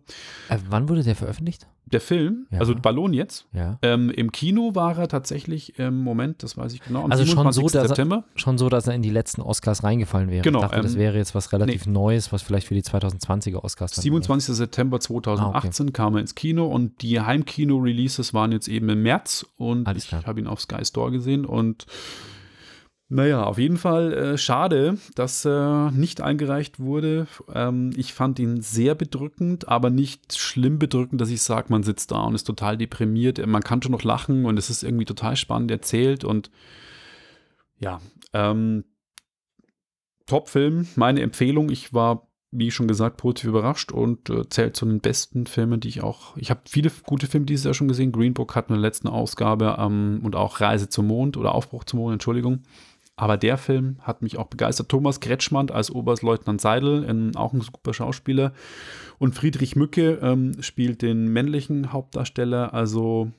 Äh, 0.49 0.57
wann 0.69 0.89
wurde 0.89 1.03
der 1.03 1.15
veröffentlicht? 1.15 1.67
Der 1.89 2.01
Film, 2.01 2.47
Ja. 2.51 2.59
also 2.59 2.75
Ballon 2.75 3.13
jetzt, 3.13 3.45
Ja. 3.53 3.79
ähm, 3.81 4.09
im 4.09 4.33
Kino 4.33 4.75
war 4.75 4.97
er 4.97 5.07
tatsächlich 5.07 5.79
im 5.79 6.03
Moment, 6.03 6.43
das 6.43 6.57
weiß 6.57 6.73
ich 6.73 6.81
genau, 6.81 7.05
am 7.05 7.11
Also 7.13 7.23
schon 7.25 7.35
so, 7.53 7.61
27. 7.61 7.71
dass 7.71 7.83
er- 7.83 7.87
September. 7.95 8.23
Schon 8.35 8.57
so, 8.57 8.67
dass 8.67 8.87
er 8.87 8.93
in 8.93 9.01
die 9.01 9.09
letzten 9.09 9.41
Oscars 9.41 9.85
reingefallen 9.85 10.29
wäre. 10.29 10.41
Genau, 10.41 10.59
Ich 10.59 10.65
dachte, 10.65 10.81
das 10.81 10.95
ähm, 10.95 10.99
wäre 10.99 11.15
jetzt 11.17 11.33
was 11.33 11.53
relativ 11.53 11.85
Neues, 11.85 12.33
was 12.33 12.41
vielleicht 12.41 12.67
für 12.67 12.73
die 12.73 12.83
2020er 12.83 13.63
Oscars 13.63 13.91
dann 13.93 14.01
27. 14.03 14.53
September 14.53 14.99
2018 14.99 15.93
kam 15.93 16.15
er 16.15 16.19
ins 16.21 16.35
Kino 16.35 16.65
und 16.67 17.01
die 17.01 17.21
Heimkino-Releases 17.21 18.33
waren 18.33 18.51
jetzt 18.51 18.67
eben 18.67 18.89
im 18.89 19.01
März 19.03 19.45
und 19.57 19.87
ich 19.95 20.11
habe 20.11 20.41
ihn 20.41 20.47
auf 20.47 20.59
Sky 20.59 20.83
Store 20.83 21.09
gesehen 21.11 21.45
und 21.45 21.85
Naja, 23.09 23.45
auf 23.45 23.57
jeden 23.57 23.77
Fall 23.77 24.13
äh, 24.13 24.37
schade, 24.37 24.97
dass 25.15 25.45
er 25.45 25.91
nicht 25.91 26.19
eingereicht 26.19 26.79
wurde. 26.79 27.27
Ähm, 27.53 27.91
ich 27.95 28.13
fand 28.13 28.37
ihn 28.37 28.59
sehr 28.61 28.95
bedrückend, 28.95 29.69
aber 29.69 29.89
nicht 29.89 30.37
schlimm 30.37 30.77
bedrückend, 30.77 31.21
dass 31.21 31.29
ich 31.29 31.41
sage, 31.41 31.67
man 31.69 31.83
sitzt 31.83 32.11
da 32.11 32.23
und 32.23 32.35
ist 32.35 32.43
total 32.43 32.77
deprimiert. 32.77 33.45
Man 33.47 33.63
kann 33.63 33.81
schon 33.81 33.93
noch 33.93 34.03
lachen 34.03 34.45
und 34.45 34.59
es 34.59 34.69
ist 34.69 34.83
irgendwie 34.83 35.05
total 35.05 35.37
spannend 35.37 35.71
erzählt 35.71 36.25
und 36.25 36.51
ja, 37.79 38.01
ähm, 38.33 38.83
Top-Film, 40.25 40.87
meine 40.97 41.21
Empfehlung. 41.21 41.69
Ich 41.69 41.93
war, 41.93 42.27
wie 42.51 42.71
schon 42.71 42.89
gesagt, 42.89 43.15
positiv 43.15 43.49
überrascht 43.49 43.93
und 43.93 44.29
äh, 44.29 44.49
zählt 44.49 44.75
zu 44.75 44.85
den 44.85 44.99
besten 44.99 45.45
Filmen, 45.45 45.79
die 45.79 45.87
ich 45.87 46.03
auch. 46.03 46.35
Ich 46.35 46.49
habe 46.49 46.59
viele 46.67 46.91
gute 47.05 47.27
Filme 47.27 47.45
dieses 47.45 47.63
Jahr 47.63 47.73
schon 47.73 47.87
gesehen. 47.87 48.11
Green 48.11 48.33
Book 48.33 48.53
in 48.57 48.63
der 48.67 48.77
letzten 48.77 49.07
Ausgabe 49.07 49.77
ähm, 49.79 50.19
und 50.23 50.35
auch 50.35 50.59
Reise 50.59 50.89
zum 50.89 51.07
Mond 51.07 51.37
oder 51.37 51.55
Aufbruch 51.55 51.85
zum 51.85 51.99
Mond, 51.99 52.11
Entschuldigung. 52.11 52.63
Aber 53.17 53.35
der 53.35 53.57
Film 53.57 53.97
hat 54.03 54.21
mich 54.21 54.37
auch 54.37 54.45
begeistert. 54.45 54.89
Thomas 54.89 55.19
Kretschmann 55.19 55.71
als 55.71 55.91
Oberstleutnant 55.91 56.61
Seidel, 56.61 57.03
in, 57.03 57.35
auch 57.35 57.51
ein 57.51 57.61
super 57.61 57.93
Schauspieler. 57.93 58.53
Und 59.17 59.33
Friedrich 59.33 59.75
Mücke 59.75 60.19
ähm, 60.21 60.61
spielt 60.61 61.01
den 61.01 61.27
männlichen 61.27 61.91
Hauptdarsteller. 61.91 62.75
Also 62.75 63.31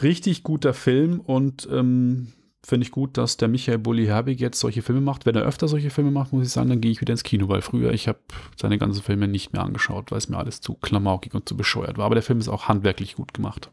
richtig 0.00 0.44
guter 0.44 0.74
Film 0.74 1.18
und 1.18 1.68
ähm, 1.72 2.28
finde 2.62 2.84
ich 2.84 2.92
gut, 2.92 3.16
dass 3.16 3.36
der 3.36 3.48
Michael 3.48 3.78
Bulli 3.78 4.06
Herbig 4.06 4.38
jetzt 4.38 4.60
solche 4.60 4.82
Filme 4.82 5.00
macht. 5.00 5.26
Wenn 5.26 5.34
er 5.34 5.42
öfter 5.42 5.66
solche 5.66 5.90
Filme 5.90 6.12
macht, 6.12 6.32
muss 6.32 6.46
ich 6.46 6.52
sagen, 6.52 6.68
dann 6.68 6.80
gehe 6.80 6.92
ich 6.92 7.00
wieder 7.00 7.12
ins 7.12 7.24
Kino, 7.24 7.48
weil 7.48 7.62
früher 7.62 7.92
ich 7.92 8.06
habe 8.06 8.20
seine 8.56 8.78
ganzen 8.78 9.02
Filme 9.02 9.26
nicht 9.26 9.52
mehr 9.52 9.62
angeschaut, 9.62 10.12
weil 10.12 10.18
es 10.18 10.28
mir 10.28 10.38
alles 10.38 10.60
zu 10.60 10.74
klamaukig 10.74 11.34
und 11.34 11.48
zu 11.48 11.56
bescheuert 11.56 11.98
war. 11.98 12.06
Aber 12.06 12.14
der 12.14 12.22
Film 12.22 12.38
ist 12.38 12.48
auch 12.48 12.68
handwerklich 12.68 13.16
gut 13.16 13.34
gemacht. 13.34 13.72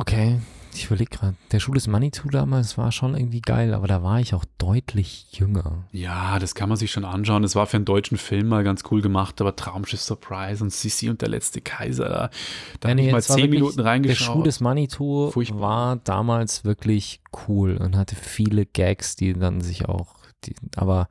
Okay, 0.00 0.38
ich 0.74 0.86
überlege 0.86 1.10
gerade, 1.10 1.34
der 1.50 1.58
Schuh 1.58 1.72
des 1.72 1.88
Manitou 1.88 2.28
damals 2.28 2.78
war 2.78 2.92
schon 2.92 3.16
irgendwie 3.16 3.40
geil, 3.40 3.74
aber 3.74 3.88
da 3.88 4.04
war 4.04 4.20
ich 4.20 4.32
auch 4.32 4.44
deutlich 4.58 5.26
jünger. 5.32 5.84
Ja, 5.90 6.38
das 6.38 6.54
kann 6.54 6.68
man 6.68 6.78
sich 6.78 6.92
schon 6.92 7.04
anschauen. 7.04 7.42
Das 7.42 7.56
war 7.56 7.66
für 7.66 7.78
einen 7.78 7.84
deutschen 7.84 8.16
Film 8.16 8.46
mal 8.46 8.62
ganz 8.62 8.84
cool 8.90 9.02
gemacht, 9.02 9.40
aber 9.40 9.56
Traumschiff 9.56 10.00
Surprise 10.00 10.62
und 10.62 10.72
Sissi 10.72 11.10
und 11.10 11.20
der 11.20 11.30
letzte 11.30 11.60
Kaiser, 11.60 12.08
da, 12.08 12.30
da 12.78 12.88
Ja, 12.88 12.90
habe 12.90 12.94
nee, 12.94 13.06
ich 13.06 13.12
mal 13.12 13.22
zehn 13.22 13.50
Minuten 13.50 13.78
Der 13.78 13.86
reingeschaut. 13.86 14.36
Schuh 14.36 14.42
des 14.44 14.60
Manitou 14.60 15.30
Furchtbar. 15.32 15.60
war 15.60 15.96
damals 15.96 16.64
wirklich 16.64 17.20
cool 17.48 17.76
und 17.76 17.96
hatte 17.96 18.14
viele 18.14 18.64
Gags, 18.66 19.16
die 19.16 19.32
dann 19.32 19.60
sich 19.60 19.88
auch, 19.88 20.14
die, 20.44 20.54
aber 20.76 21.08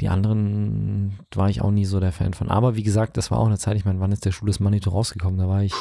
die 0.00 0.08
anderen 0.08 1.20
war 1.34 1.48
ich 1.48 1.60
auch 1.60 1.70
nie 1.70 1.84
so 1.84 2.00
der 2.00 2.10
Fan 2.12 2.34
von. 2.34 2.48
Aber 2.50 2.74
wie 2.74 2.82
gesagt, 2.82 3.16
das 3.18 3.30
war 3.30 3.38
auch 3.38 3.46
eine 3.46 3.58
Zeit, 3.58 3.76
ich 3.76 3.84
meine, 3.84 4.00
wann 4.00 4.10
ist 4.10 4.24
der 4.24 4.32
Schuh 4.32 4.46
des 4.46 4.58
Manitou 4.58 4.90
rausgekommen? 4.90 5.38
Da 5.38 5.46
war 5.46 5.62
ich 5.62 5.74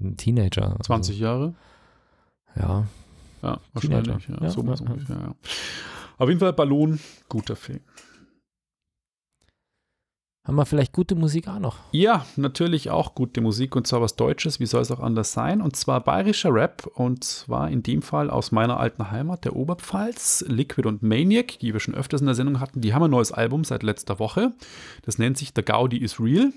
ein 0.00 0.16
Teenager. 0.16 0.64
Also, 0.70 0.78
20 0.84 1.18
Jahre? 1.18 1.54
Ja, 2.56 2.86
Ja, 3.42 3.60
Teenager. 3.80 4.14
wahrscheinlich. 4.14 4.28
Ja, 4.28 4.46
Ja, 4.46 4.50
so 4.50 4.62
ja. 4.62 4.72
ungefähr, 4.90 5.16
ja. 5.16 5.34
Auf 6.18 6.28
jeden 6.28 6.40
Fall 6.40 6.52
Ballon, 6.52 6.98
guter 7.28 7.54
Film. 7.56 7.80
haben 10.44 10.56
wir 10.56 10.64
vielleicht 10.64 10.94
gute 10.94 11.14
Musik 11.14 11.46
auch 11.46 11.58
noch. 11.58 11.76
Ja, 11.92 12.24
natürlich 12.36 12.88
auch 12.88 13.14
gute 13.14 13.42
Musik 13.42 13.76
und 13.76 13.86
zwar 13.86 14.00
was 14.00 14.16
Deutsches, 14.16 14.58
wie 14.60 14.64
soll 14.66 14.80
es 14.80 14.90
auch 14.90 15.00
anders 15.00 15.32
sein? 15.32 15.60
Und 15.60 15.76
zwar 15.76 16.00
bayerischer 16.02 16.52
Rap 16.54 16.86
und 16.94 17.22
zwar 17.22 17.70
in 17.70 17.82
dem 17.82 18.00
Fall 18.00 18.30
aus 18.30 18.50
meiner 18.50 18.80
alten 18.80 19.10
Heimat, 19.10 19.44
der 19.44 19.54
Oberpfalz, 19.54 20.46
Liquid 20.48 20.88
und 20.88 21.02
Maniac, 21.02 21.58
die 21.58 21.74
wir 21.74 21.80
schon 21.80 21.94
öfters 21.94 22.22
in 22.22 22.26
der 22.28 22.34
Sendung 22.34 22.60
hatten. 22.60 22.80
Die 22.80 22.94
haben 22.94 23.02
ein 23.02 23.10
neues 23.10 23.30
Album 23.30 23.62
seit 23.64 23.82
letzter 23.82 24.18
Woche. 24.18 24.52
Das 25.02 25.18
nennt 25.18 25.36
sich 25.36 25.52
The 25.54 25.62
Gaudi 25.62 25.98
is 25.98 26.18
Real. 26.18 26.50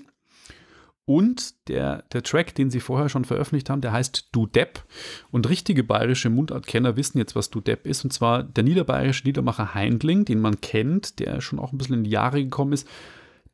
Und 1.04 1.68
der, 1.68 2.04
der 2.12 2.22
Track, 2.22 2.54
den 2.54 2.70
sie 2.70 2.80
vorher 2.80 3.08
schon 3.08 3.24
veröffentlicht 3.24 3.70
haben, 3.70 3.80
der 3.80 3.92
heißt 3.92 4.28
Du 4.32 4.46
Depp. 4.46 4.84
Und 5.30 5.48
richtige 5.48 5.82
bayerische 5.82 6.30
Mundartkenner 6.30 6.96
wissen 6.96 7.18
jetzt, 7.18 7.34
was 7.34 7.50
Du 7.50 7.60
Depp 7.60 7.86
ist. 7.86 8.04
Und 8.04 8.12
zwar 8.12 8.44
der 8.44 8.62
niederbayerische 8.64 9.24
Liedermacher 9.24 9.74
Heindling, 9.74 10.24
den 10.24 10.40
man 10.40 10.60
kennt, 10.60 11.18
der 11.18 11.40
schon 11.40 11.58
auch 11.58 11.72
ein 11.72 11.78
bisschen 11.78 11.96
in 11.96 12.04
die 12.04 12.10
Jahre 12.10 12.42
gekommen 12.42 12.72
ist. 12.72 12.88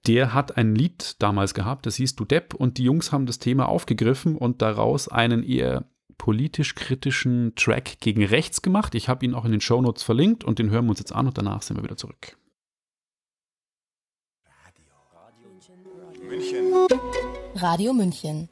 Der 0.06 0.34
hat 0.34 0.56
ein 0.56 0.74
Lied 0.74 1.16
damals 1.20 1.54
gehabt, 1.54 1.86
das 1.86 1.96
hieß 1.96 2.16
Du 2.16 2.24
Depp. 2.24 2.54
Und 2.54 2.78
die 2.78 2.84
Jungs 2.84 3.12
haben 3.12 3.26
das 3.26 3.38
Thema 3.38 3.68
aufgegriffen 3.68 4.36
und 4.36 4.60
daraus 4.62 5.08
einen 5.08 5.42
eher 5.42 5.86
politisch 6.18 6.74
kritischen 6.74 7.54
Track 7.54 8.00
gegen 8.00 8.24
rechts 8.24 8.60
gemacht. 8.60 8.94
Ich 8.94 9.08
habe 9.08 9.24
ihn 9.24 9.34
auch 9.34 9.44
in 9.44 9.52
den 9.52 9.60
Shownotes 9.60 10.02
verlinkt 10.02 10.44
und 10.44 10.58
den 10.58 10.70
hören 10.70 10.86
wir 10.86 10.90
uns 10.90 10.98
jetzt 10.98 11.14
an 11.14 11.26
und 11.26 11.38
danach 11.38 11.62
sind 11.62 11.76
wir 11.76 11.84
wieder 11.84 11.96
zurück. 11.96 12.37
Radio 17.60 17.92
München. 17.92 18.48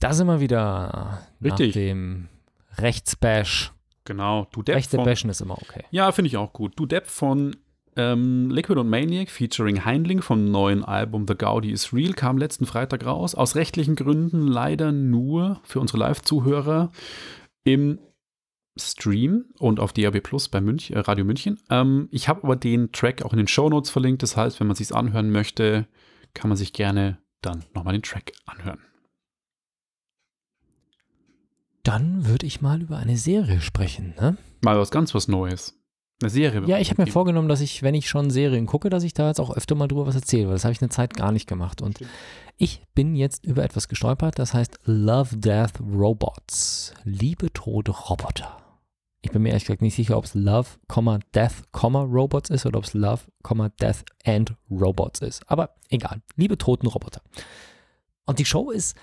Da 0.00 0.12
sind 0.12 0.26
wir 0.26 0.40
wieder 0.40 1.20
Richtig. 1.42 1.68
nach 1.68 1.74
dem 1.74 2.28
Rechtsbash. 2.78 3.72
Genau, 4.04 4.48
Du 4.50 4.62
Depp. 4.62 4.76
Rechte 4.76 4.96
von- 4.96 5.04
Bashen 5.04 5.30
ist 5.30 5.40
immer 5.40 5.54
okay. 5.62 5.84
Ja, 5.92 6.10
finde 6.10 6.26
ich 6.28 6.36
auch 6.36 6.52
gut. 6.52 6.72
Du 6.76 6.86
Depp 6.86 7.06
von 7.06 7.56
ähm, 7.96 8.50
Liquid 8.50 8.78
und 8.80 8.88
Maniac 8.88 9.30
featuring 9.30 9.84
Heindling 9.84 10.22
vom 10.22 10.50
neuen 10.50 10.84
Album 10.84 11.26
The 11.28 11.34
Gaudi 11.34 11.70
is 11.70 11.92
Real 11.92 12.12
kam 12.14 12.38
letzten 12.38 12.66
Freitag 12.66 13.04
raus. 13.04 13.34
Aus 13.34 13.54
rechtlichen 13.54 13.96
Gründen 13.96 14.46
leider 14.46 14.92
nur 14.92 15.60
für 15.64 15.80
unsere 15.80 15.98
Live-Zuhörer 15.98 16.90
im 17.64 17.98
Stream 18.78 19.46
und 19.58 19.80
auf 19.80 19.92
DAB 19.92 20.22
Plus 20.22 20.48
bei 20.48 20.60
Münch, 20.60 20.90
äh, 20.90 20.98
Radio 20.98 21.24
München. 21.24 21.60
Ähm, 21.68 22.08
ich 22.10 22.28
habe 22.28 22.44
aber 22.44 22.56
den 22.56 22.90
Track 22.92 23.22
auch 23.22 23.32
in 23.32 23.38
den 23.38 23.48
Shownotes 23.48 23.90
verlinkt. 23.90 24.22
Das 24.22 24.36
heißt, 24.36 24.60
wenn 24.60 24.66
man 24.66 24.76
sich 24.76 24.94
anhören 24.94 25.30
möchte, 25.30 25.86
kann 26.32 26.48
man 26.48 26.56
sich 26.56 26.72
gerne 26.72 27.18
dann 27.42 27.64
nochmal 27.74 27.92
den 27.92 28.02
Track 28.02 28.32
anhören. 28.46 28.80
Dann 31.82 32.26
würde 32.26 32.46
ich 32.46 32.60
mal 32.60 32.80
über 32.80 32.96
eine 32.96 33.16
Serie 33.16 33.60
sprechen. 33.60 34.14
Ne? 34.18 34.38
Mal 34.62 34.78
was 34.78 34.90
ganz 34.90 35.14
was 35.14 35.28
Neues. 35.28 35.81
Eine 36.22 36.30
Serie. 36.30 36.62
Ja, 36.66 36.78
ich 36.78 36.90
habe 36.90 37.02
mir 37.02 37.10
vorgenommen, 37.10 37.48
dass 37.48 37.60
ich, 37.60 37.82
wenn 37.82 37.94
ich 37.94 38.08
schon 38.08 38.30
Serien 38.30 38.66
gucke, 38.66 38.90
dass 38.90 39.02
ich 39.02 39.12
da 39.12 39.28
jetzt 39.28 39.40
auch 39.40 39.54
öfter 39.54 39.74
mal 39.74 39.88
drüber 39.88 40.06
was 40.06 40.14
erzähle, 40.14 40.46
weil 40.46 40.54
das 40.54 40.64
habe 40.64 40.72
ich 40.72 40.80
eine 40.80 40.90
Zeit 40.90 41.14
gar 41.14 41.32
nicht 41.32 41.48
gemacht. 41.48 41.82
Und 41.82 41.98
ich 42.56 42.82
bin 42.94 43.14
jetzt 43.16 43.44
über 43.44 43.64
etwas 43.64 43.88
gestolpert, 43.88 44.38
das 44.38 44.54
heißt 44.54 44.78
Love, 44.84 45.36
Death, 45.36 45.80
Robots. 45.80 46.94
Liebe, 47.04 47.52
Tod, 47.52 47.88
Roboter. 48.10 48.58
Ich 49.20 49.30
bin 49.30 49.42
mir 49.42 49.50
ehrlich 49.50 49.64
gesagt 49.64 49.82
nicht 49.82 49.94
sicher, 49.94 50.16
ob 50.16 50.24
es 50.24 50.34
Love, 50.34 50.68
Death, 51.34 51.64
Robots 51.74 52.50
ist 52.50 52.66
oder 52.66 52.78
ob 52.78 52.84
es 52.84 52.94
Love, 52.94 53.22
Death 53.80 54.04
and 54.24 54.54
Robots 54.70 55.20
ist. 55.20 55.48
Aber 55.48 55.74
egal. 55.90 56.22
Liebe, 56.36 56.58
toten 56.58 56.86
Roboter. 56.88 57.22
Und 58.26 58.38
die 58.38 58.44
Show 58.44 58.70
ist, 58.70 58.96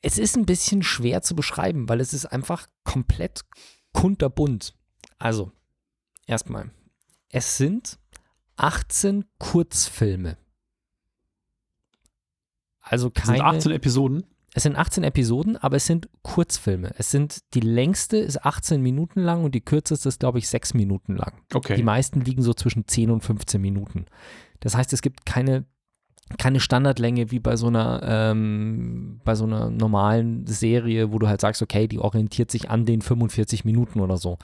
es 0.00 0.18
ist 0.18 0.36
ein 0.36 0.46
bisschen 0.46 0.82
schwer 0.82 1.22
zu 1.22 1.34
beschreiben, 1.34 1.88
weil 1.88 2.00
es 2.00 2.12
ist 2.12 2.26
einfach 2.26 2.66
komplett 2.84 3.42
kunterbunt. 3.92 4.74
Also, 5.22 5.52
erstmal, 6.26 6.70
es 7.28 7.56
sind 7.56 7.98
18 8.56 9.24
Kurzfilme. 9.38 10.36
Also 12.80 13.08
Das 13.08 13.26
sind 13.26 13.36
keine. 13.36 13.44
18 13.44 13.72
Episoden. 13.72 14.24
Es 14.54 14.64
sind 14.64 14.76
18 14.76 15.02
Episoden, 15.02 15.56
aber 15.56 15.76
es 15.76 15.86
sind 15.86 16.10
Kurzfilme. 16.22 16.92
Es 16.98 17.10
sind, 17.10 17.38
die 17.54 17.60
längste 17.60 18.18
ist 18.18 18.44
18 18.44 18.82
Minuten 18.82 19.20
lang 19.20 19.44
und 19.44 19.54
die 19.54 19.62
kürzeste 19.62 20.10
ist, 20.10 20.20
glaube 20.20 20.38
ich, 20.38 20.48
6 20.48 20.74
Minuten 20.74 21.16
lang. 21.16 21.40
Okay. 21.54 21.74
Die 21.76 21.82
meisten 21.82 22.20
liegen 22.20 22.42
so 22.42 22.52
zwischen 22.52 22.86
10 22.86 23.10
und 23.10 23.22
15 23.22 23.60
Minuten. 23.60 24.04
Das 24.60 24.76
heißt, 24.76 24.92
es 24.92 25.00
gibt 25.00 25.24
keine, 25.24 25.64
keine 26.36 26.60
Standardlänge 26.60 27.30
wie 27.30 27.40
bei 27.40 27.56
so 27.56 27.68
einer, 27.68 28.02
ähm, 28.04 29.20
bei 29.24 29.34
so 29.36 29.44
einer 29.44 29.70
normalen 29.70 30.46
Serie, 30.46 31.12
wo 31.12 31.18
du 31.18 31.28
halt 31.28 31.40
sagst, 31.40 31.62
okay, 31.62 31.88
die 31.88 31.98
orientiert 31.98 32.50
sich 32.50 32.68
an 32.68 32.84
den 32.84 33.00
45 33.00 33.64
Minuten 33.64 34.00
oder 34.00 34.18
so. 34.18 34.36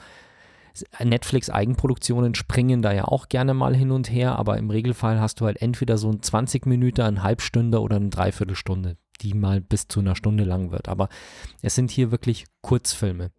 Netflix-Eigenproduktionen 0.99 2.35
springen 2.35 2.81
da 2.81 2.91
ja 2.93 3.05
auch 3.05 3.29
gerne 3.29 3.53
mal 3.53 3.75
hin 3.75 3.91
und 3.91 4.11
her, 4.11 4.37
aber 4.37 4.57
im 4.57 4.69
Regelfall 4.69 5.19
hast 5.19 5.39
du 5.39 5.45
halt 5.45 5.61
entweder 5.61 5.97
so 5.97 6.09
ein 6.11 6.21
20 6.21 6.65
Minuten, 6.65 7.01
ein 7.01 7.23
Halbstunde 7.23 7.81
oder 7.81 7.97
eine 7.97 8.09
Dreiviertelstunde, 8.09 8.97
die 9.21 9.33
mal 9.33 9.61
bis 9.61 9.87
zu 9.87 9.99
einer 9.99 10.15
Stunde 10.15 10.43
lang 10.43 10.71
wird. 10.71 10.89
Aber 10.89 11.09
es 11.61 11.75
sind 11.75 11.91
hier 11.91 12.11
wirklich 12.11 12.45
Kurzfilme. 12.61 13.31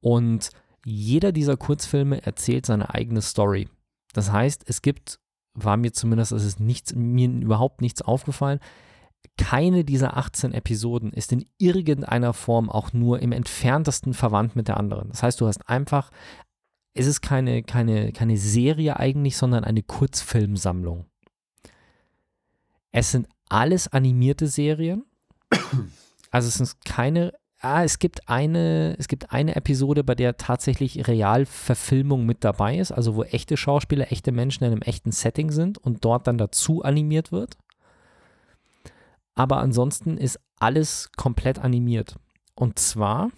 Und 0.00 0.50
jeder 0.84 1.32
dieser 1.32 1.56
Kurzfilme 1.56 2.24
erzählt 2.24 2.66
seine 2.66 2.92
eigene 2.92 3.22
Story. 3.22 3.68
Das 4.12 4.32
heißt, 4.32 4.64
es 4.66 4.82
gibt, 4.82 5.20
war 5.54 5.76
mir 5.76 5.92
zumindest, 5.92 6.32
es 6.32 6.44
ist 6.44 6.60
nichts, 6.60 6.94
mir 6.94 7.28
überhaupt 7.28 7.80
nichts 7.80 8.02
aufgefallen, 8.02 8.58
keine 9.38 9.84
dieser 9.84 10.16
18 10.16 10.52
Episoden 10.52 11.12
ist 11.12 11.32
in 11.32 11.46
irgendeiner 11.58 12.32
Form 12.32 12.68
auch 12.68 12.92
nur 12.92 13.20
im 13.20 13.32
entferntesten 13.32 14.14
verwandt 14.14 14.56
mit 14.56 14.68
der 14.68 14.78
anderen. 14.78 15.08
Das 15.10 15.22
heißt, 15.22 15.40
du 15.40 15.46
hast 15.46 15.68
einfach, 15.68 16.10
es 16.94 17.06
ist 17.06 17.20
keine, 17.20 17.62
keine, 17.62 18.12
keine 18.12 18.36
Serie 18.36 18.98
eigentlich, 18.98 19.36
sondern 19.36 19.64
eine 19.64 19.82
Kurzfilmsammlung. 19.82 21.06
Es 22.90 23.10
sind 23.10 23.28
alles 23.48 23.88
animierte 23.88 24.46
Serien. 24.46 25.04
Also 26.30 26.48
es 26.48 26.54
sind 26.54 26.84
keine 26.84 27.32
Ah, 27.64 27.84
es 27.84 28.00
gibt 28.00 28.28
eine, 28.28 28.96
es 28.98 29.06
gibt 29.06 29.32
eine 29.32 29.54
Episode, 29.54 30.02
bei 30.02 30.16
der 30.16 30.36
tatsächlich 30.36 31.06
Realverfilmung 31.06 32.26
mit 32.26 32.42
dabei 32.42 32.76
ist, 32.76 32.90
also 32.90 33.14
wo 33.14 33.22
echte 33.22 33.56
Schauspieler, 33.56 34.10
echte 34.10 34.32
Menschen 34.32 34.64
in 34.64 34.72
einem 34.72 34.82
echten 34.82 35.12
Setting 35.12 35.52
sind 35.52 35.78
und 35.78 36.04
dort 36.04 36.26
dann 36.26 36.38
dazu 36.38 36.82
animiert 36.82 37.30
wird. 37.30 37.56
Aber 39.36 39.58
ansonsten 39.58 40.18
ist 40.18 40.40
alles 40.58 41.12
komplett 41.16 41.60
animiert. 41.60 42.16
Und 42.56 42.80
zwar, 42.80 43.30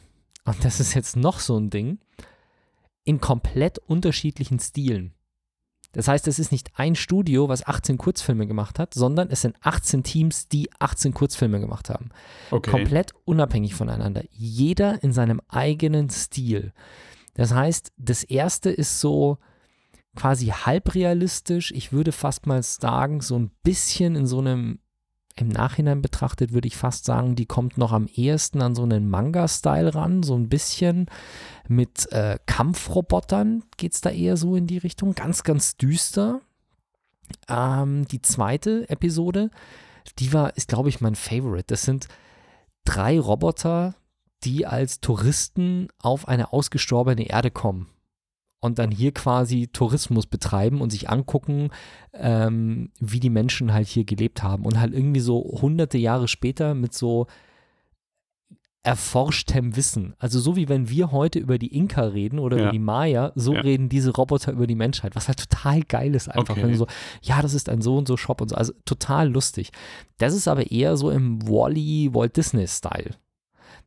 und 0.46 0.64
das 0.64 0.80
ist 0.80 0.94
jetzt 0.94 1.16
noch 1.16 1.38
so 1.38 1.58
ein 1.58 1.68
Ding, 1.68 1.98
in 3.04 3.20
komplett 3.20 3.78
unterschiedlichen 3.78 4.58
Stilen. 4.58 5.14
Das 5.92 6.08
heißt, 6.08 6.26
es 6.26 6.40
ist 6.40 6.50
nicht 6.50 6.70
ein 6.74 6.96
Studio, 6.96 7.48
was 7.48 7.66
18 7.66 7.98
Kurzfilme 7.98 8.48
gemacht 8.48 8.80
hat, 8.80 8.94
sondern 8.94 9.30
es 9.30 9.42
sind 9.42 9.56
18 9.60 10.02
Teams, 10.02 10.48
die 10.48 10.68
18 10.80 11.14
Kurzfilme 11.14 11.60
gemacht 11.60 11.88
haben. 11.88 12.10
Okay. 12.50 12.70
Komplett 12.70 13.12
unabhängig 13.24 13.74
voneinander. 13.74 14.24
Jeder 14.32 15.02
in 15.04 15.12
seinem 15.12 15.40
eigenen 15.48 16.10
Stil. 16.10 16.72
Das 17.34 17.54
heißt, 17.54 17.92
das 17.96 18.24
erste 18.24 18.70
ist 18.70 19.00
so 19.00 19.38
quasi 20.16 20.46
halbrealistisch. 20.46 21.70
Ich 21.72 21.92
würde 21.92 22.12
fast 22.12 22.46
mal 22.46 22.62
sagen, 22.62 23.20
so 23.20 23.38
ein 23.38 23.50
bisschen 23.62 24.16
in 24.16 24.26
so 24.26 24.40
einem, 24.40 24.80
im 25.36 25.48
Nachhinein 25.48 26.00
betrachtet, 26.00 26.52
würde 26.52 26.68
ich 26.68 26.76
fast 26.76 27.04
sagen, 27.04 27.34
die 27.34 27.46
kommt 27.46 27.76
noch 27.76 27.92
am 27.92 28.06
ehesten 28.06 28.62
an 28.62 28.74
so 28.74 28.82
einen 28.82 29.08
Manga-Style 29.08 29.94
ran. 29.94 30.22
So 30.22 30.36
ein 30.36 30.48
bisschen 30.48 31.06
mit 31.68 32.10
äh, 32.12 32.38
Kampfrobotern 32.46 33.64
geht 33.76 33.94
es 33.94 34.00
da 34.00 34.10
eher 34.10 34.36
so 34.36 34.54
in 34.56 34.66
die 34.66 34.78
Richtung. 34.78 35.14
Ganz, 35.14 35.42
ganz 35.42 35.76
düster. 35.76 36.40
Ähm, 37.48 38.06
die 38.06 38.22
zweite 38.22 38.88
Episode, 38.88 39.50
die 40.18 40.32
war, 40.32 40.56
ist 40.56 40.68
glaube 40.68 40.88
ich 40.88 41.00
mein 41.00 41.14
Favorite. 41.14 41.66
Das 41.66 41.82
sind 41.82 42.08
drei 42.84 43.18
Roboter, 43.18 43.94
die 44.44 44.66
als 44.66 45.00
Touristen 45.00 45.88
auf 46.00 46.28
eine 46.28 46.52
ausgestorbene 46.52 47.26
Erde 47.26 47.50
kommen 47.50 47.88
und 48.64 48.78
dann 48.78 48.90
hier 48.90 49.12
quasi 49.12 49.68
Tourismus 49.68 50.26
betreiben 50.26 50.80
und 50.80 50.90
sich 50.90 51.10
angucken, 51.10 51.68
ähm, 52.14 52.90
wie 52.98 53.20
die 53.20 53.30
Menschen 53.30 53.72
halt 53.72 53.86
hier 53.86 54.04
gelebt 54.04 54.42
haben 54.42 54.64
und 54.64 54.80
halt 54.80 54.92
irgendwie 54.94 55.20
so 55.20 55.58
hunderte 55.60 55.98
Jahre 55.98 56.26
später 56.28 56.74
mit 56.74 56.94
so 56.94 57.26
erforschtem 58.82 59.76
Wissen. 59.76 60.12
Also 60.18 60.38
so 60.40 60.56
wie 60.56 60.68
wenn 60.68 60.90
wir 60.90 61.10
heute 61.10 61.38
über 61.38 61.56
die 61.56 61.74
Inka 61.74 62.02
reden 62.02 62.38
oder 62.38 62.56
Ja. 62.58 62.62
über 62.64 62.72
die 62.72 62.78
Maya, 62.78 63.32
so 63.34 63.54
Ja. 63.54 63.60
reden 63.62 63.88
diese 63.88 64.10
Roboter 64.14 64.52
über 64.52 64.66
die 64.66 64.74
Menschheit, 64.74 65.16
was 65.16 65.26
halt 65.28 65.38
total 65.38 65.82
geil 65.82 66.14
ist 66.14 66.28
einfach. 66.28 66.50
Okay. 66.54 66.62
Wenn 66.64 66.72
du 66.72 66.76
so, 66.76 66.86
ja, 67.22 67.40
das 67.40 67.54
ist 67.54 67.70
ein 67.70 67.80
so 67.80 67.96
und 67.96 68.06
so 68.06 68.18
Shop 68.18 68.42
und 68.42 68.48
so, 68.50 68.56
also 68.56 68.74
total 68.84 69.30
lustig. 69.30 69.70
Das 70.18 70.34
ist 70.34 70.48
aber 70.48 70.70
eher 70.70 70.98
so 70.98 71.10
im 71.10 71.40
Wally 71.48 72.10
Walt 72.12 72.36
Disney 72.36 72.66
Style. 72.68 73.12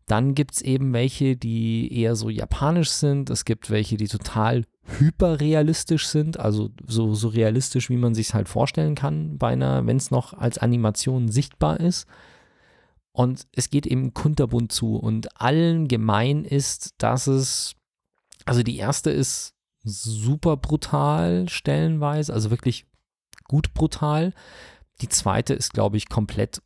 Dann 0.07 0.35
gibt 0.35 0.55
es 0.55 0.61
eben 0.61 0.93
welche, 0.93 1.35
die 1.35 1.93
eher 1.93 2.15
so 2.15 2.29
japanisch 2.29 2.89
sind. 2.89 3.29
Es 3.29 3.43
gibt 3.43 3.69
welche, 3.69 3.97
die 3.97 4.07
total 4.07 4.63
hyperrealistisch 4.99 6.07
sind, 6.07 6.39
also 6.39 6.69
so, 6.87 7.13
so 7.13 7.27
realistisch, 7.27 7.89
wie 7.89 7.97
man 7.97 8.15
sich 8.15 8.33
halt 8.33 8.47
vorstellen 8.47 8.95
kann, 8.95 9.37
beinahe, 9.37 9.85
wenn 9.85 9.97
es 9.97 10.09
noch 10.09 10.33
als 10.33 10.57
Animation 10.57 11.27
sichtbar 11.27 11.81
ist. 11.81 12.07
Und 13.11 13.47
es 13.51 13.69
geht 13.69 13.85
eben 13.85 14.13
kunterbunt 14.13 14.71
zu. 14.71 14.95
Und 14.95 15.41
allen 15.41 15.89
gemein 15.89 16.45
ist, 16.45 16.93
dass 16.99 17.27
es, 17.27 17.75
also 18.45 18.63
die 18.63 18.77
erste 18.77 19.09
ist 19.09 19.55
super 19.83 20.55
brutal 20.55 21.49
stellenweise, 21.49 22.33
also 22.33 22.49
wirklich 22.49 22.85
gut 23.49 23.73
brutal. 23.73 24.33
Die 25.01 25.09
zweite 25.09 25.53
ist, 25.53 25.73
glaube 25.73 25.97
ich, 25.97 26.07
komplett 26.07 26.61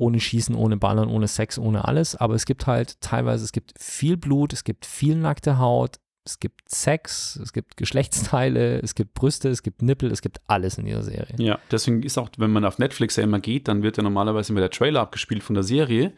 ohne 0.00 0.18
Schießen, 0.18 0.54
ohne 0.54 0.76
Ballern, 0.76 1.08
ohne 1.08 1.28
Sex, 1.28 1.58
ohne 1.58 1.86
alles. 1.86 2.16
Aber 2.16 2.34
es 2.34 2.46
gibt 2.46 2.66
halt 2.66 3.00
teilweise, 3.00 3.44
es 3.44 3.52
gibt 3.52 3.74
viel 3.78 4.16
Blut, 4.16 4.52
es 4.52 4.64
gibt 4.64 4.86
viel 4.86 5.14
nackte 5.14 5.58
Haut, 5.58 5.98
es 6.24 6.38
gibt 6.38 6.68
Sex, 6.68 7.36
es 7.36 7.52
gibt 7.52 7.76
Geschlechtsteile, 7.76 8.80
es 8.80 8.94
gibt 8.94 9.14
Brüste, 9.14 9.48
es 9.48 9.62
gibt 9.62 9.82
Nippel, 9.82 10.10
es 10.10 10.22
gibt 10.22 10.40
alles 10.46 10.78
in 10.78 10.86
dieser 10.86 11.02
Serie. 11.02 11.34
Ja, 11.38 11.58
deswegen 11.70 12.02
ist 12.02 12.18
auch, 12.18 12.30
wenn 12.38 12.50
man 12.50 12.64
auf 12.64 12.78
Netflix 12.78 13.16
ja 13.16 13.22
immer 13.22 13.40
geht, 13.40 13.68
dann 13.68 13.82
wird 13.82 13.96
ja 13.96 14.02
normalerweise 14.02 14.52
immer 14.52 14.60
der 14.60 14.70
Trailer 14.70 15.00
abgespielt 15.00 15.42
von 15.42 15.54
der 15.54 15.64
Serie, 15.64 16.12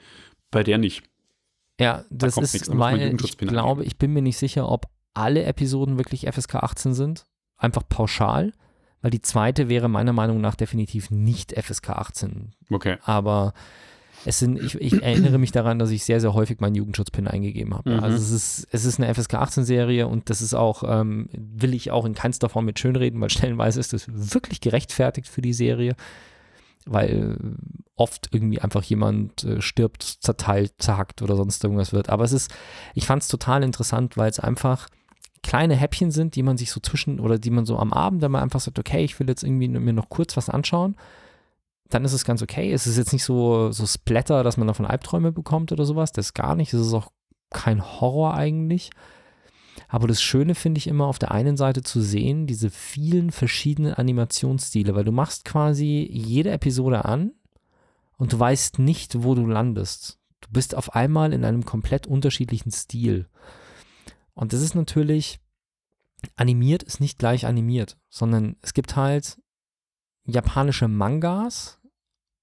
bei 0.51 0.63
der 0.63 0.79
nicht. 0.79 1.05
Ja, 1.81 2.05
das 2.11 2.35
kommt 2.35 2.45
ist, 2.45 2.53
nichts, 2.53 2.69
da 2.69 2.79
weil 2.79 3.17
ich 3.23 3.37
glaube, 3.37 3.85
ich 3.85 3.99
bin 3.99 4.13
mir 4.13 4.23
nicht 4.23 4.39
sicher, 4.39 4.69
ob 4.69 4.87
alle 5.15 5.45
Episoden 5.45 5.99
wirklich 5.99 6.27
FSK 6.31 6.57
18 6.57 6.95
sind. 6.95 7.27
Einfach 7.57 7.83
pauschal, 7.89 8.53
weil 9.03 9.11
die 9.11 9.21
zweite 9.21 9.69
wäre 9.69 9.89
meiner 9.89 10.13
Meinung 10.13 10.41
nach 10.41 10.55
definitiv 10.55 11.11
nicht 11.11 11.53
FSK 11.53 11.91
18. 11.91 12.53
Okay. 12.71 12.97
Aber 13.05 13.53
es 14.25 14.39
sind, 14.39 14.63
ich, 14.63 14.81
ich 14.81 15.03
erinnere 15.03 15.39
mich 15.39 15.51
daran, 15.51 15.79
dass 15.79 15.91
ich 15.91 16.05
sehr, 16.05 16.21
sehr 16.21 16.35
häufig 16.35 16.61
meinen 16.61 16.77
Jugendschutzpin 16.77 17.27
eingegeben 17.27 17.75
habe. 17.75 17.95
Mhm. 17.97 18.05
Also 18.05 18.17
es 18.17 18.31
ist, 18.31 18.69
es 18.71 18.85
ist 18.85 19.01
eine 19.01 19.13
FSK 19.13 19.35
18-Serie 19.35 20.07
und 20.07 20.31
das 20.31 20.41
ist 20.41 20.55
auch, 20.55 20.85
ähm, 20.87 21.29
will 21.33 21.75
ich 21.75 21.91
auch 21.91 22.05
in 22.05 22.15
keinster 22.15 22.49
Form 22.49 22.65
mit 22.65 22.79
schönreden, 22.79 23.21
weil 23.21 23.31
stellenweise 23.31 23.81
ist 23.81 23.93
das 23.93 24.07
wirklich 24.09 24.61
gerechtfertigt 24.61 25.29
für 25.29 25.43
die 25.43 25.53
Serie, 25.53 25.97
weil 26.87 27.37
oft 27.97 28.29
irgendwie 28.33 28.61
einfach 28.61 28.83
jemand 28.85 29.45
äh, 29.45 29.61
stirbt, 29.61 30.03
zerteilt, 30.03 30.75
zerhackt 30.79 31.23
oder 31.23 31.37
sonst 31.37 31.63
irgendwas 31.65 31.93
wird. 31.93 32.09
Aber 32.09 32.25
es 32.25 32.33
ist, 32.33 32.53
ich 32.95 33.07
fand 33.07 33.23
es 33.23 33.29
total 33.29 33.63
interessant, 33.63 34.17
weil 34.17 34.31
es 34.31 34.41
einfach 34.41 34.89
kleine 35.43 35.75
Häppchen 35.75 36.11
sind, 36.11 36.37
die 36.37 36.43
man 36.43 36.57
sich 36.57 36.71
so 36.71 36.81
zwischen 36.81 37.21
oder 37.21 37.39
die 37.39 37.51
man 37.51 37.67
so 37.67 37.79
am 37.79 37.93
Abend, 37.93 38.23
wenn 38.23 38.31
man 38.31 38.43
einfach 38.43 38.61
sagt, 38.61 38.79
okay, 38.79 39.05
ich 39.05 39.19
will 39.19 39.29
jetzt 39.29 39.43
irgendwie 39.43 39.69
mir 39.69 39.93
noch 39.93 40.09
kurz 40.09 40.37
was 40.37 40.49
anschauen, 40.49 40.97
dann 41.91 42.05
ist 42.05 42.13
es 42.13 42.25
ganz 42.25 42.43
okay. 42.43 42.73
Es 42.73 42.87
ist 42.87 42.97
jetzt 42.97 43.13
nicht 43.13 43.25
so, 43.25 43.71
so 43.71 43.87
Splatter, 43.87 44.43
dass 44.45 44.57
man 44.57 44.67
davon 44.67 44.87
Albträume 44.87 45.33
bekommt 45.33 45.73
oder 45.73 45.85
sowas. 45.85 46.13
Das 46.13 46.35
gar 46.35 46.55
nicht. 46.55 46.73
Es 46.73 46.81
ist 46.81 46.95
auch 46.95 47.11
kein 47.51 47.83
Horror 47.83 48.35
eigentlich. 48.35 48.91
Aber 49.89 50.09
das 50.09 50.23
Schöne 50.23 50.55
finde 50.55 50.79
ich 50.79 50.87
immer 50.87 51.07
auf 51.07 51.19
der 51.19 51.33
einen 51.33 51.57
Seite 51.57 51.83
zu 51.83 52.01
sehen, 52.01 52.47
diese 52.47 52.71
vielen 52.71 53.31
verschiedenen 53.31 53.95
Animationsstile, 53.95 54.95
weil 54.95 55.05
du 55.05 55.13
machst 55.13 55.45
quasi 55.45 56.09
jede 56.11 56.51
Episode 56.51 57.05
an 57.05 57.33
und 58.17 58.33
du 58.33 58.39
weißt 58.39 58.79
nicht, 58.79 59.23
wo 59.23 59.35
du 59.35 59.47
landest. 59.47 60.19
Du 60.41 60.49
bist 60.51 60.75
auf 60.75 60.95
einmal 60.95 61.33
in 61.33 61.45
einem 61.45 61.65
komplett 61.65 62.07
unterschiedlichen 62.07 62.71
Stil. 62.71 63.29
Und 64.35 64.53
das 64.53 64.61
ist 64.61 64.75
natürlich, 64.75 65.41
animiert 66.37 66.83
ist 66.83 67.01
nicht 67.01 67.19
gleich 67.19 67.47
animiert, 67.47 67.97
sondern 68.09 68.57
es 68.63 68.75
gibt 68.75 68.97
halt 68.97 69.39
japanische 70.25 70.89
Mangas 70.89 71.79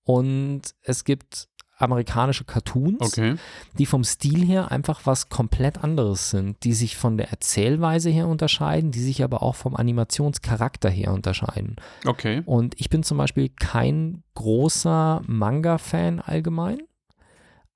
und 0.04 0.62
es 0.82 1.04
gibt 1.04 1.48
amerikanische 1.78 2.44
Cartoons, 2.44 3.00
Okay. 3.00 3.38
die 3.78 3.86
vom 3.86 4.04
Stil 4.04 4.46
her 4.46 4.70
einfach 4.70 5.06
was 5.06 5.30
komplett 5.30 5.82
anderes 5.82 6.30
sind, 6.30 6.62
die 6.66 6.74
sich 6.74 6.98
von 6.98 7.16
der 7.16 7.30
Erzählweise 7.30 8.10
her 8.10 8.28
unterscheiden, 8.28 8.92
die 8.92 9.00
sich 9.00 9.24
aber 9.24 9.42
auch 9.42 9.56
vom 9.56 9.78
Animationscharakter 9.78 10.90
her 10.90 11.14
unterscheiden. 11.14 11.78
Okay. 12.06 12.44
Und 12.46 12.78
ich 12.82 12.90
bin 12.90 13.04
zum 13.04 13.18
Beispiel 13.18 13.48
kein 13.48 14.24
großer 14.36 15.22
Manga-Fan 15.26 16.20
allgemein. 16.20 16.80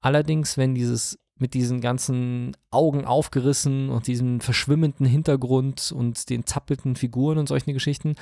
Allerdings, 0.02 0.58
wenn 0.58 0.76
dieses 0.76 1.18
mit 1.38 1.54
diesen 1.54 1.82
ganzen 1.82 2.56
Augen 2.70 3.06
aufgerissen 3.06 3.90
und 3.90 4.08
diesem 4.08 4.40
verschwimmenden 4.40 5.06
Hintergrund 5.06 5.92
und 5.96 6.30
den 6.30 6.46
zappelnden 6.46 6.96
Figuren 6.96 7.38
und 7.38 7.48
solchen 7.48 7.74
Geschichten, 7.74 8.16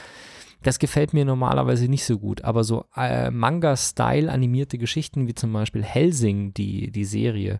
das 0.63 0.79
gefällt 0.79 1.13
mir 1.13 1.25
normalerweise 1.25 1.87
nicht 1.87 2.05
so 2.05 2.19
gut. 2.19 2.43
Aber 2.43 2.63
so 2.63 2.85
äh, 2.95 3.29
Manga-Style 3.31 4.31
animierte 4.31 4.77
Geschichten, 4.77 5.27
wie 5.27 5.35
zum 5.35 5.51
Beispiel 5.51 5.83
Helsing, 5.83 6.53
die, 6.53 6.91
die 6.91 7.05
Serie, 7.05 7.59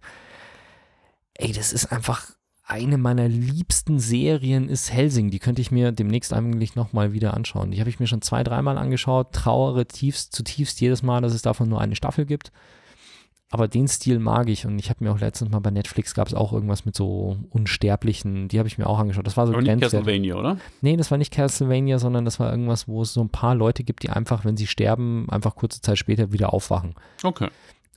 ey, 1.34 1.52
das 1.52 1.74
ist 1.74 1.92
einfach 1.92 2.32
eine 2.64 2.98
meiner 2.98 3.28
liebsten 3.28 4.00
Serien 4.00 4.70
ist 4.70 4.94
Helsing. 4.94 5.30
Die 5.30 5.40
könnte 5.40 5.62
ich 5.62 5.72
mir 5.72 5.92
demnächst 5.92 6.32
eigentlich 6.32 6.76
nochmal 6.76 7.12
wieder 7.12 7.34
anschauen. 7.34 7.72
Die 7.72 7.82
habe 7.82 7.90
ich 7.90 8.00
mir 8.00 8.08
schon 8.08 8.22
zwei, 8.22 8.44
dreimal 8.44 8.78
angeschaut, 8.78 9.34
trauere 9.34 9.86
tiefst, 9.86 10.34
zutiefst 10.34 10.80
jedes 10.80 11.04
Mal, 11.04 11.22
dass 11.22 11.34
es 11.34 11.42
davon 11.42 11.68
nur 11.68 11.82
eine 11.82 11.98
Staffel 11.98 12.26
gibt. 12.26 12.54
Aber 13.54 13.68
den 13.68 13.90
Stil 13.90 14.20
mag 14.20 14.48
ich 14.48 14.66
und 14.66 14.80
ich 14.80 14.90
habe 14.90 15.04
mir 15.04 15.12
auch 15.12 15.20
letztens 15.20 15.52
mal 15.52 15.60
bei 15.60 15.72
Netflix 15.72 16.14
gab 16.14 16.26
es 16.26 16.34
auch 16.34 16.54
irgendwas 16.54 16.86
mit 16.86 16.96
so 16.96 17.36
Unsterblichen, 17.50 18.48
die 18.48 18.58
habe 18.60 18.70
ich 18.70 18.78
mir 18.78 18.88
auch 18.88 18.98
angeschaut. 18.98 19.28
Das 19.28 19.36
war 19.36 19.46
so 19.46 19.52
Aber 19.52 19.62
nicht. 19.62 19.82
Castlevania, 19.82 20.36
oder? 20.36 20.58
Nee, 20.80 20.96
das 20.96 21.12
war 21.12 21.18
nicht 21.18 21.34
Castlevania, 21.34 22.00
sondern 22.00 22.24
das 22.24 22.40
war 22.40 22.50
irgendwas, 22.50 22.88
wo 22.88 23.02
es 23.02 23.14
so 23.14 23.20
ein 23.20 23.28
paar 23.28 23.54
Leute 23.54 23.84
gibt, 23.84 24.04
die 24.04 24.10
einfach, 24.10 24.46
wenn 24.46 24.56
sie 24.56 24.68
sterben, 24.68 25.28
einfach 25.30 25.56
kurze 25.56 25.82
Zeit 25.82 25.98
später 25.98 26.32
wieder 26.32 26.54
aufwachen. 26.54 26.96
Okay. 27.24 27.50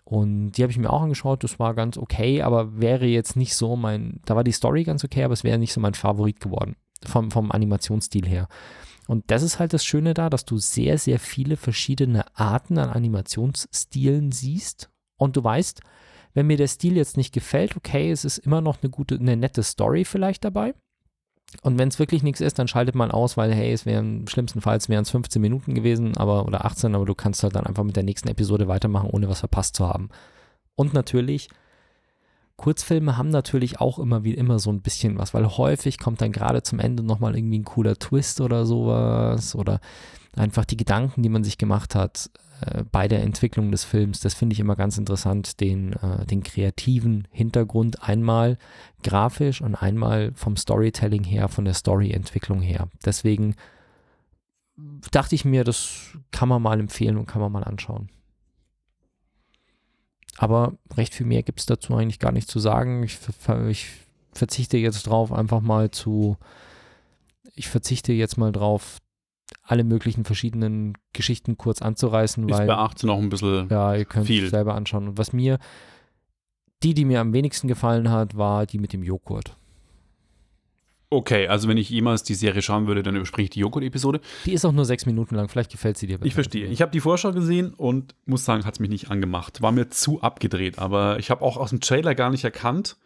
Und 0.04 0.52
die 0.52 0.62
habe 0.62 0.72
ich 0.72 0.78
mir 0.78 0.90
auch 0.90 1.02
angeschaut, 1.02 1.44
das 1.44 1.60
war 1.60 1.72
ganz 1.74 1.98
okay, 1.98 2.42
aber 2.42 2.80
wäre 2.80 3.06
jetzt 3.06 3.36
nicht 3.36 3.54
so 3.54 3.76
mein, 3.76 4.20
da 4.24 4.34
war 4.34 4.42
die 4.42 4.52
Story 4.52 4.82
ganz 4.82 5.04
okay, 5.04 5.22
aber 5.22 5.34
es 5.34 5.44
wäre 5.44 5.58
nicht 5.58 5.72
so 5.72 5.80
mein 5.80 5.94
Favorit 5.94 6.40
geworden, 6.40 6.74
vom, 7.06 7.30
vom 7.30 7.52
Animationsstil 7.52 8.26
her. 8.26 8.48
Und 9.06 9.30
das 9.30 9.42
ist 9.44 9.60
halt 9.60 9.72
das 9.72 9.84
Schöne 9.84 10.14
da, 10.14 10.30
dass 10.30 10.44
du 10.44 10.58
sehr, 10.58 10.98
sehr 10.98 11.20
viele 11.20 11.56
verschiedene 11.56 12.24
Arten 12.36 12.76
an 12.78 12.90
Animationsstilen 12.90 14.32
siehst 14.32 14.90
und 15.16 15.36
du 15.36 15.44
weißt, 15.44 15.80
wenn 16.34 16.46
mir 16.46 16.56
der 16.56 16.68
Stil 16.68 16.96
jetzt 16.96 17.16
nicht 17.16 17.32
gefällt, 17.32 17.76
okay, 17.76 18.10
es 18.10 18.24
ist 18.24 18.38
immer 18.38 18.60
noch 18.60 18.82
eine 18.82 18.90
gute, 18.90 19.14
eine 19.16 19.36
nette 19.36 19.62
Story 19.62 20.04
vielleicht 20.04 20.44
dabei. 20.44 20.74
Und 21.62 21.78
wenn 21.78 21.88
es 21.88 22.00
wirklich 22.00 22.24
nichts 22.24 22.40
ist, 22.40 22.58
dann 22.58 22.66
schaltet 22.66 22.96
man 22.96 23.12
aus, 23.12 23.36
weil 23.36 23.54
hey, 23.54 23.72
es 23.72 23.86
wären 23.86 24.26
schlimmstenfalls 24.26 24.88
wären 24.88 25.02
es 25.02 25.10
15 25.10 25.40
Minuten 25.40 25.74
gewesen, 25.74 26.16
aber 26.16 26.46
oder 26.46 26.64
18, 26.64 26.94
aber 26.96 27.04
du 27.04 27.14
kannst 27.14 27.44
halt 27.44 27.54
dann 27.54 27.66
einfach 27.66 27.84
mit 27.84 27.94
der 27.94 28.02
nächsten 28.02 28.28
Episode 28.28 28.66
weitermachen, 28.66 29.10
ohne 29.10 29.28
was 29.28 29.40
verpasst 29.40 29.76
zu 29.76 29.86
haben. 29.86 30.08
Und 30.74 30.94
natürlich 30.94 31.48
Kurzfilme 32.56 33.16
haben 33.16 33.30
natürlich 33.30 33.80
auch 33.80 33.98
immer 33.98 34.24
wie 34.24 34.34
immer 34.34 34.58
so 34.58 34.70
ein 34.70 34.80
bisschen 34.80 35.18
was, 35.18 35.34
weil 35.34 35.46
häufig 35.46 35.98
kommt 35.98 36.20
dann 36.20 36.32
gerade 36.32 36.62
zum 36.62 36.78
Ende 36.78 37.02
nochmal 37.02 37.36
irgendwie 37.36 37.58
ein 37.58 37.64
cooler 37.64 37.96
Twist 37.96 38.40
oder 38.40 38.64
sowas 38.64 39.54
oder 39.54 39.80
einfach 40.36 40.64
die 40.64 40.76
Gedanken, 40.76 41.22
die 41.22 41.28
man 41.28 41.44
sich 41.44 41.58
gemacht 41.58 41.94
hat 41.94 42.30
äh, 42.64 42.84
bei 42.90 43.08
der 43.08 43.22
Entwicklung 43.22 43.70
des 43.70 43.84
Films. 43.84 44.20
Das 44.20 44.34
finde 44.34 44.54
ich 44.54 44.60
immer 44.60 44.76
ganz 44.76 44.98
interessant, 44.98 45.60
den, 45.60 45.92
äh, 45.94 46.24
den 46.26 46.42
kreativen 46.42 47.28
Hintergrund 47.30 48.02
einmal 48.02 48.58
grafisch 49.02 49.60
und 49.60 49.74
einmal 49.74 50.32
vom 50.34 50.56
Storytelling 50.56 51.24
her, 51.24 51.48
von 51.48 51.64
der 51.64 51.74
Storyentwicklung 51.74 52.60
her. 52.62 52.88
Deswegen 53.04 53.54
dachte 55.10 55.34
ich 55.34 55.44
mir, 55.44 55.64
das 55.64 56.16
kann 56.30 56.48
man 56.48 56.62
mal 56.62 56.80
empfehlen 56.80 57.16
und 57.16 57.26
kann 57.26 57.40
man 57.40 57.52
mal 57.52 57.64
anschauen. 57.64 58.08
Aber 60.36 60.74
recht 60.96 61.14
viel 61.14 61.26
mehr 61.26 61.42
gibt 61.42 61.60
es 61.60 61.66
dazu 61.66 61.94
eigentlich 61.94 62.18
gar 62.18 62.32
nicht 62.32 62.48
zu 62.48 62.58
sagen. 62.58 63.02
Ich, 63.04 63.18
ich 63.68 63.88
verzichte 64.32 64.76
jetzt 64.76 65.06
drauf, 65.06 65.32
einfach 65.32 65.60
mal 65.60 65.90
zu, 65.90 66.36
ich 67.54 67.68
verzichte 67.68 68.12
jetzt 68.12 68.36
mal 68.36 68.50
drauf, 68.50 68.98
alle 69.66 69.82
möglichen 69.82 70.24
verschiedenen 70.24 70.92
Geschichten 71.14 71.56
kurz 71.56 71.80
anzureißen, 71.82 72.48
Ist 72.48 72.58
weil 72.58 72.66
bei 72.66 72.76
18 72.76 73.08
auch 73.10 73.18
ein 73.18 73.30
bisschen. 73.30 73.68
ja, 73.70 73.94
ihr 73.96 74.04
könnt 74.04 74.26
viel. 74.26 74.44
es 74.44 74.50
selber 74.50 74.74
anschauen. 74.74 75.08
Und 75.08 75.18
was 75.18 75.32
mir, 75.32 75.58
die, 76.82 76.92
die 76.94 77.04
mir 77.06 77.20
am 77.20 77.32
wenigsten 77.32 77.66
gefallen 77.66 78.10
hat, 78.10 78.36
war 78.36 78.66
die 78.66 78.78
mit 78.78 78.92
dem 78.92 79.02
Joghurt. 79.02 79.56
Okay, 81.10 81.46
also 81.46 81.68
wenn 81.68 81.76
ich 81.76 81.88
jemals 81.90 82.24
die 82.24 82.34
Serie 82.34 82.60
schauen 82.60 82.86
würde, 82.88 83.02
dann 83.04 83.14
überspringe 83.14 83.44
ich 83.44 83.50
die 83.50 83.60
Joghurt-Episode. 83.60 84.20
Die 84.46 84.52
ist 84.52 84.64
auch 84.64 84.72
nur 84.72 84.84
sechs 84.84 85.06
Minuten 85.06 85.36
lang, 85.36 85.48
vielleicht 85.48 85.70
gefällt 85.70 85.96
sie 85.96 86.08
dir. 86.08 86.18
besser. 86.18 86.26
Ich 86.26 86.34
verstehe. 86.34 86.66
Ich 86.66 86.82
habe 86.82 86.90
die 86.90 87.00
Vorschau 87.00 87.30
gesehen 87.32 87.72
und 87.72 88.14
muss 88.26 88.44
sagen, 88.44 88.64
hat 88.64 88.74
es 88.74 88.80
mich 88.80 88.90
nicht 88.90 89.10
angemacht. 89.10 89.62
War 89.62 89.70
mir 89.70 89.88
zu 89.90 90.20
abgedreht, 90.22 90.78
aber 90.78 91.18
ich 91.20 91.30
habe 91.30 91.42
auch 91.42 91.56
aus 91.56 91.70
dem 91.70 91.80
Trailer 91.80 92.14
gar 92.16 92.30
nicht 92.30 92.42
erkannt, 92.42 92.96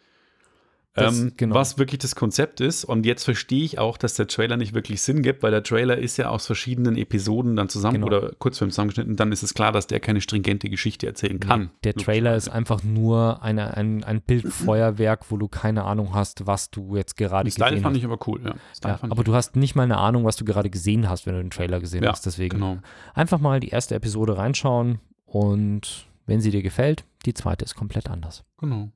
Das- 0.95 1.19
ähm, 1.19 1.33
genau. 1.37 1.55
was 1.55 1.77
wirklich 1.77 1.99
das 1.99 2.15
Konzept 2.15 2.61
ist. 2.61 2.83
Und 2.83 3.05
jetzt 3.05 3.23
verstehe 3.23 3.63
ich 3.63 3.77
auch, 3.77 3.95
dass 3.97 4.15
der 4.15 4.27
Trailer 4.27 4.57
nicht 4.57 4.73
wirklich 4.73 5.01
Sinn 5.01 5.21
gibt, 5.21 5.43
weil 5.43 5.51
der 5.51 5.61
Trailer 5.63 5.97
ist 5.97 6.17
ja 6.17 6.29
aus 6.29 6.47
verschiedenen 6.47 6.97
Episoden 6.97 7.55
dann 7.55 7.69
zusammen 7.69 8.01
Genau. 8.01 8.07
oder 8.07 8.31
Kurzfilm 8.39 8.71
zusammengeschnitten. 8.71 9.15
Dann 9.15 9.31
ist 9.31 9.43
es 9.43 9.53
klar, 9.53 9.71
dass 9.71 9.85
der 9.87 9.99
keine 9.99 10.19
stringente 10.19 10.67
Geschichte 10.69 11.05
erzählen 11.05 11.39
kann. 11.39 11.61
Nee, 11.61 11.69
der 11.83 11.93
Trailer 11.93 12.35
ist 12.35 12.49
einfach 12.49 12.83
nur 12.83 13.43
eine, 13.43 13.77
ein, 13.77 14.03
ein 14.03 14.19
Bildfeuerwerk, 14.21 15.29
wo 15.31 15.37
du 15.37 15.47
keine 15.47 15.83
Ahnung 15.85 16.13
hast, 16.15 16.47
was 16.47 16.71
du 16.71 16.95
jetzt 16.95 17.15
gerade 17.17 17.49
Style 17.51 17.69
gesehen 17.69 17.83
fand 17.83 17.95
hast. 17.95 17.99
ich 17.99 18.05
aber 18.05 18.19
cool. 18.27 18.41
Ja. 18.43 18.55
Style 18.75 18.93
Ja, 18.93 18.97
fand 18.97 19.11
aber 19.13 19.23
du 19.23 19.33
hast 19.35 19.55
nicht 19.55 19.75
mal 19.75 19.83
eine 19.83 19.97
Ahnung, 19.97 20.25
was 20.25 20.35
du 20.37 20.43
gerade 20.45 20.69
gesehen 20.71 21.07
hast, 21.07 21.25
wenn 21.27 21.35
du 21.35 21.41
den 21.41 21.51
Trailer 21.51 21.79
gesehen 21.79 22.03
Ja, 22.03 22.11
hast. 22.11 22.25
Deswegen 22.25 22.57
genau. 22.57 22.77
einfach 23.13 23.39
mal 23.39 23.59
die 23.59 23.69
erste 23.69 23.95
Episode 23.95 24.37
reinschauen 24.37 24.99
und 25.25 26.07
wenn 26.25 26.41
sie 26.41 26.51
dir 26.51 26.61
gefällt, 26.63 27.05
die 27.25 27.33
zweite 27.33 27.63
ist 27.65 27.75
komplett 27.75 28.09
anders. 28.09 28.43
Genau. 28.57 28.89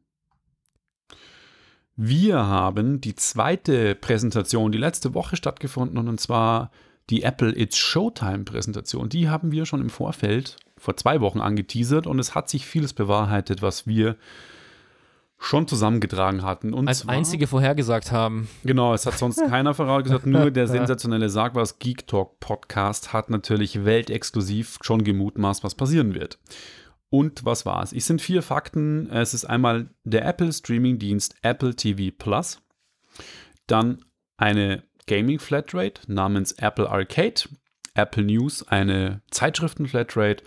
Wir 1.95 2.37
haben 2.47 3.01
die 3.01 3.15
zweite 3.15 3.95
Präsentation, 3.95 4.71
die 4.71 4.77
letzte 4.79 5.13
Woche 5.13 5.35
stattgefunden, 5.35 6.07
und 6.07 6.19
zwar 6.19 6.71
die 7.09 7.23
Apple 7.23 7.55
It's 7.55 7.77
Showtime 7.77 8.45
Präsentation. 8.45 9.09
Die 9.09 9.29
haben 9.29 9.51
wir 9.51 9.65
schon 9.65 9.81
im 9.81 9.89
Vorfeld 9.89 10.57
vor 10.77 10.97
zwei 10.97 11.21
Wochen 11.21 11.39
angeteasert 11.39 12.07
und 12.07 12.19
es 12.19 12.33
hat 12.33 12.49
sich 12.49 12.65
vieles 12.65 12.93
bewahrheitet, 12.93 13.61
was 13.61 13.85
wir 13.85 14.15
schon 15.37 15.67
zusammengetragen 15.67 16.41
hatten. 16.41 16.73
Und 16.73 16.87
Als 16.87 16.99
zwar- 16.99 17.13
einzige 17.13 17.47
vorhergesagt 17.47 18.11
haben, 18.11 18.47
Genau, 18.63 18.93
es 18.93 19.05
hat 19.05 19.17
sonst 19.17 19.41
keiner 19.49 19.73
vorausgesagt, 19.73 20.25
nur 20.25 20.51
der 20.51 20.67
sensationelle 20.67 21.29
Sag 21.29 21.53
was 21.53 21.79
Geek 21.79 22.07
Talk 22.07 22.39
Podcast 22.39 23.11
hat 23.13 23.29
natürlich 23.29 23.83
weltexklusiv 23.83 24.77
schon 24.81 25.03
gemutmaßt, 25.03 25.63
was 25.63 25.75
passieren 25.75 26.13
wird. 26.15 26.39
Und 27.13 27.45
was 27.45 27.63
war 27.63 27.83
es? 27.83 27.93
Es 27.93 28.07
sind 28.07 28.23
vier 28.23 28.41
Fakten. 28.41 29.07
Es 29.11 29.35
ist 29.35 29.45
einmal 29.45 29.87
der 30.03 30.25
Apple 30.25 30.51
Streaming 30.51 30.97
Dienst 30.97 31.35
Apple 31.43 31.75
TV 31.75 32.11
Plus, 32.17 32.59
dann 33.67 34.03
eine 34.35 34.81
Gaming 35.05 35.37
Flatrate 35.37 36.01
namens 36.11 36.53
Apple 36.53 36.89
Arcade, 36.89 37.43
Apple 37.93 38.23
News 38.23 38.67
eine 38.67 39.21
Zeitschriften 39.29 39.87
Flatrate 39.87 40.43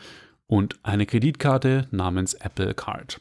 und 0.49 0.75
eine 0.83 1.07
Kreditkarte 1.07 1.87
namens 1.93 2.35
Apple 2.35 2.75
Card. 2.75 3.21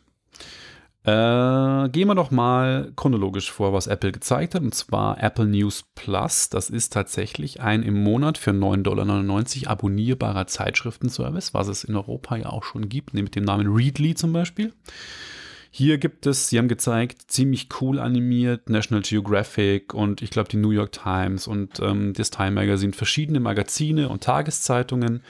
Äh, 1.05 1.89
gehen 1.89 2.07
wir 2.07 2.15
doch 2.15 2.31
mal 2.31 2.91
chronologisch 2.95 3.51
vor, 3.51 3.73
was 3.73 3.85
Apple 3.85 4.11
gezeigt 4.11 4.55
hat. 4.55 4.63
Und 4.63 4.73
zwar 4.73 5.21
Apple 5.21 5.45
News 5.45 5.85
Plus. 5.93 6.49
Das 6.49 6.71
ist 6.71 6.93
tatsächlich 6.93 7.61
ein 7.61 7.83
im 7.83 8.01
Monat 8.01 8.39
für 8.39 8.51
9,99 8.51 8.81
Dollar 8.81 9.71
abonnierbarer 9.71 10.47
Zeitschriftenservice, 10.47 11.53
was 11.53 11.67
es 11.67 11.83
in 11.83 11.95
Europa 11.95 12.37
ja 12.37 12.47
auch 12.47 12.63
schon 12.63 12.89
gibt, 12.89 13.13
mit 13.13 13.35
dem 13.35 13.43
Namen 13.43 13.67
Readly 13.67 14.15
zum 14.15 14.33
Beispiel. 14.33 14.73
Hier 15.69 15.97
gibt 15.97 16.25
es, 16.25 16.47
sie 16.47 16.57
haben 16.57 16.69
gezeigt, 16.69 17.23
ziemlich 17.27 17.67
cool 17.81 17.99
animiert, 17.99 18.69
National 18.69 19.01
Geographic 19.01 19.93
und 19.93 20.21
ich 20.21 20.29
glaube 20.29 20.47
die 20.47 20.55
New 20.55 20.69
York 20.69 20.93
Times 20.93 21.47
und 21.47 21.81
ähm, 21.81 22.13
das 22.13 22.31
Time 22.31 22.51
Magazine, 22.51 22.93
verschiedene 22.93 23.41
Magazine 23.41 24.07
und 24.07 24.23
Tageszeitungen, 24.23 25.21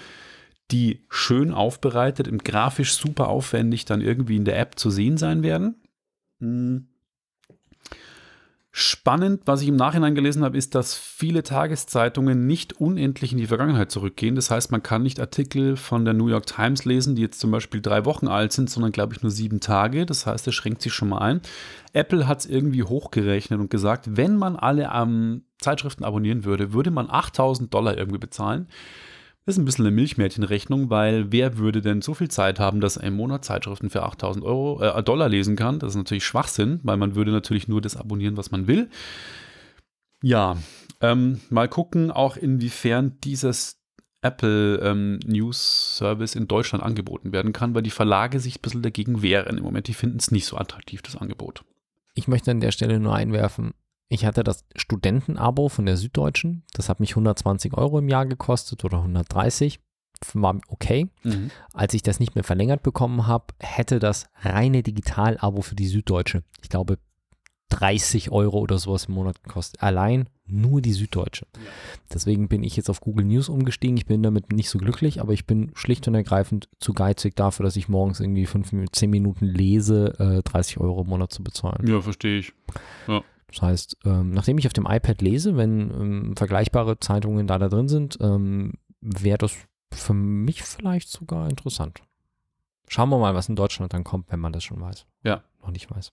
die 0.72 1.06
schön 1.10 1.54
aufbereitet, 1.54 2.28
im 2.28 2.40
grafisch 2.40 2.94
super 2.94 3.28
aufwendig 3.28 3.86
dann 3.86 4.02
irgendwie 4.02 4.36
in 4.36 4.46
der 4.46 4.60
App 4.60 4.80
zu 4.80 4.90
sehen 4.90 5.18
sein 5.18 5.44
werden. 5.44 5.76
Hm. 6.40 6.88
Spannend, 8.78 9.44
was 9.46 9.62
ich 9.62 9.70
im 9.70 9.78
Nachhinein 9.78 10.16
gelesen 10.16 10.44
habe, 10.44 10.58
ist, 10.58 10.76
dass 10.76 10.98
viele 10.98 11.44
Tageszeitungen 11.44 12.46
nicht 12.46 12.74
unendlich 12.74 13.32
in 13.32 13.38
die 13.38 13.48
Vergangenheit 13.48 13.90
zurückgehen. 13.90 14.36
Das 14.36 14.52
heißt, 14.52 14.70
man 14.70 14.84
kann 14.84 15.02
nicht 15.02 15.18
Artikel 15.18 15.78
von 15.78 16.04
der 16.04 16.14
New 16.14 16.28
York 16.28 16.46
Times 16.46 16.84
lesen, 16.84 17.16
die 17.16 17.22
jetzt 17.22 17.40
zum 17.40 17.52
Beispiel 17.52 17.80
drei 17.80 18.04
Wochen 18.04 18.28
alt 18.28 18.52
sind, 18.52 18.70
sondern 18.70 18.92
glaube 18.92 19.14
ich 19.14 19.22
nur 19.22 19.32
sieben 19.32 19.62
Tage. 19.62 20.06
Das 20.06 20.26
heißt, 20.26 20.46
das 20.46 20.54
schränkt 20.54 20.82
sich 20.82 20.92
schon 20.92 21.08
mal 21.08 21.20
ein. 21.20 21.40
Apple 21.94 22.28
hat 22.28 22.42
es 22.42 22.48
irgendwie 22.48 22.84
hochgerechnet 22.84 23.62
und 23.62 23.70
gesagt, 23.70 24.18
wenn 24.18 24.36
man 24.36 24.58
alle 24.58 24.90
ähm, 24.94 25.44
Zeitschriften 25.62 26.04
abonnieren 26.04 26.44
würde, 26.44 26.74
würde 26.74 26.92
man 26.92 27.10
8000 27.10 27.74
Dollar 27.74 27.98
irgendwie 27.98 28.20
bezahlen. 28.20 28.68
Ist 29.48 29.58
ein 29.58 29.66
bisschen 29.66 29.86
eine 29.86 29.96
Milchmädchenrechnung, 29.96 30.90
weil 30.90 31.32
wer 31.32 31.60
würde 31.60 31.82
denn 31.82 32.02
so 32.02 32.16
viel 32.16 32.30
Zeit 32.30 32.60
haben, 32.60 32.82
dass 32.82 32.98
er 32.98 33.04
im 33.04 33.16
Monat 33.16 33.46
Zeitschriften 33.46 33.92
für 33.92 34.02
8000 34.02 34.44
Euro, 34.44 34.82
äh, 34.82 35.04
Dollar 35.04 35.30
lesen 35.30 35.56
kann? 35.56 35.78
Das 35.78 35.92
ist 35.92 35.98
natürlich 35.98 36.26
Schwachsinn, 36.26 36.80
weil 36.82 36.98
man 36.98 37.16
würde 37.16 37.32
natürlich 37.32 37.68
nur 37.68 37.80
das 37.80 37.96
abonnieren, 37.96 38.38
was 38.38 38.50
man 38.50 38.66
will. 38.66 38.90
Ja, 40.24 40.58
ähm, 41.02 41.42
mal 41.52 41.68
gucken, 41.68 42.10
auch 42.10 42.38
inwiefern 42.38 43.18
dieses 43.24 43.78
Apple 44.22 44.80
ähm, 44.80 45.20
News 45.28 45.98
Service 45.98 46.34
in 46.34 46.48
Deutschland 46.48 46.84
angeboten 46.84 47.32
werden 47.32 47.54
kann, 47.54 47.76
weil 47.76 47.84
die 47.84 47.92
Verlage 47.92 48.40
sich 48.40 48.58
ein 48.58 48.62
bisschen 48.64 48.82
dagegen 48.82 49.22
wehren. 49.22 49.60
Im 49.60 49.64
Moment, 49.64 49.88
die 49.88 49.94
finden 49.94 50.18
es 50.18 50.32
nicht 50.32 50.48
so 50.48 50.58
attraktiv, 50.58 51.04
das 51.04 51.16
Angebot. 51.16 51.64
ich 52.16 52.28
möchte 52.28 52.50
an 52.50 52.62
der 52.62 52.72
Stelle 52.72 53.00
nur 53.00 53.14
einwerfen, 53.14 53.76
ich 54.08 54.26
hatte 54.26 54.44
das 54.44 54.66
Studentenabo 54.76 55.70
von 55.70 55.86
der 55.86 55.98
Süddeutschen. 55.98 56.64
Das 56.74 56.90
hat 56.90 57.00
mich 57.00 57.12
120 57.12 57.74
Euro 57.74 58.00
im 58.00 58.10
Jahr 58.10 58.26
gekostet 58.26 58.84
oder 58.86 59.00
130. 59.00 59.80
War 60.34 60.60
okay. 60.70 61.10
Als 61.74 61.94
ich 61.94 62.02
das 62.02 62.20
nicht 62.20 62.36
mehr 62.36 62.44
verlängert 62.44 62.84
bekommen 62.84 63.28
habe, 63.28 63.48
hätte 63.60 64.00
das 64.00 64.28
reine 64.42 64.82
Digital-Abo 64.82 65.62
für 65.62 65.76
die 65.76 65.88
Süddeutsche, 65.88 66.44
ich 66.62 66.70
glaube, 66.70 66.98
30 67.70 68.32
Euro 68.32 68.60
oder 68.60 68.78
sowas 68.78 69.06
im 69.06 69.16
Monat 69.16 69.44
gekostet. 69.44 69.82
Allein 69.82 70.30
nur 70.46 70.82
die 70.82 70.94
Süddeutsche. 70.94 71.48
Deswegen 72.14 72.48
bin 72.48 72.64
ich 72.64 72.78
jetzt 72.78 72.90
auf 72.90 73.02
Google 73.02 73.26
News 73.26 73.50
umgestiegen. 73.50 73.98
Ich 73.98 74.06
bin 74.06 74.22
damit 74.22 74.54
nicht 74.54 74.70
so 74.70 74.78
glücklich, 74.78 75.20
aber 75.20 75.34
ich 75.34 75.46
bin 75.46 75.72
schlicht 75.74 76.08
und 76.08 76.16
ergreifend 76.16 76.70
zu 76.80 76.94
geizig 76.94 77.36
dafür, 77.36 77.66
dass 77.66 77.76
ich 77.76 77.90
morgens 77.90 78.20
irgendwie 78.20 78.46
5, 78.46 78.92
10 78.92 79.10
Minuten 79.10 79.46
lese, 79.46 80.14
äh, 80.20 80.44
30 80.44 80.80
Euro 80.80 81.02
im 81.02 81.08
Monat 81.08 81.34
zu 81.34 81.44
bezahlen. 81.44 81.88
Ja, 81.88 82.00
verstehe 82.02 82.40
ich. 82.40 82.54
Das 83.56 83.62
heißt, 83.62 83.98
ähm, 84.04 84.32
nachdem 84.32 84.58
ich 84.58 84.68
auf 84.68 84.74
dem 84.74 84.86
iPad 84.86 85.22
lese, 85.22 85.56
wenn 85.56 85.90
ähm, 85.90 86.34
vergleichbare 86.36 87.00
Zeitungen 87.00 87.48
da, 87.48 87.58
da 87.58 87.70
drin 87.70 87.88
sind, 87.88 88.18
ähm, 88.20 88.74
wäre 89.00 89.38
das 89.38 89.56
für 89.94 90.14
mich 90.14 90.62
vielleicht 90.62 91.08
sogar 91.08 91.50
interessant. 91.50 92.02
Schauen 92.90 93.10
wir 93.10 93.18
mal, 93.18 93.34
was 93.34 93.48
in 93.48 93.56
Deutschland 93.56 93.94
dann 93.94 94.04
kommt, 94.04 94.30
wenn 94.30 94.42
man 94.42 94.52
das 94.52 94.66
schon 94.66 94.82
weiß. 94.82 95.06
Ja. 95.24 95.42
Noch 95.62 95.72
nicht 95.72 95.90
weiß. 95.90 96.12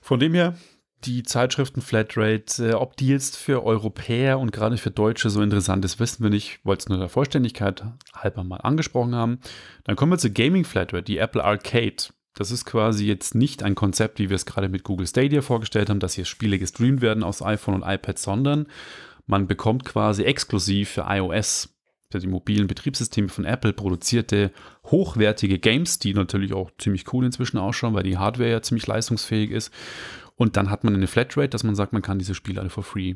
Von 0.00 0.18
dem 0.18 0.34
her, 0.34 0.56
die 1.04 1.22
Zeitschriften 1.22 1.80
Flatrate, 1.80 2.70
äh, 2.70 2.74
ob 2.74 2.96
die 2.96 3.08
jetzt 3.08 3.36
für 3.36 3.62
Europäer 3.64 4.40
und 4.40 4.50
gerade 4.50 4.76
für 4.76 4.90
Deutsche 4.90 5.30
so 5.30 5.40
interessant 5.40 5.84
ist, 5.84 6.00
wissen 6.00 6.24
wir 6.24 6.30
nicht. 6.30 6.58
Ich 6.58 6.64
wollte 6.66 6.82
es 6.82 6.88
nur 6.88 6.98
der 6.98 7.08
Vollständigkeit 7.08 7.84
halber 8.12 8.42
mal 8.42 8.56
angesprochen 8.56 9.14
haben. 9.14 9.38
Dann 9.84 9.94
kommen 9.94 10.10
wir 10.10 10.18
zur 10.18 10.30
Gaming 10.30 10.64
Flatrate, 10.64 11.04
die 11.04 11.18
Apple 11.18 11.44
Arcade. 11.44 12.12
Das 12.34 12.50
ist 12.50 12.64
quasi 12.64 13.06
jetzt 13.06 13.34
nicht 13.34 13.62
ein 13.62 13.76
Konzept, 13.76 14.18
wie 14.18 14.28
wir 14.28 14.34
es 14.34 14.46
gerade 14.46 14.68
mit 14.68 14.82
Google 14.82 15.06
Stadia 15.06 15.40
vorgestellt 15.40 15.88
haben, 15.88 16.00
dass 16.00 16.14
hier 16.14 16.24
Spiele 16.24 16.58
gestreamt 16.58 17.00
werden 17.00 17.22
aus 17.22 17.42
iPhone 17.42 17.74
und 17.74 17.88
iPad, 17.88 18.18
sondern 18.18 18.66
man 19.26 19.46
bekommt 19.46 19.84
quasi 19.84 20.24
exklusiv 20.24 20.90
für 20.90 21.06
iOS, 21.08 21.74
für 22.10 22.18
die 22.18 22.26
mobilen 22.26 22.66
Betriebssysteme 22.66 23.28
von 23.28 23.44
Apple, 23.44 23.72
produzierte 23.72 24.52
hochwertige 24.84 25.58
Games, 25.58 25.98
die 25.98 26.12
natürlich 26.12 26.52
auch 26.52 26.70
ziemlich 26.78 27.12
cool 27.12 27.24
inzwischen 27.24 27.58
ausschauen, 27.58 27.94
weil 27.94 28.02
die 28.02 28.18
Hardware 28.18 28.50
ja 28.50 28.62
ziemlich 28.62 28.86
leistungsfähig 28.86 29.50
ist. 29.50 29.72
Und 30.36 30.56
dann 30.56 30.70
hat 30.70 30.82
man 30.82 30.94
eine 30.94 31.06
Flatrate, 31.06 31.48
dass 31.48 31.62
man 31.62 31.76
sagt, 31.76 31.92
man 31.92 32.02
kann 32.02 32.18
diese 32.18 32.34
Spiele 32.34 32.60
alle 32.60 32.70
for 32.70 32.82
free 32.82 33.14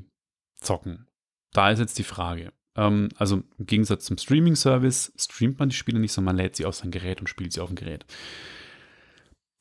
zocken. 0.61 1.09
Da 1.53 1.71
ist 1.71 1.81
jetzt 1.81 1.99
die 1.99 2.05
Frage. 2.05 2.53
Ähm, 2.77 3.09
also 3.17 3.43
im 3.59 3.67
Gegensatz 3.67 4.05
zum 4.05 4.17
Streaming-Service 4.17 5.13
streamt 5.17 5.59
man 5.59 5.69
die 5.69 5.77
Spiele 5.77 5.99
nicht, 5.99 6.13
sondern 6.13 6.37
man 6.37 6.45
lädt 6.45 6.57
sie 6.57 6.65
auf 6.65 6.77
sein 6.77 6.91
Gerät 6.91 7.21
und 7.21 7.29
spielt 7.29 7.53
sie 7.53 7.61
auf 7.61 7.69
dem 7.69 7.77
Gerät. 7.77 8.07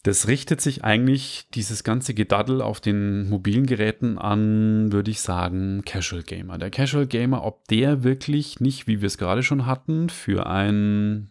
Das 0.03 0.27
richtet 0.27 0.61
sich 0.61 0.83
eigentlich, 0.83 1.47
dieses 1.53 1.83
ganze 1.83 2.13
Gedaddel 2.13 2.61
auf 2.61 2.79
den 2.79 3.29
mobilen 3.29 3.65
Geräten 3.65 4.17
an, 4.17 4.91
würde 4.91 5.11
ich 5.11 5.19
sagen, 5.19 5.81
Casual 5.85 6.23
Gamer. 6.23 6.57
Der 6.57 6.69
Casual 6.69 7.07
Gamer, 7.07 7.43
ob 7.43 7.67
der 7.67 8.03
wirklich 8.03 8.59
nicht, 8.59 8.87
wie 8.87 9.01
wir 9.01 9.07
es 9.07 9.17
gerade 9.17 9.43
schon 9.43 9.65
hatten, 9.65 10.09
für 10.09 10.47
ein, 10.47 11.29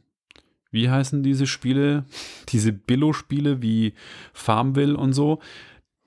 wie 0.70 0.90
heißen 0.90 1.22
diese 1.22 1.46
Spiele, 1.46 2.04
diese 2.50 2.72
Billo-Spiele 2.72 3.62
wie 3.62 3.94
Farmville 4.32 4.96
und 4.96 5.12
so, 5.14 5.40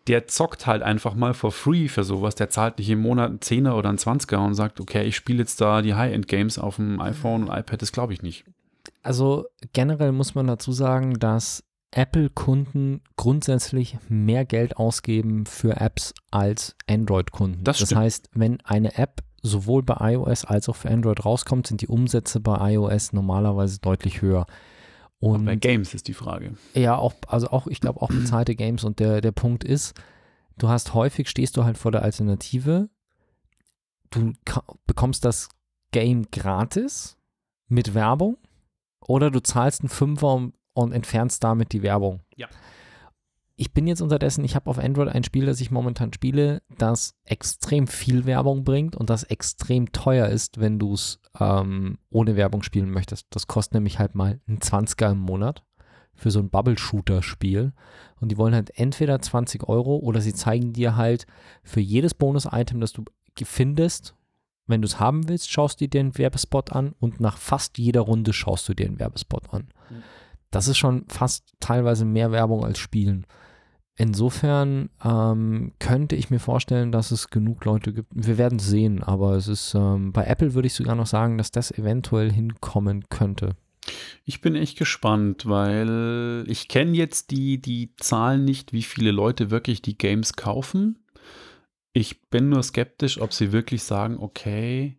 der 0.09 0.27
zockt 0.27 0.65
halt 0.65 0.81
einfach 0.81 1.13
mal 1.13 1.33
for 1.33 1.51
free 1.51 1.87
für 1.87 2.03
sowas. 2.03 2.35
Der 2.35 2.49
zahlt 2.49 2.79
nicht 2.79 2.89
im 2.89 3.01
Monat 3.01 3.29
einen 3.29 3.41
Zehner 3.41 3.75
oder 3.75 3.89
einen 3.89 3.99
Zwanziger 3.99 4.43
und 4.43 4.55
sagt, 4.55 4.79
okay, 4.79 5.05
ich 5.05 5.15
spiele 5.15 5.39
jetzt 5.39 5.61
da 5.61 5.81
die 5.81 5.93
High-End-Games 5.93 6.57
auf 6.57 6.77
dem 6.77 6.99
iPhone 6.99 7.43
und 7.43 7.55
iPad. 7.55 7.81
Das 7.81 7.91
glaube 7.91 8.13
ich 8.13 8.23
nicht. 8.23 8.43
Also 9.03 9.45
generell 9.73 10.11
muss 10.11 10.33
man 10.33 10.47
dazu 10.47 10.71
sagen, 10.71 11.19
dass 11.19 11.63
Apple-Kunden 11.91 13.01
grundsätzlich 13.15 13.97
mehr 14.07 14.45
Geld 14.45 14.77
ausgeben 14.77 15.45
für 15.45 15.77
Apps 15.77 16.13
als 16.31 16.75
Android-Kunden. 16.87 17.63
Das 17.63 17.79
das 17.79 17.95
heißt, 17.95 18.29
wenn 18.33 18.61
eine 18.61 18.97
App 18.97 19.23
sowohl 19.41 19.83
bei 19.83 20.13
iOS 20.13 20.45
als 20.45 20.69
auch 20.69 20.75
für 20.75 20.89
Android 20.89 21.25
rauskommt, 21.25 21.67
sind 21.67 21.81
die 21.81 21.87
Umsätze 21.87 22.39
bei 22.39 22.73
iOS 22.73 23.13
normalerweise 23.13 23.79
deutlich 23.79 24.21
höher. 24.21 24.45
Und 25.19 25.45
Bei 25.45 25.55
Games 25.55 25.93
ist 25.93 26.07
die 26.07 26.13
Frage. 26.13 26.53
ja, 26.73 26.95
auch, 26.97 27.13
also 27.27 27.47
auch, 27.49 27.67
ich 27.67 27.81
glaube 27.81 28.01
auch 28.01 28.09
bezahlte 28.09 28.55
Games 28.55 28.83
und 28.83 28.99
der, 28.99 29.19
der 29.21 29.33
Punkt 29.33 29.63
ist, 29.63 29.99
du 30.57 30.69
hast 30.69 30.93
häufig, 30.93 31.29
stehst 31.29 31.57
du 31.57 31.65
halt 31.65 31.77
vor 31.77 31.91
der 31.91 32.03
Alternative, 32.03 32.89
du 34.11 34.33
bekommst 34.85 35.25
das 35.25 35.49
Game 35.91 36.29
gratis 36.31 37.17
mit 37.67 37.93
Werbung 37.93 38.37
oder 39.01 39.29
du 39.31 39.41
zahlst 39.41 39.81
einen 39.81 39.89
Fünfer 39.89 40.33
und, 40.33 40.53
und 40.81 40.91
entfernst 40.91 41.43
damit 41.43 41.71
die 41.73 41.83
Werbung. 41.83 42.21
Ja. 42.35 42.47
Ich 43.55 43.73
bin 43.73 43.87
jetzt 43.87 44.01
unterdessen, 44.01 44.45
ich 44.45 44.55
habe 44.55 44.69
auf 44.69 44.79
Android 44.79 45.09
ein 45.09 45.25
Spiel, 45.25 45.45
das 45.45 45.59
ich 45.59 45.69
momentan 45.69 46.13
spiele, 46.13 46.61
das 46.77 47.15
extrem 47.25 47.87
viel 47.87 48.25
Werbung 48.25 48.63
bringt 48.63 48.95
und 48.95 49.09
das 49.09 49.23
extrem 49.23 49.91
teuer 49.91 50.27
ist, 50.27 50.61
wenn 50.61 50.79
du 50.79 50.93
es 50.93 51.19
ähm, 51.37 51.97
ohne 52.09 52.37
Werbung 52.37 52.63
spielen 52.63 52.89
möchtest. 52.89 53.27
Das 53.31 53.47
kostet 53.47 53.73
nämlich 53.73 53.99
halt 53.99 54.15
mal 54.15 54.39
einen 54.47 54.59
20er 54.59 55.11
im 55.11 55.19
Monat 55.19 55.63
für 56.19 56.31
so 56.31 56.39
ein 56.39 56.49
Bubble-Shooter-Spiel. 56.49 57.73
Und 58.19 58.31
die 58.31 58.37
wollen 58.37 58.53
halt 58.53 58.77
entweder 58.77 59.19
20 59.19 59.67
Euro 59.67 59.97
oder 59.97 60.21
sie 60.21 60.33
zeigen 60.33 60.73
dir 60.73 60.95
halt 60.95 61.25
für 61.63 61.79
jedes 61.79 62.13
Bonus-Item, 62.13 62.79
das 62.79 62.93
du 62.93 63.03
findest, 63.41 64.15
wenn 64.67 64.81
du 64.81 64.85
es 64.85 64.99
haben 64.99 65.27
willst, 65.27 65.49
schaust 65.49 65.81
du 65.81 65.85
dir 65.85 65.89
den 65.89 66.17
Werbespot 66.17 66.73
an 66.73 66.93
und 66.99 67.19
nach 67.19 67.37
fast 67.37 67.77
jeder 67.77 68.01
Runde 68.01 68.33
schaust 68.33 68.69
du 68.69 68.73
dir 68.73 68.87
den 68.87 68.99
Werbespot 68.99 69.53
an. 69.53 69.69
Mhm. 69.89 70.03
Das 70.51 70.67
ist 70.67 70.77
schon 70.77 71.05
fast 71.07 71.53
teilweise 71.59 72.05
mehr 72.05 72.31
Werbung 72.31 72.65
als 72.65 72.79
Spielen. 72.79 73.25
Insofern 73.95 74.89
ähm, 75.03 75.73
könnte 75.79 76.15
ich 76.15 76.29
mir 76.29 76.39
vorstellen, 76.39 76.93
dass 76.93 77.11
es 77.11 77.29
genug 77.29 77.65
Leute 77.65 77.91
gibt. 77.91 78.07
Wir 78.13 78.37
werden 78.37 78.57
sehen, 78.57 79.03
aber 79.03 79.33
es 79.33 79.49
ist 79.49 79.75
ähm, 79.75 80.13
bei 80.13 80.23
Apple 80.23 80.53
würde 80.53 80.67
ich 80.67 80.73
sogar 80.73 80.95
noch 80.95 81.05
sagen, 81.05 81.37
dass 81.37 81.51
das 81.51 81.69
eventuell 81.71 82.31
hinkommen 82.31 83.09
könnte. 83.09 83.57
Ich 84.23 84.39
bin 84.39 84.55
echt 84.55 84.77
gespannt, 84.77 85.47
weil 85.47 86.45
ich 86.47 86.69
kenne 86.69 86.95
jetzt 86.95 87.31
die, 87.31 87.59
die 87.61 87.93
Zahlen 87.97 88.45
nicht, 88.45 88.71
wie 88.71 88.83
viele 88.83 89.11
Leute 89.11 89.51
wirklich 89.51 89.81
die 89.81 89.97
Games 89.97 90.33
kaufen. 90.33 90.99
Ich 91.91 92.29
bin 92.29 92.47
nur 92.49 92.63
skeptisch, 92.63 93.19
ob 93.19 93.33
sie 93.33 93.51
wirklich 93.51 93.83
sagen, 93.83 94.17
okay, 94.17 94.97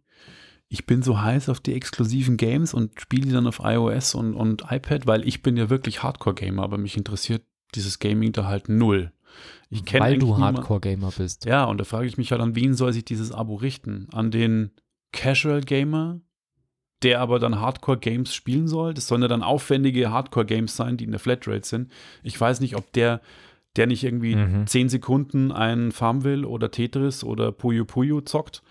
ich 0.72 0.86
bin 0.86 1.02
so 1.02 1.20
heiß 1.20 1.48
auf 1.48 1.58
die 1.58 1.74
exklusiven 1.74 2.36
Games 2.36 2.72
und 2.72 2.98
spiele 3.00 3.26
die 3.26 3.32
dann 3.32 3.48
auf 3.48 3.60
iOS 3.62 4.14
und, 4.14 4.34
und 4.34 4.62
iPad, 4.70 5.04
weil 5.06 5.26
ich 5.26 5.42
bin 5.42 5.56
ja 5.56 5.68
wirklich 5.68 6.02
Hardcore-Gamer, 6.04 6.62
aber 6.62 6.78
mich 6.78 6.96
interessiert 6.96 7.42
dieses 7.74 7.98
Gaming 7.98 8.30
da 8.32 8.46
halt 8.46 8.68
null. 8.68 9.12
Ich 9.68 9.84
kenne 9.84 10.04
Weil 10.04 10.18
du 10.18 10.38
Hardcore-Gamer 10.38 11.10
bist. 11.16 11.44
Ja, 11.44 11.64
und 11.64 11.78
da 11.78 11.84
frage 11.84 12.06
ich 12.06 12.16
mich 12.18 12.30
halt, 12.30 12.40
an 12.40 12.54
wen 12.54 12.74
soll 12.74 12.92
sich 12.92 13.04
dieses 13.04 13.32
Abo 13.32 13.56
richten? 13.56 14.06
An 14.12 14.30
den 14.30 14.70
Casual 15.12 15.60
Gamer, 15.60 16.20
der 17.02 17.20
aber 17.20 17.40
dann 17.40 17.60
Hardcore-Games 17.60 18.32
spielen 18.32 18.68
soll? 18.68 18.94
Das 18.94 19.08
sollen 19.08 19.22
ja 19.22 19.28
dann 19.28 19.42
aufwendige 19.42 20.12
Hardcore-Games 20.12 20.76
sein, 20.76 20.96
die 20.96 21.04
in 21.04 21.10
der 21.10 21.20
Flatrate 21.20 21.66
sind. 21.66 21.90
Ich 22.22 22.40
weiß 22.40 22.60
nicht, 22.60 22.76
ob 22.76 22.92
der, 22.92 23.20
der 23.74 23.88
nicht 23.88 24.04
irgendwie 24.04 24.36
Mhm. 24.36 24.68
10 24.68 24.88
Sekunden 24.88 25.50
ein 25.50 25.90
Farmville 25.90 26.46
oder 26.46 26.70
Tetris 26.70 27.24
oder 27.24 27.50
Puyo 27.50 27.84
Puyo 27.84 28.20
zockt. 28.20 28.62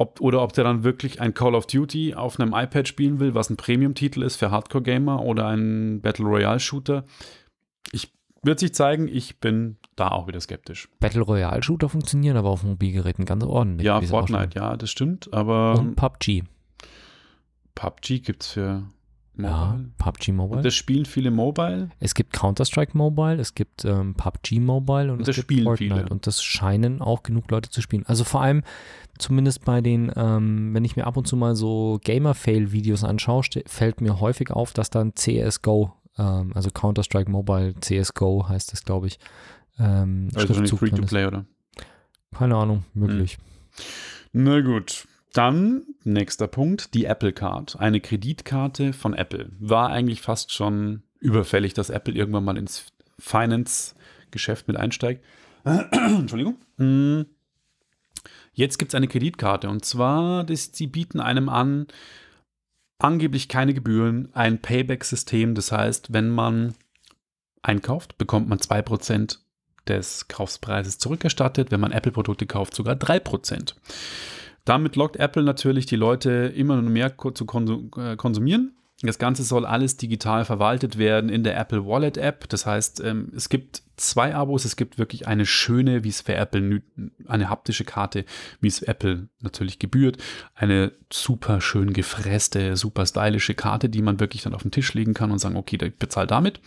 Ob, 0.00 0.18
oder 0.22 0.40
ob 0.40 0.54
der 0.54 0.64
dann 0.64 0.82
wirklich 0.82 1.20
ein 1.20 1.34
Call 1.34 1.54
of 1.54 1.66
Duty 1.66 2.14
auf 2.14 2.40
einem 2.40 2.54
iPad 2.54 2.88
spielen 2.88 3.20
will, 3.20 3.34
was 3.34 3.50
ein 3.50 3.58
Premium-Titel 3.58 4.22
ist 4.22 4.36
für 4.36 4.50
Hardcore-Gamer 4.50 5.22
oder 5.22 5.48
ein 5.48 6.00
Battle 6.00 6.24
Royale-Shooter. 6.24 7.04
Ich 7.92 8.10
wird 8.42 8.60
sich 8.60 8.72
zeigen, 8.72 9.08
ich 9.08 9.40
bin 9.40 9.76
da 9.96 10.08
auch 10.08 10.26
wieder 10.26 10.40
skeptisch. 10.40 10.88
Battle 11.00 11.20
Royale 11.20 11.62
Shooter 11.62 11.90
funktionieren 11.90 12.38
aber 12.38 12.48
auf 12.48 12.62
Mobilgeräten 12.62 13.26
ganz 13.26 13.44
ordentlich. 13.44 13.84
Ja. 13.84 14.00
Fortnite, 14.00 14.58
ja, 14.58 14.74
das 14.78 14.90
stimmt, 14.90 15.34
aber 15.34 15.78
Und 15.78 15.96
PUBG. 15.96 16.44
PUBG 17.74 18.20
gibt 18.20 18.42
es 18.42 18.52
für 18.52 18.84
Ja, 19.42 19.72
Mobile. 19.72 19.90
PUBG 19.98 20.32
Mobile. 20.32 20.56
Und 20.58 20.64
das 20.64 20.74
spielen 20.74 21.04
viele 21.04 21.30
Mobile. 21.30 21.90
es 22.00 22.14
gibt 22.14 22.32
Counter-Strike 22.32 22.96
Mobile, 22.96 23.40
es 23.40 23.54
gibt 23.54 23.84
ähm, 23.84 24.14
PUBG 24.14 24.60
Mobile 24.60 25.12
und, 25.12 25.20
Und 25.20 25.28
es 25.28 25.36
gibt 25.36 25.46
spielen 25.46 25.64
Fortnite. 25.64 25.94
viele. 25.94 26.08
Und 26.08 26.26
das 26.26 26.42
scheinen 26.42 27.00
auch 27.02 27.22
genug 27.22 27.50
Leute 27.50 27.70
zu 27.70 27.80
spielen. 27.82 28.04
Also 28.06 28.24
vor 28.24 28.42
allem, 28.42 28.62
zumindest 29.18 29.64
bei 29.64 29.80
den, 29.80 30.12
ähm, 30.16 30.74
wenn 30.74 30.84
ich 30.84 30.96
mir 30.96 31.06
ab 31.06 31.16
und 31.16 31.26
zu 31.26 31.36
mal 31.36 31.54
so 31.56 31.98
Gamer-Fail-Videos 32.04 33.04
anschaue, 33.04 33.42
fällt 33.66 34.00
mir 34.00 34.20
häufig 34.20 34.50
auf, 34.50 34.72
dass 34.72 34.90
dann 34.90 35.14
CSGO, 35.14 35.92
ähm, 36.18 36.52
also 36.54 36.70
Counter-Strike 36.70 37.30
Mobile, 37.30 37.74
CSGO 37.80 38.48
heißt 38.48 38.72
das, 38.72 38.84
glaube 38.84 39.06
ich, 39.06 39.18
ähm, 39.78 40.28
Also 40.34 40.54
ist. 40.62 40.74
Free-to-Play, 40.74 41.26
oder? 41.26 41.44
Keine 42.36 42.56
Ahnung, 42.56 42.84
möglich. 42.94 43.38
Na 44.32 44.60
gut. 44.60 45.06
Dann, 45.32 45.84
nächster 46.02 46.48
Punkt, 46.48 46.94
die 46.94 47.04
Apple 47.04 47.32
Card. 47.32 47.76
Eine 47.78 48.00
Kreditkarte 48.00 48.92
von 48.92 49.14
Apple. 49.14 49.50
War 49.58 49.90
eigentlich 49.90 50.20
fast 50.20 50.52
schon 50.52 51.02
überfällig, 51.20 51.74
dass 51.74 51.90
Apple 51.90 52.14
irgendwann 52.14 52.44
mal 52.44 52.58
ins 52.58 52.86
Finance-Geschäft 53.18 54.66
mit 54.66 54.76
einsteigt. 54.76 55.24
Entschuldigung. 55.64 56.56
Mm. 56.78 57.22
Jetzt 58.52 58.78
gibt 58.78 58.90
es 58.90 58.94
eine 58.94 59.08
Kreditkarte 59.08 59.68
und 59.68 59.84
zwar, 59.84 60.44
das, 60.44 60.70
sie 60.72 60.88
bieten 60.88 61.20
einem 61.20 61.48
an, 61.48 61.86
angeblich 62.98 63.48
keine 63.48 63.72
Gebühren, 63.74 64.28
ein 64.34 64.60
Payback-System. 64.60 65.54
Das 65.54 65.72
heißt, 65.72 66.12
wenn 66.12 66.28
man 66.30 66.74
einkauft, 67.62 68.18
bekommt 68.18 68.48
man 68.48 68.58
2% 68.58 69.38
des 69.86 70.28
Kaufpreises 70.28 70.98
zurückerstattet. 70.98 71.70
Wenn 71.70 71.80
man 71.80 71.92
Apple-Produkte 71.92 72.46
kauft, 72.46 72.74
sogar 72.74 72.96
3%. 72.96 73.74
Damit 74.70 74.94
lockt 74.94 75.16
Apple 75.16 75.42
natürlich 75.42 75.86
die 75.86 75.96
Leute 75.96 76.30
immer 76.54 76.80
mehr 76.80 77.18
zu 77.18 77.44
äh, 77.96 78.14
konsumieren. 78.14 78.76
Das 79.02 79.18
Ganze 79.18 79.42
soll 79.42 79.66
alles 79.66 79.96
digital 79.96 80.44
verwaltet 80.44 80.96
werden 80.96 81.28
in 81.28 81.42
der 81.42 81.58
Apple 81.58 81.86
Wallet 81.86 82.16
App. 82.16 82.48
Das 82.48 82.66
heißt, 82.66 83.00
ähm, 83.00 83.32
es 83.34 83.48
gibt 83.48 83.82
zwei 83.96 84.32
Abos. 84.32 84.64
Es 84.64 84.76
gibt 84.76 84.96
wirklich 84.96 85.26
eine 85.26 85.44
schöne, 85.44 86.04
wie 86.04 86.10
es 86.10 86.20
für 86.20 86.34
Apple, 86.34 86.82
eine 87.26 87.50
haptische 87.50 87.84
Karte, 87.84 88.24
wie 88.60 88.68
es 88.68 88.80
Apple 88.80 89.26
natürlich 89.40 89.80
gebührt. 89.80 90.18
Eine 90.54 90.92
super 91.12 91.60
schön 91.60 91.92
gefresste, 91.92 92.76
super 92.76 93.06
stylische 93.06 93.54
Karte, 93.54 93.88
die 93.88 94.02
man 94.02 94.20
wirklich 94.20 94.42
dann 94.42 94.54
auf 94.54 94.62
den 94.62 94.70
Tisch 94.70 94.94
legen 94.94 95.14
kann 95.14 95.32
und 95.32 95.40
sagen, 95.40 95.56
okay, 95.56 95.78
ich 95.82 95.96
bezahle 95.96 96.28
damit. 96.28 96.60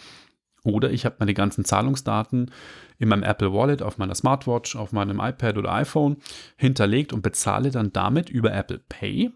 Oder 0.63 0.91
ich 0.91 1.05
habe 1.05 1.15
meine 1.19 1.33
ganzen 1.33 1.65
Zahlungsdaten 1.65 2.51
in 2.97 3.09
meinem 3.09 3.23
Apple 3.23 3.53
Wallet, 3.53 3.81
auf 3.81 3.97
meiner 3.97 4.15
Smartwatch, 4.15 4.75
auf 4.75 4.93
meinem 4.93 5.19
iPad 5.19 5.57
oder 5.57 5.73
iPhone 5.73 6.17
hinterlegt 6.55 7.11
und 7.11 7.21
bezahle 7.21 7.69
dann 7.69 7.91
damit 7.91 8.29
über 8.29 8.53
Apple 8.53 8.79
Pay. 8.87 9.31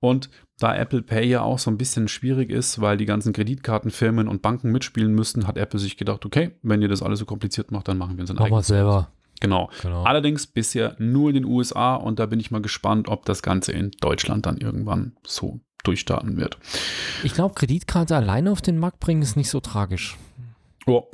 Und 0.00 0.28
da 0.58 0.76
Apple 0.76 1.02
Pay 1.02 1.26
ja 1.26 1.42
auch 1.42 1.58
so 1.58 1.70
ein 1.70 1.78
bisschen 1.78 2.08
schwierig 2.08 2.50
ist, 2.50 2.80
weil 2.80 2.96
die 2.96 3.06
ganzen 3.06 3.32
Kreditkartenfirmen 3.32 4.28
und 4.28 4.42
Banken 4.42 4.70
mitspielen 4.70 5.14
müssten, 5.14 5.46
hat 5.46 5.56
Apple 5.56 5.78
sich 5.78 5.96
gedacht, 5.96 6.26
okay, 6.26 6.50
wenn 6.62 6.82
ihr 6.82 6.88
das 6.88 7.02
alles 7.02 7.20
so 7.20 7.24
kompliziert 7.24 7.70
macht, 7.70 7.88
dann 7.88 7.98
machen 7.98 8.16
wir 8.16 8.22
uns 8.22 8.30
ein 8.30 8.38
wir 8.38 8.46
eigenes. 8.46 8.66
selber. 8.66 9.08
Genau. 9.40 9.70
Genau. 9.82 10.02
Allerdings 10.02 10.46
bisher 10.46 10.96
nur 10.98 11.30
in 11.30 11.34
den 11.34 11.44
USA 11.44 11.94
und 11.94 12.18
da 12.18 12.26
bin 12.26 12.40
ich 12.40 12.50
mal 12.50 12.60
gespannt, 12.60 13.08
ob 13.08 13.24
das 13.24 13.42
Ganze 13.42 13.72
in 13.72 13.92
Deutschland 14.00 14.46
dann 14.46 14.58
irgendwann 14.58 15.12
so 15.24 15.60
durchstarten 15.84 16.36
wird. 16.36 16.58
Ich 17.22 17.34
glaube, 17.34 17.54
Kreditkarte 17.54 18.16
alleine 18.16 18.50
auf 18.50 18.60
den 18.60 18.78
Markt 18.78 18.98
bringen 18.98 19.22
ist 19.22 19.36
nicht 19.36 19.48
so 19.48 19.60
tragisch. 19.60 20.16
Oh, 20.88 21.08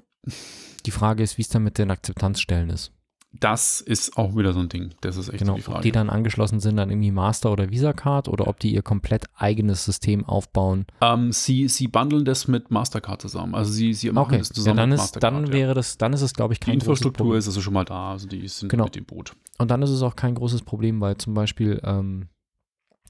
Die 0.87 0.91
Frage 0.91 1.23
ist, 1.23 1.39
wie 1.39 1.43
es 1.43 1.49
dann 1.49 1.63
mit 1.65 1.79
den 1.79 1.91
Akzeptanzstellen 1.91 2.71
ist. 2.71 2.93
das 3.41 3.81
ist 3.81 4.17
auch 4.17 4.37
wieder 4.37 4.53
so 4.53 4.61
ein 4.61 4.69
Ding. 4.69 4.95
Das 5.01 5.17
ist 5.17 5.29
echt 5.29 5.39
Genau, 5.41 5.57
die 5.57 5.63
Frage. 5.63 5.79
ob 5.79 5.83
die 5.83 5.91
dann 5.91 6.09
angeschlossen 6.09 6.61
sind 6.61 6.79
an 6.79 6.89
irgendwie 6.91 7.11
Master- 7.11 7.51
oder 7.51 7.69
Visa-Card 7.71 8.29
oder 8.29 8.47
ob 8.47 8.61
die 8.61 8.73
ihr 8.73 8.83
komplett 8.83 9.25
eigenes 9.35 9.85
System 9.85 10.25
aufbauen. 10.25 10.87
Ähm, 11.01 11.33
sie, 11.33 11.67
sie 11.69 11.89
bundeln 11.89 12.25
das 12.25 12.47
mit 12.47 12.71
Mastercard 12.71 13.21
zusammen. 13.21 13.57
Also 13.57 13.73
sie, 13.73 13.93
sie 13.93 14.13
machen 14.13 14.27
Okay, 14.27 14.39
das 14.39 14.51
ja, 14.51 14.55
zusammen 14.55 14.77
dann, 14.77 14.89
mit 14.91 14.99
ist, 14.99 15.03
Mastercard. 15.17 15.35
dann 15.35 15.47
ja. 15.49 15.53
wäre 15.53 15.75
das, 15.75 15.99
dann 15.99 16.13
ist 16.13 16.23
es, 16.23 16.33
glaube 16.33 16.53
ich, 16.55 16.61
Die 16.61 16.67
kein 16.67 16.75
großes 16.75 16.87
Infrastruktur 16.87 17.25
Problem. 17.27 17.39
ist 17.41 17.47
also 17.49 17.61
schon 17.61 17.75
mal 17.75 17.85
da, 17.85 18.13
also 18.13 18.29
die 18.29 18.47
sind 18.47 18.69
Genau. 18.69 18.85
mit 18.85 18.95
dem 18.95 19.05
Boot. 19.05 19.33
Und 19.59 19.69
dann 19.73 19.83
ist 19.83 19.91
es 19.91 20.03
auch 20.03 20.15
kein 20.15 20.37
großes 20.37 20.63
Problem, 20.63 21.01
weil 21.01 21.17
zum 21.17 21.35
Beispiel 21.35 21.81
ähm, 21.83 22.29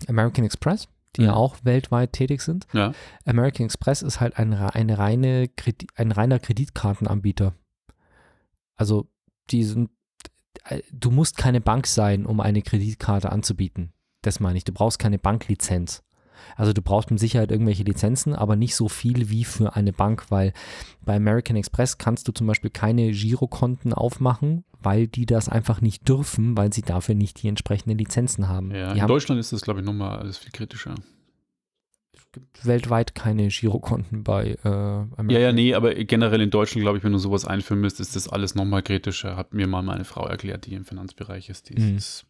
American 0.09 0.45
Express 0.47 0.89
die 1.17 1.23
ja 1.23 1.35
auch 1.35 1.57
weltweit 1.63 2.13
tätig 2.13 2.43
sind. 2.43 2.67
Ja. 2.73 2.93
American 3.25 3.67
Express 3.67 4.03
ist 4.03 4.21
halt 4.21 4.39
ein, 4.39 4.53
eine 4.53 4.99
reine 4.99 5.49
ein 5.97 6.13
reiner 6.13 6.39
Kreditkartenanbieter. 6.39 7.55
Also 8.77 9.09
die 9.51 9.65
sind, 9.65 9.91
äh, 10.65 10.81
du 10.93 11.11
musst 11.11 11.37
keine 11.37 11.61
Bank 11.61 11.87
sein, 11.87 12.27
um 12.27 12.41
eine 12.41 12.63
Kreditkarte 12.63 13.31
anzubieten. 13.31 13.93
Das 14.23 14.41
meine 14.41 14.57
ich. 14.57 14.65
Du 14.65 14.73
brauchst 14.73 14.99
keine 14.99 15.19
Banklizenz. 15.19 16.03
Also 16.57 16.73
du 16.73 16.83
brauchst 16.83 17.11
mit 17.11 17.21
Sicherheit 17.21 17.51
irgendwelche 17.51 17.85
Lizenzen, 17.85 18.35
aber 18.35 18.57
nicht 18.57 18.75
so 18.75 18.89
viel 18.89 19.31
wie 19.31 19.45
für 19.45 19.77
eine 19.77 19.93
Bank, 19.93 20.31
weil 20.31 20.53
bei 21.03 21.17
American 21.17 21.57
Express 21.57 21.99
kannst 21.99 22.29
du 22.29 22.33
zum 22.33 22.47
Beispiel 22.47 22.71
keine 22.71 23.13
Girokonten 23.13 23.93
aufmachen, 23.93 24.65
weil 24.85 25.07
die 25.09 25.27
das 25.27 25.49
einfach 25.49 25.81
nicht 25.81 26.09
dürfen, 26.09 26.57
weil 26.57 26.73
sie 26.73 26.83
dafür 26.83 27.15
nicht 27.15 27.43
die 27.43 27.49
entsprechenden 27.49 27.99
Lizenzen 27.99 28.49
haben. 28.49 28.71
ja. 28.71 28.89
die 28.93 28.97
In 28.97 29.03
haben 29.03 29.09
Deutschland 29.09 29.41
ist 29.41 29.53
das, 29.53 29.63
glaube 29.63 29.81
ich, 29.81 29.87
nochmal 29.87 30.19
alles 30.19 30.39
viel 30.39 30.53
kritischer. 30.53 30.95
weltweit 32.63 33.15
keine 33.15 33.49
Girokonten 33.49 34.25
bei 34.25 34.57
äh, 34.65 34.69
American 34.69 35.31
Ja, 35.31 35.39
ja, 35.39 35.53
nee, 35.53 35.75
aber 35.75 35.95
generell 35.95 36.41
in 36.41 36.51
Deutschland, 36.51 36.83
glaube 36.83 36.99
ich, 36.99 37.05
wenn 37.05 37.13
du 37.13 37.19
sowas 37.19 37.45
einführen 37.45 37.81
müsst, 37.81 38.01
ist 38.01 38.17
das 38.17 38.29
alles 38.29 38.55
nochmal 38.55 38.83
kritischer. 38.83 39.37
Hat 39.37 39.55
mir 39.55 39.67
mal 39.67 39.83
meine 39.83 40.05
Frau 40.05 40.27
erklärt, 40.27 40.67
die 40.67 40.75
im 40.75 40.85
Finanzbereich 40.85 41.49
ist. 41.49 41.69
Die 41.71 41.81
Mhm. 41.81 41.97
ist 41.97 42.27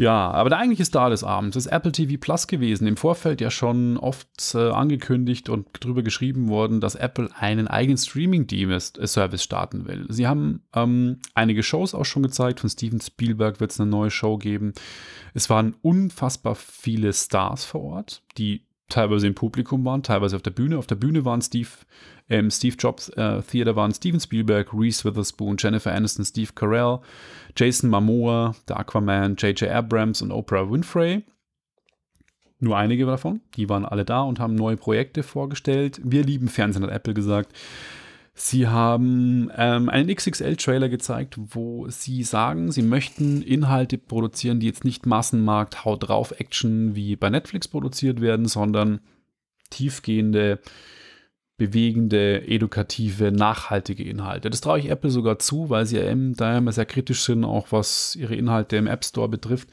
ja, 0.00 0.30
aber 0.30 0.48
der 0.48 0.58
eigentliche 0.58 0.86
Star 0.86 1.10
des 1.10 1.22
Abends 1.22 1.56
ist 1.56 1.66
Apple 1.66 1.92
TV 1.92 2.18
Plus 2.18 2.46
gewesen. 2.46 2.86
Im 2.86 2.96
Vorfeld 2.96 3.42
ja 3.42 3.50
schon 3.50 3.98
oft 3.98 4.54
äh, 4.54 4.70
angekündigt 4.70 5.50
und 5.50 5.68
drüber 5.78 6.02
geschrieben 6.02 6.48
worden, 6.48 6.80
dass 6.80 6.94
Apple 6.94 7.28
einen 7.38 7.68
eigenen 7.68 7.98
Streaming-Service 7.98 9.42
starten 9.42 9.86
will. 9.86 10.06
Sie 10.08 10.26
haben 10.26 10.62
ähm, 10.74 11.18
einige 11.34 11.62
Shows 11.62 11.94
auch 11.94 12.06
schon 12.06 12.22
gezeigt. 12.22 12.60
Von 12.60 12.70
Steven 12.70 13.02
Spielberg 13.02 13.60
wird 13.60 13.72
es 13.72 13.78
eine 13.78 13.90
neue 13.90 14.10
Show 14.10 14.38
geben. 14.38 14.72
Es 15.34 15.50
waren 15.50 15.76
unfassbar 15.82 16.54
viele 16.54 17.12
Stars 17.12 17.66
vor 17.66 17.82
Ort, 17.82 18.22
die 18.38 18.64
teilweise 18.88 19.26
im 19.26 19.34
Publikum 19.34 19.84
waren, 19.84 20.02
teilweise 20.02 20.36
auf 20.36 20.42
der 20.42 20.50
Bühne. 20.50 20.78
Auf 20.78 20.86
der 20.86 20.94
Bühne 20.96 21.26
waren 21.26 21.42
Steve, 21.42 21.68
ähm, 22.30 22.50
Steve 22.50 22.76
Jobs 22.78 23.08
äh, 23.10 23.42
Theater 23.42 23.76
waren 23.76 23.92
Steven 23.92 24.20
Spielberg, 24.20 24.72
Reese 24.72 25.04
Witherspoon, 25.04 25.56
Jennifer 25.58 25.92
Aniston, 25.92 26.24
Steve 26.24 26.52
Carell, 26.54 27.00
Jason 27.56 27.90
Momoa, 27.90 28.54
der 28.68 28.78
Aquaman, 28.78 29.36
J.J. 29.36 29.68
Abrams 29.70 30.22
und 30.22 30.30
Oprah 30.30 30.70
Winfrey. 30.70 31.24
Nur 32.60 32.76
einige 32.76 33.06
davon. 33.06 33.40
Die 33.56 33.68
waren 33.68 33.84
alle 33.84 34.04
da 34.04 34.22
und 34.22 34.38
haben 34.38 34.54
neue 34.54 34.76
Projekte 34.76 35.22
vorgestellt. 35.22 36.00
Wir 36.04 36.22
lieben 36.22 36.48
Fernsehen, 36.48 36.84
hat 36.84 36.90
Apple 36.90 37.14
gesagt. 37.14 37.54
Sie 38.34 38.68
haben 38.68 39.50
ähm, 39.56 39.88
einen 39.88 40.14
XXL-Trailer 40.14 40.88
gezeigt, 40.88 41.36
wo 41.36 41.88
sie 41.88 42.22
sagen, 42.22 42.70
sie 42.70 42.82
möchten 42.82 43.42
Inhalte 43.42 43.98
produzieren, 43.98 44.60
die 44.60 44.66
jetzt 44.66 44.84
nicht 44.84 45.04
Massenmarkt, 45.04 45.84
Haut 45.84 46.08
drauf 46.08 46.32
Action 46.38 46.94
wie 46.94 47.16
bei 47.16 47.28
Netflix 47.28 47.68
produziert 47.68 48.20
werden, 48.20 48.46
sondern 48.46 49.00
tiefgehende, 49.70 50.60
bewegende, 51.60 52.48
edukative, 52.48 53.30
nachhaltige 53.32 54.02
Inhalte. 54.02 54.48
Das 54.48 54.62
traue 54.62 54.78
ich 54.78 54.88
Apple 54.88 55.10
sogar 55.10 55.38
zu, 55.38 55.68
weil 55.68 55.84
sie 55.84 55.98
ja 55.98 56.04
im- 56.04 56.34
da 56.34 56.56
immer 56.56 56.72
sehr 56.72 56.86
kritisch 56.86 57.22
sind, 57.22 57.44
auch 57.44 57.66
was 57.70 58.16
ihre 58.16 58.34
Inhalte 58.34 58.76
im 58.76 58.86
App 58.86 59.04
Store 59.04 59.28
betrifft. 59.28 59.68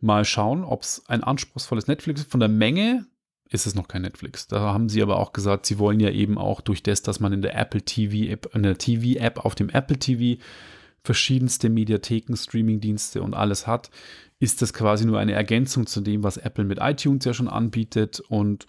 Mal 0.00 0.24
schauen, 0.24 0.62
ob 0.62 0.82
es 0.82 1.02
ein 1.08 1.24
anspruchsvolles 1.24 1.88
Netflix 1.88 2.20
ist. 2.20 2.30
Von 2.30 2.38
der 2.38 2.48
Menge 2.48 3.06
ist 3.50 3.66
es 3.66 3.74
noch 3.74 3.88
kein 3.88 4.02
Netflix. 4.02 4.46
Da 4.46 4.60
haben 4.60 4.88
sie 4.88 5.02
aber 5.02 5.18
auch 5.18 5.32
gesagt, 5.32 5.66
sie 5.66 5.80
wollen 5.80 5.98
ja 5.98 6.10
eben 6.10 6.38
auch 6.38 6.60
durch 6.60 6.84
das, 6.84 7.02
dass 7.02 7.18
man 7.18 7.32
in 7.32 7.42
der 7.42 7.58
Apple 7.58 7.82
TV 7.82 8.30
App, 8.30 8.48
in 8.54 8.62
der 8.62 8.78
TV 8.78 9.18
App 9.18 9.44
auf 9.44 9.56
dem 9.56 9.68
Apple 9.68 9.98
TV 9.98 10.40
verschiedenste 11.02 11.70
Mediatheken, 11.70 12.36
Streamingdienste 12.36 13.20
und 13.20 13.34
alles 13.34 13.66
hat, 13.66 13.90
ist 14.38 14.62
das 14.62 14.72
quasi 14.72 15.06
nur 15.06 15.18
eine 15.18 15.32
Ergänzung 15.32 15.88
zu 15.88 16.00
dem, 16.02 16.22
was 16.22 16.36
Apple 16.36 16.64
mit 16.64 16.78
iTunes 16.80 17.24
ja 17.24 17.34
schon 17.34 17.48
anbietet. 17.48 18.20
Und 18.28 18.66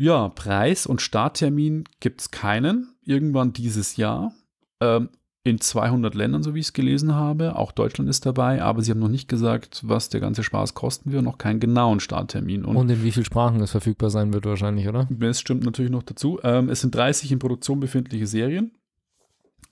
ja, 0.00 0.30
Preis 0.30 0.86
und 0.86 1.02
Starttermin 1.02 1.84
gibt 2.00 2.22
es 2.22 2.30
keinen. 2.30 2.94
Irgendwann 3.04 3.52
dieses 3.52 3.96
Jahr. 3.96 4.32
Ähm, 4.80 5.10
in 5.42 5.60
200 5.60 6.14
Ländern, 6.14 6.42
so 6.42 6.54
wie 6.54 6.60
ich 6.60 6.66
es 6.66 6.72
gelesen 6.72 7.14
habe. 7.14 7.56
Auch 7.56 7.72
Deutschland 7.72 8.08
ist 8.08 8.24
dabei, 8.24 8.62
aber 8.62 8.82
sie 8.82 8.90
haben 8.90 8.98
noch 8.98 9.08
nicht 9.08 9.28
gesagt, 9.28 9.82
was 9.84 10.08
der 10.08 10.20
ganze 10.20 10.42
Spaß 10.42 10.74
kosten 10.74 11.12
wird, 11.12 11.22
noch 11.22 11.38
keinen 11.38 11.60
genauen 11.60 12.00
Starttermin. 12.00 12.64
Und 12.64 12.90
in 12.90 13.02
wie 13.02 13.10
vielen 13.10 13.24
Sprachen 13.24 13.60
es 13.60 13.70
verfügbar 13.70 14.10
sein 14.10 14.32
wird 14.32 14.44
wahrscheinlich, 14.46 14.88
oder? 14.88 15.06
Das 15.10 15.40
stimmt 15.40 15.64
natürlich 15.64 15.90
noch 15.90 16.02
dazu. 16.02 16.38
Ähm, 16.42 16.68
es 16.68 16.80
sind 16.80 16.94
30 16.94 17.32
in 17.32 17.38
Produktion 17.38 17.80
befindliche 17.80 18.26
Serien. 18.26 18.72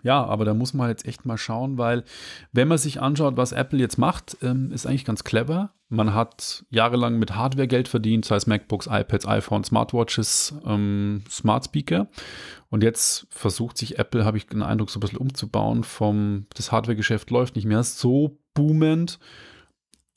Ja, 0.02 0.24
aber 0.24 0.44
da 0.44 0.54
muss 0.54 0.74
man 0.74 0.88
jetzt 0.88 1.06
echt 1.06 1.26
mal 1.26 1.38
schauen, 1.38 1.76
weil 1.76 2.04
wenn 2.52 2.68
man 2.68 2.78
sich 2.78 3.00
anschaut, 3.00 3.36
was 3.36 3.52
Apple 3.52 3.78
jetzt 3.78 3.98
macht, 3.98 4.36
ähm, 4.42 4.70
ist 4.70 4.86
eigentlich 4.86 5.04
ganz 5.04 5.24
clever. 5.24 5.72
Man 5.88 6.14
hat 6.14 6.64
jahrelang 6.70 7.18
mit 7.18 7.34
Hardware 7.34 7.66
Geld 7.66 7.88
verdient, 7.88 8.24
sei 8.24 8.36
es 8.36 8.46
MacBooks, 8.46 8.86
iPads, 8.90 9.26
iPhones, 9.26 9.68
Smartwatches, 9.68 10.54
ähm, 10.66 11.24
Smart 11.28 11.64
Speaker. 11.64 12.08
Und 12.68 12.82
jetzt 12.82 13.26
versucht 13.30 13.78
sich 13.78 13.98
Apple, 13.98 14.24
habe 14.24 14.36
ich 14.36 14.46
den 14.46 14.62
Eindruck, 14.62 14.90
so 14.90 14.98
ein 14.98 15.00
bisschen 15.00 15.18
umzubauen. 15.18 15.82
Vom, 15.82 16.46
das 16.54 16.70
Hardware-Geschäft 16.70 17.30
läuft 17.30 17.56
nicht 17.56 17.64
mehr 17.64 17.82
so 17.82 18.38
boomend, 18.54 19.18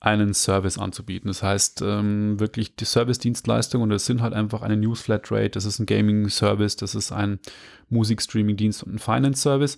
einen 0.02 0.34
Service 0.34 0.80
anzubieten. 0.80 1.28
Das 1.28 1.44
heißt, 1.44 1.84
ähm, 1.84 2.40
wirklich 2.40 2.76
die 2.76 2.86
Service-Dienstleistung 2.86 3.84
und 3.84 3.92
das 3.92 4.08
sind 4.08 4.22
halt 4.22 4.34
einfach 4.34 4.64
eine 4.64 4.76
News-Flatrate, 4.76 5.52
das 5.52 5.66
ist 5.66 5.80
ein 5.80 5.86
Gaming-Service, 5.86 6.76
das 6.76 6.96
ist 6.96 7.12
ein 7.12 7.40
Musik-Streaming-Dienst 7.90 8.84
und 8.84 8.96
ein 8.96 9.00
Finance-Service. 9.00 9.78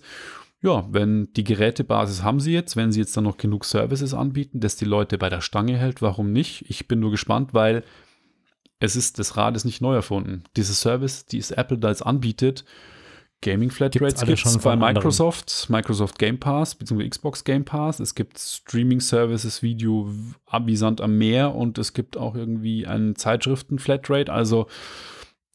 Ja, 0.62 0.86
wenn 0.90 1.30
die 1.34 1.44
Gerätebasis 1.44 2.22
haben 2.22 2.40
sie 2.40 2.54
jetzt, 2.54 2.74
wenn 2.74 2.90
sie 2.90 3.00
jetzt 3.00 3.14
dann 3.18 3.24
noch 3.24 3.36
genug 3.36 3.66
Services 3.66 4.14
anbieten, 4.14 4.60
dass 4.60 4.76
die 4.76 4.86
Leute 4.86 5.18
bei 5.18 5.28
der 5.28 5.42
Stange 5.42 5.76
hält, 5.76 6.00
warum 6.00 6.32
nicht? 6.32 6.64
Ich 6.70 6.88
bin 6.88 7.00
nur 7.00 7.10
gespannt, 7.10 7.52
weil 7.52 7.84
es 8.80 8.96
ist, 8.96 9.18
das 9.18 9.36
Rad 9.36 9.56
ist 9.56 9.66
nicht 9.66 9.82
neu 9.82 9.94
erfunden. 9.94 10.44
Diese 10.56 10.72
Service, 10.72 11.26
die 11.26 11.38
es 11.38 11.50
Apple 11.50 11.76
da 11.76 11.90
jetzt 11.90 12.04
anbietet, 12.04 12.64
Gaming 13.44 13.70
Flatrates 13.70 14.24
gibt 14.24 14.38
schon 14.38 14.52
es 14.52 14.56
bei 14.56 14.62
von 14.62 14.72
anderen. 14.72 14.94
Microsoft, 14.94 15.66
Microsoft 15.68 16.18
Game 16.18 16.40
Pass 16.40 16.74
bzw. 16.74 17.08
Xbox 17.08 17.44
Game 17.44 17.64
Pass. 17.64 18.00
Es 18.00 18.14
gibt 18.14 18.38
Streaming 18.38 19.00
Services, 19.00 19.62
Video 19.62 20.10
wie 20.64 20.76
Sand 20.76 21.02
am 21.02 21.18
Meer 21.18 21.54
und 21.54 21.76
es 21.76 21.92
gibt 21.92 22.16
auch 22.16 22.34
irgendwie 22.34 22.86
einen 22.86 23.16
Zeitschriften 23.16 23.78
Flatrate. 23.78 24.32
Also 24.32 24.66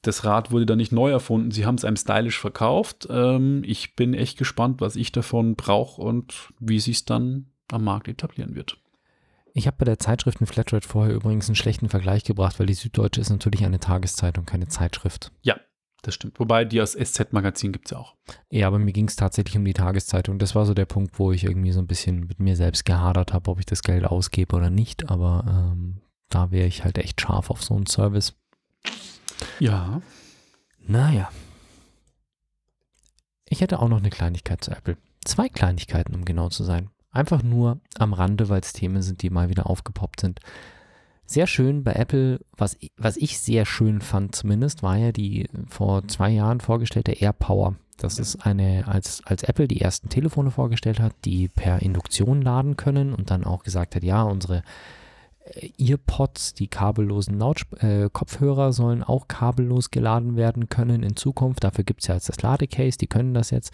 das 0.04 0.24
Rad 0.24 0.52
wurde 0.52 0.68
da 0.68 0.76
nicht 0.76 0.92
neu 0.92 1.10
erfunden. 1.10 1.50
Sie 1.50 1.66
haben 1.66 1.76
es 1.76 1.84
einem 1.84 1.98
stylisch 1.98 2.40
verkauft. 2.40 3.08
Ähm, 3.10 3.64
ich 3.66 3.96
bin 3.96 4.14
echt 4.14 4.38
gespannt, 4.38 4.82
was 4.82 4.96
ich 4.96 5.12
davon 5.12 5.56
brauche 5.56 6.00
und 6.00 6.54
wie 6.60 6.80
sich 6.80 6.98
es 6.98 7.06
dann 7.06 7.48
am 7.72 7.84
Markt 7.84 8.08
etablieren 8.08 8.56
wird. 8.56 8.78
Ich 9.56 9.66
habe 9.66 9.78
bei 9.78 9.86
der 9.86 9.98
Zeitschriften 9.98 10.46
Flatrate 10.46 10.88
vorher 10.88 11.14
übrigens 11.14 11.50
einen 11.50 11.56
schlechten 11.56 11.90
Vergleich 11.90 12.24
gebracht, 12.24 12.60
weil 12.60 12.68
die 12.68 12.76
Süddeutsche 12.76 13.20
ist 13.20 13.32
natürlich 13.32 13.66
eine 13.66 13.80
Tageszeitung, 13.80 14.46
keine 14.46 14.68
Zeitschrift. 14.68 15.32
Das 16.02 16.16
stimmt. 16.16 16.40
Wobei 16.40 16.64
die 16.64 16.82
aus 16.82 16.94
SZ-Magazin 16.94 17.74
gibt 17.74 17.88
es 17.88 17.92
ja 17.92 17.98
auch. 17.98 18.16
Ja, 18.50 18.68
aber 18.68 18.80
mir 18.80 18.94
ging 18.94 19.08
es 19.08 19.18
tatsächlich 19.18 19.58
um 19.58 19.66
die 19.66 19.74
Tageszeitung. 19.74 20.40
Das 20.40 20.56
war 20.56 20.66
so 20.66 20.74
der 20.74 20.86
Punkt, 20.86 21.20
wo 21.20 21.32
ich 21.32 21.44
irgendwie 21.44 21.72
so 21.72 21.80
ein 21.80 21.88
bisschen 21.88 22.22
mit 22.28 22.40
mir 22.40 22.56
selbst 22.56 22.86
gehadert 22.86 23.34
habe, 23.34 23.52
ob 23.52 23.60
ich 23.60 23.66
das 23.66 23.84
Geld 23.84 24.06
ausgebe 24.06 24.56
oder 24.56 24.70
nicht. 24.70 25.10
Aber 25.10 25.44
ähm, 25.48 26.02
da 26.30 26.52
wäre 26.52 26.68
ich 26.68 26.84
halt 26.86 26.98
echt 26.98 27.20
scharf 27.20 27.50
auf 27.50 27.64
so 27.64 27.76
einen 27.76 27.88
Service. 27.88 28.34
Ja. 29.60 30.02
Naja. 30.88 31.30
Ich 33.50 33.62
hätte 33.62 33.80
auch 33.80 33.90
noch 33.90 34.00
eine 34.00 34.10
Kleinigkeit 34.10 34.64
zu 34.64 34.72
Apple. 34.72 34.98
Zwei 35.26 35.50
Kleinigkeiten, 35.50 36.16
um 36.16 36.24
genau 36.24 36.50
zu 36.50 36.64
sein. 36.64 36.90
Einfach 37.12 37.44
nur 37.44 37.82
am 37.98 38.14
Rande, 38.14 38.48
weil 38.50 38.62
es 38.62 38.74
Themen 38.74 39.02
sind, 39.02 39.22
die 39.22 39.30
mal 39.30 39.50
wieder 39.50 39.70
aufgepoppt 39.70 40.22
sind. 40.22 40.40
Sehr 41.30 41.46
schön 41.46 41.84
bei 41.84 41.94
Apple, 41.94 42.40
was, 42.58 42.76
was 42.98 43.16
ich 43.16 43.38
sehr 43.38 43.68
schön 43.68 44.02
fand 44.02 44.34
zumindest, 44.34 44.82
war 44.82 44.98
ja 44.98 45.12
die 45.12 45.48
vor 45.68 46.08
zwei 46.08 46.32
Jahren 46.32 46.60
vorgestellte 46.60 47.12
AirPower. 47.12 47.76
Das 47.98 48.18
ist 48.18 48.48
eine, 48.48 48.88
als, 48.88 49.22
als 49.26 49.44
Apple 49.44 49.68
die 49.68 49.80
ersten 49.80 50.10
Telefone 50.10 50.50
vorgestellt 50.50 51.00
hat, 51.00 51.14
die 51.26 51.48
per 51.48 51.84
Induktion 51.84 52.42
laden 52.42 52.78
können 52.78 53.14
und 53.14 53.30
dann 53.30 53.44
auch 53.44 53.62
gesagt 53.62 53.96
hat, 53.96 54.04
ja, 54.04 54.24
unsere 54.24 54.64
äh, 55.44 55.70
Earpods, 55.78 56.56
die 56.56 56.68
kabellosen 56.68 57.38
Lautsp 57.38 57.76
äh, 57.84 58.10
Kopfhörer 58.12 58.74
sollen 58.74 59.04
auch 59.04 59.28
kabellos 59.28 59.92
geladen 59.92 60.36
werden 60.36 60.68
können 60.68 61.04
in 61.04 61.16
Zukunft. 61.16 61.64
Dafür 61.64 61.84
gibt 61.84 62.02
es 62.02 62.08
ja 62.08 62.16
jetzt 62.16 62.30
das 62.30 62.42
Ladecase, 62.42 62.98
die 62.98 63.06
können 63.06 63.36
das 63.36 63.52
jetzt. 63.52 63.72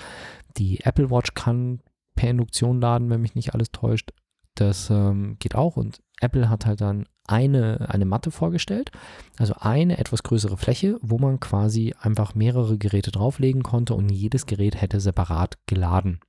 Die 0.58 0.82
Apple 0.82 1.10
Watch 1.10 1.34
kann 1.36 1.80
per 2.16 2.32
Induktion 2.32 2.82
laden, 2.82 3.10
wenn 3.10 3.22
mich 3.22 3.34
nicht 3.34 3.54
alles 3.54 3.72
täuscht. 3.72 4.12
Das 4.56 4.90
ähm, 4.90 5.38
geht 5.40 5.56
auch 5.56 5.78
und 5.78 6.02
Apple 6.20 6.50
hat 6.50 6.66
halt 6.66 6.82
dann 6.82 7.06
eine, 7.28 7.90
eine 7.90 8.06
Matte 8.06 8.32
vorgestellt, 8.32 8.92
also 9.38 9.56
eine 9.60 9.98
etwas 9.98 10.24
größere 10.24 10.58
Fläche, 10.58 10.98
wo 11.02 11.18
man 11.18 11.40
quasi 11.40 11.94
einfach 12.00 12.36
mehrere 12.36 12.78
Geräte 12.78 13.12
drauflegen 13.12 13.64
konnte 13.64 13.94
und 13.94 14.10
jedes 14.10 14.46
Gerät 14.46 14.82
hätte 14.82 15.00
separat 15.00 15.58
geladen. 15.66 16.20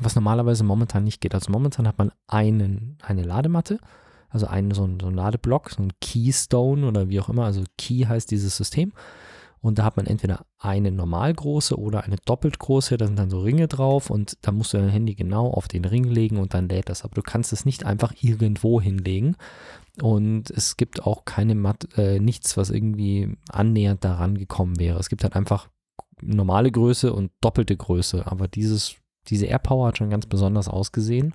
Was 0.00 0.14
normalerweise 0.14 0.62
momentan 0.62 1.04
nicht 1.04 1.20
geht. 1.20 1.34
Also 1.34 1.50
momentan 1.50 1.88
hat 1.88 1.98
man 1.98 2.12
einen, 2.28 2.98
eine 3.02 3.22
Ladematte, 3.22 3.80
also 4.28 4.46
einen 4.46 4.70
so 4.72 4.84
ein, 4.84 4.98
so 5.00 5.08
ein 5.08 5.14
Ladeblock, 5.14 5.70
so 5.70 5.82
ein 5.82 5.92
Keystone 6.00 6.86
oder 6.86 7.08
wie 7.08 7.20
auch 7.20 7.28
immer, 7.28 7.44
also 7.44 7.64
Key 7.76 8.04
heißt 8.04 8.30
dieses 8.30 8.56
System. 8.56 8.92
Und 9.62 9.78
da 9.78 9.84
hat 9.84 9.96
man 9.96 10.06
entweder 10.06 10.46
eine 10.58 10.90
normal 10.90 11.34
große 11.34 11.78
oder 11.78 12.04
eine 12.04 12.16
doppelt 12.24 12.58
große, 12.58 12.96
da 12.96 13.06
sind 13.06 13.18
dann 13.18 13.28
so 13.28 13.40
Ringe 13.40 13.68
drauf 13.68 14.08
und 14.08 14.38
da 14.40 14.52
musst 14.52 14.72
du 14.72 14.78
dein 14.78 14.88
Handy 14.88 15.14
genau 15.14 15.50
auf 15.50 15.68
den 15.68 15.84
Ring 15.84 16.04
legen 16.04 16.38
und 16.38 16.54
dann 16.54 16.68
lädt 16.68 16.88
das. 16.88 17.04
Aber 17.04 17.14
du 17.14 17.22
kannst 17.22 17.52
es 17.52 17.66
nicht 17.66 17.84
einfach 17.84 18.14
irgendwo 18.20 18.80
hinlegen. 18.80 19.36
Und 20.00 20.50
es 20.50 20.78
gibt 20.78 21.02
auch 21.02 21.26
keine 21.26 21.54
Mat 21.54 21.88
äh, 21.98 22.20
nichts, 22.20 22.56
was 22.56 22.70
irgendwie 22.70 23.36
annähernd 23.50 24.02
daran 24.02 24.38
gekommen 24.38 24.78
wäre. 24.78 24.98
Es 24.98 25.10
gibt 25.10 25.24
halt 25.24 25.36
einfach 25.36 25.68
normale 26.22 26.70
Größe 26.70 27.12
und 27.12 27.30
doppelte 27.42 27.76
Größe. 27.76 28.26
Aber 28.26 28.48
dieses, 28.48 28.96
diese 29.28 29.46
AirPower 29.46 29.88
hat 29.88 29.98
schon 29.98 30.10
ganz 30.10 30.24
besonders 30.26 30.68
ausgesehen. 30.68 31.34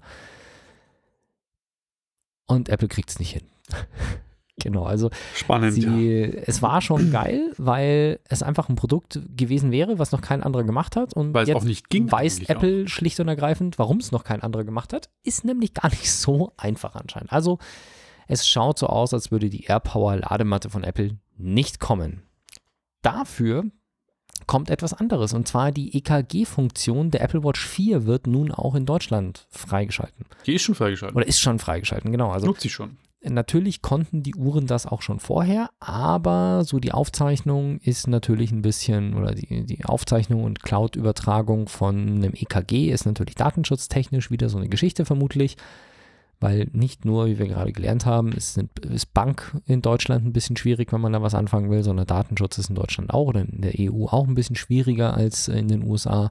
Und 2.47 2.69
Apple 2.69 2.87
kriegt 2.87 3.11
es 3.11 3.19
nicht 3.19 3.33
hin. 3.33 3.43
genau, 4.61 4.83
also 4.85 5.09
Spannend, 5.33 5.73
Sie, 5.73 5.81
ja. 5.81 6.41
Es 6.45 6.61
war 6.61 6.81
schon 6.81 7.11
geil, 7.11 7.53
weil 7.57 8.19
es 8.29 8.43
einfach 8.43 8.69
ein 8.69 8.75
Produkt 8.75 9.19
gewesen 9.35 9.71
wäre, 9.71 9.99
was 9.99 10.11
noch 10.11 10.21
kein 10.21 10.43
anderer 10.43 10.63
gemacht 10.63 10.95
hat. 10.95 11.13
Und 11.13 11.33
Weil 11.33 11.43
es 11.43 11.49
jetzt 11.49 11.57
auch 11.57 11.63
nicht 11.63 11.89
ging. 11.89 12.11
weiß 12.11 12.41
Apple 12.47 12.87
schlicht 12.87 13.19
und 13.19 13.27
ergreifend, 13.27 13.77
warum 13.79 13.97
es 13.97 14.11
noch 14.11 14.23
kein 14.23 14.41
anderer 14.41 14.63
gemacht 14.63 14.93
hat. 14.93 15.09
Ist 15.23 15.45
nämlich 15.45 15.73
gar 15.73 15.89
nicht 15.89 16.11
so 16.11 16.53
einfach 16.57 16.95
anscheinend. 16.95 17.31
Also 17.31 17.59
es 18.27 18.47
schaut 18.47 18.79
so 18.79 18.87
aus, 18.87 19.13
als 19.13 19.31
würde 19.31 19.49
die 19.49 19.65
AirPower 19.65 20.15
Ladematte 20.17 20.69
von 20.69 20.83
Apple 20.83 21.17
nicht 21.37 21.79
kommen. 21.79 22.23
Dafür 23.01 23.65
kommt 24.47 24.69
etwas 24.69 24.93
anderes 24.93 25.33
und 25.33 25.47
zwar 25.47 25.71
die 25.71 25.95
EKG-Funktion 25.97 27.11
der 27.11 27.21
Apple 27.21 27.43
Watch 27.43 27.65
4 27.65 28.05
wird 28.05 28.27
nun 28.27 28.51
auch 28.51 28.75
in 28.75 28.85
Deutschland 28.85 29.47
freigeschalten. 29.49 30.25
auch. 30.29 30.43
Die 30.43 30.53
ist 30.53 30.63
schon 30.63 30.75
freigeschaltet. 30.75 31.15
Oder 31.15 31.27
ist 31.27 31.39
schon 31.39 31.59
freigeschalten, 31.59 32.11
genau. 32.11 32.31
Also 32.31 32.47
Nutzt 32.47 32.61
sie 32.61 32.69
schon. 32.69 32.97
Natürlich 33.27 33.81
konnten 33.81 34.21
die 34.23 34.35
Uhren 34.35 34.67
das 34.67 34.85
auch 34.85 35.01
schon 35.01 35.19
vorher, 35.19 35.69
aber 35.79 36.63
so 36.63 36.79
die 36.79 36.91
Aufzeichnung 36.91 37.79
ist 37.79 38.07
natürlich 38.07 38.51
ein 38.51 38.61
bisschen, 38.61 39.15
oder 39.15 39.33
die, 39.33 39.65
die 39.65 39.83
Aufzeichnung 39.85 40.43
und 40.43 40.61
Cloud-Übertragung 40.61 41.67
von 41.67 41.95
einem 41.95 42.33
EKG 42.33 42.91
ist 42.91 43.05
natürlich 43.05 43.35
datenschutztechnisch 43.35 44.29
wieder 44.29 44.49
so 44.49 44.57
eine 44.57 44.69
Geschichte 44.69 45.05
vermutlich, 45.05 45.57
weil 46.39 46.67
nicht 46.73 47.05
nur, 47.05 47.25
wie 47.27 47.39
wir 47.39 47.47
gerade 47.47 47.71
gelernt 47.71 48.05
haben, 48.05 48.31
ist, 48.31 48.59
ist 48.89 49.13
Bank 49.13 49.59
in 49.65 49.81
Deutschland 49.81 50.25
ein 50.25 50.33
bisschen 50.33 50.57
schwierig, 50.57 50.91
wenn 50.93 51.01
man 51.01 51.13
da 51.13 51.21
was 51.21 51.33
anfangen 51.33 51.71
will, 51.71 51.81
sondern 51.81 52.05
Datenschutz 52.07 52.57
ist 52.57 52.69
in 52.69 52.75
Deutschland 52.75 53.13
auch 53.13 53.27
oder 53.27 53.41
in 53.41 53.61
der 53.61 53.73
EU 53.79 54.05
auch 54.05 54.27
ein 54.27 54.35
bisschen 54.35 54.55
schwieriger 54.55 55.15
als 55.15 55.47
in 55.47 55.67
den 55.67 55.83
USA. 55.83 56.29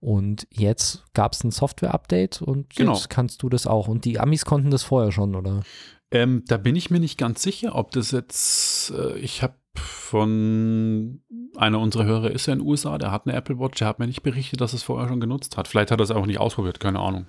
Und 0.00 0.46
jetzt 0.50 1.04
gab 1.14 1.32
es 1.32 1.42
ein 1.42 1.50
Software-Update 1.50 2.42
und 2.42 2.76
Genau. 2.76 2.92
jetzt 2.92 3.08
kannst 3.08 3.42
du 3.42 3.48
das 3.48 3.66
auch. 3.66 3.88
Und 3.88 4.04
die 4.04 4.20
Amis 4.20 4.44
konnten 4.44 4.70
das 4.70 4.82
vorher 4.82 5.10
schon, 5.10 5.34
oder? 5.34 5.62
Ähm, 6.10 6.44
da 6.46 6.56
bin 6.56 6.76
ich 6.76 6.90
mir 6.90 7.00
nicht 7.00 7.18
ganz 7.18 7.42
sicher, 7.42 7.74
ob 7.74 7.90
das 7.90 8.12
jetzt, 8.12 8.90
äh, 8.92 9.18
ich 9.18 9.42
habe 9.42 9.56
von 9.76 11.20
einer 11.56 11.80
unserer 11.80 12.04
Hörer 12.04 12.30
ist 12.30 12.46
ja 12.46 12.52
in 12.52 12.60
den 12.60 12.68
USA, 12.68 12.98
der 12.98 13.10
hat 13.10 13.26
eine 13.26 13.36
Apple 13.36 13.58
Watch, 13.58 13.78
der 13.78 13.88
hat 13.88 13.98
mir 13.98 14.06
nicht 14.06 14.22
berichtet, 14.22 14.60
dass 14.60 14.72
es 14.72 14.82
vorher 14.82 15.08
schon 15.08 15.20
genutzt 15.20 15.56
hat. 15.56 15.68
Vielleicht 15.68 15.90
hat 15.90 16.00
er 16.00 16.04
es 16.04 16.10
auch 16.10 16.26
nicht 16.26 16.40
ausprobiert, 16.40 16.80
keine 16.80 17.00
Ahnung. 17.00 17.26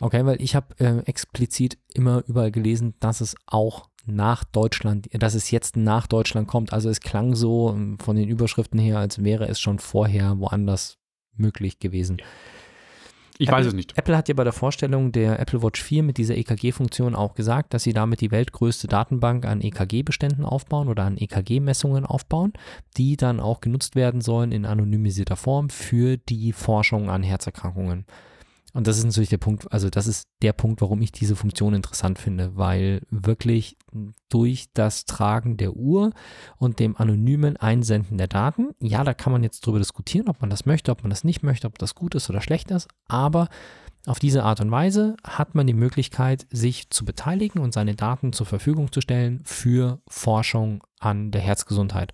Okay, 0.00 0.24
weil 0.26 0.40
ich 0.42 0.56
habe 0.56 0.74
äh, 0.78 0.98
explizit 1.06 1.78
immer 1.92 2.24
überall 2.26 2.50
gelesen, 2.50 2.94
dass 3.00 3.20
es 3.20 3.36
auch 3.46 3.88
nach 4.06 4.44
Deutschland, 4.44 5.08
dass 5.12 5.34
es 5.34 5.50
jetzt 5.50 5.76
nach 5.76 6.06
Deutschland 6.06 6.48
kommt. 6.48 6.72
Also 6.72 6.90
es 6.90 7.00
klang 7.00 7.34
so 7.34 7.70
ähm, 7.70 7.98
von 7.98 8.16
den 8.16 8.28
Überschriften 8.28 8.78
her, 8.78 8.98
als 8.98 9.22
wäre 9.22 9.48
es 9.48 9.60
schon 9.60 9.78
vorher 9.78 10.38
woanders 10.38 10.98
möglich 11.36 11.78
gewesen. 11.78 12.18
Ich 13.38 13.48
Apple, 13.48 13.58
weiß 13.58 13.66
es 13.66 13.74
nicht. 13.74 13.98
Apple 13.98 14.16
hat 14.16 14.28
ja 14.28 14.34
bei 14.34 14.44
der 14.44 14.52
Vorstellung 14.52 15.10
der 15.10 15.40
Apple 15.40 15.62
Watch 15.62 15.82
4 15.82 16.02
mit 16.02 16.18
dieser 16.18 16.36
EKG-Funktion 16.36 17.14
auch 17.14 17.34
gesagt, 17.34 17.74
dass 17.74 17.82
sie 17.82 17.92
damit 17.92 18.20
die 18.20 18.30
weltgrößte 18.30 18.86
Datenbank 18.86 19.44
an 19.44 19.60
EKG-Beständen 19.60 20.44
aufbauen 20.44 20.88
oder 20.88 21.04
an 21.04 21.16
EKG-Messungen 21.16 22.06
aufbauen, 22.06 22.52
die 22.96 23.16
dann 23.16 23.40
auch 23.40 23.60
genutzt 23.60 23.96
werden 23.96 24.20
sollen 24.20 24.52
in 24.52 24.64
anonymisierter 24.64 25.36
Form 25.36 25.68
für 25.68 26.16
die 26.16 26.52
Forschung 26.52 27.10
an 27.10 27.22
Herzerkrankungen. 27.22 28.06
Und 28.72 28.88
das 28.88 28.98
ist 28.98 29.04
natürlich 29.04 29.30
der 29.30 29.38
Punkt, 29.38 29.72
also 29.72 29.88
das 29.88 30.08
ist 30.08 30.28
der 30.42 30.52
Punkt, 30.52 30.80
warum 30.80 31.00
ich 31.00 31.12
diese 31.12 31.36
Funktion 31.36 31.74
interessant 31.74 32.18
finde, 32.18 32.56
weil 32.56 33.02
wirklich 33.08 33.76
durch 34.28 34.66
das 34.74 35.04
Tragen 35.04 35.56
der 35.56 35.74
Uhr 35.74 36.12
und 36.56 36.78
dem 36.78 36.96
anonymen 36.96 37.56
Einsenden 37.56 38.18
der 38.18 38.28
Daten, 38.28 38.70
ja, 38.80 39.04
da 39.04 39.14
kann 39.14 39.32
man 39.32 39.42
jetzt 39.42 39.66
drüber 39.66 39.78
diskutieren, 39.78 40.28
ob 40.28 40.40
man 40.40 40.50
das 40.50 40.66
möchte, 40.66 40.90
ob 40.90 41.02
man 41.02 41.10
das 41.10 41.24
nicht 41.24 41.42
möchte, 41.42 41.66
ob 41.66 41.78
das 41.78 41.94
gut 41.94 42.14
ist 42.14 42.30
oder 42.30 42.40
schlecht 42.40 42.70
ist, 42.70 42.88
aber 43.08 43.48
auf 44.06 44.18
diese 44.18 44.44
Art 44.44 44.60
und 44.60 44.70
Weise 44.70 45.16
hat 45.26 45.54
man 45.54 45.66
die 45.66 45.72
Möglichkeit, 45.72 46.46
sich 46.50 46.90
zu 46.90 47.04
beteiligen 47.06 47.60
und 47.60 47.72
seine 47.72 47.94
Daten 47.94 48.34
zur 48.34 48.46
Verfügung 48.46 48.92
zu 48.92 49.00
stellen 49.00 49.40
für 49.44 50.00
Forschung 50.08 50.82
an 51.00 51.30
der 51.30 51.40
Herzgesundheit. 51.40 52.12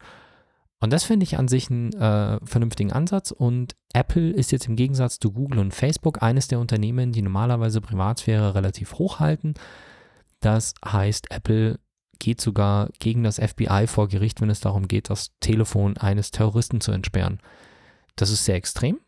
Und 0.81 0.93
das 0.93 1.05
finde 1.05 1.25
ich 1.25 1.37
an 1.37 1.47
sich 1.47 1.71
einen 1.71 1.93
äh, 1.93 2.39
vernünftigen 2.45 2.93
Ansatz. 2.93 3.33
Und 3.33 3.77
Apple 3.93 4.31
ist 4.31 4.51
jetzt 4.51 4.67
im 4.67 4.77
Gegensatz 4.77 5.19
zu 5.19 5.31
Google 5.31 5.59
und 5.59 5.75
Facebook 5.75 6.23
eines 6.23 6.49
der 6.49 6.59
Unternehmen, 6.59 7.13
die 7.13 7.23
normalerweise 7.23 7.81
Privatsphäre 7.81 8.55
relativ 8.55 8.95
hoch 8.95 9.21
halten. 9.21 9.55
Das 10.41 10.75
heißt, 10.85 11.31
Apple 11.31 11.79
geht 12.19 12.41
sogar 12.41 12.91
gegen 12.99 13.23
das 13.23 13.39
FBI 13.39 13.87
vor 13.87 14.09
Gericht, 14.09 14.41
wenn 14.41 14.51
es 14.51 14.61
darum 14.61 14.89
geht, 14.89 15.11
das 15.11 15.33
Telefon 15.41 15.97
eines 15.97 16.31
Terroristen 16.31 16.81
zu 16.81 16.93
entsperren. 16.93 17.41
Das 18.17 18.31
ist 18.31 18.45
sehr 18.45 18.57
extrem. 18.57 19.01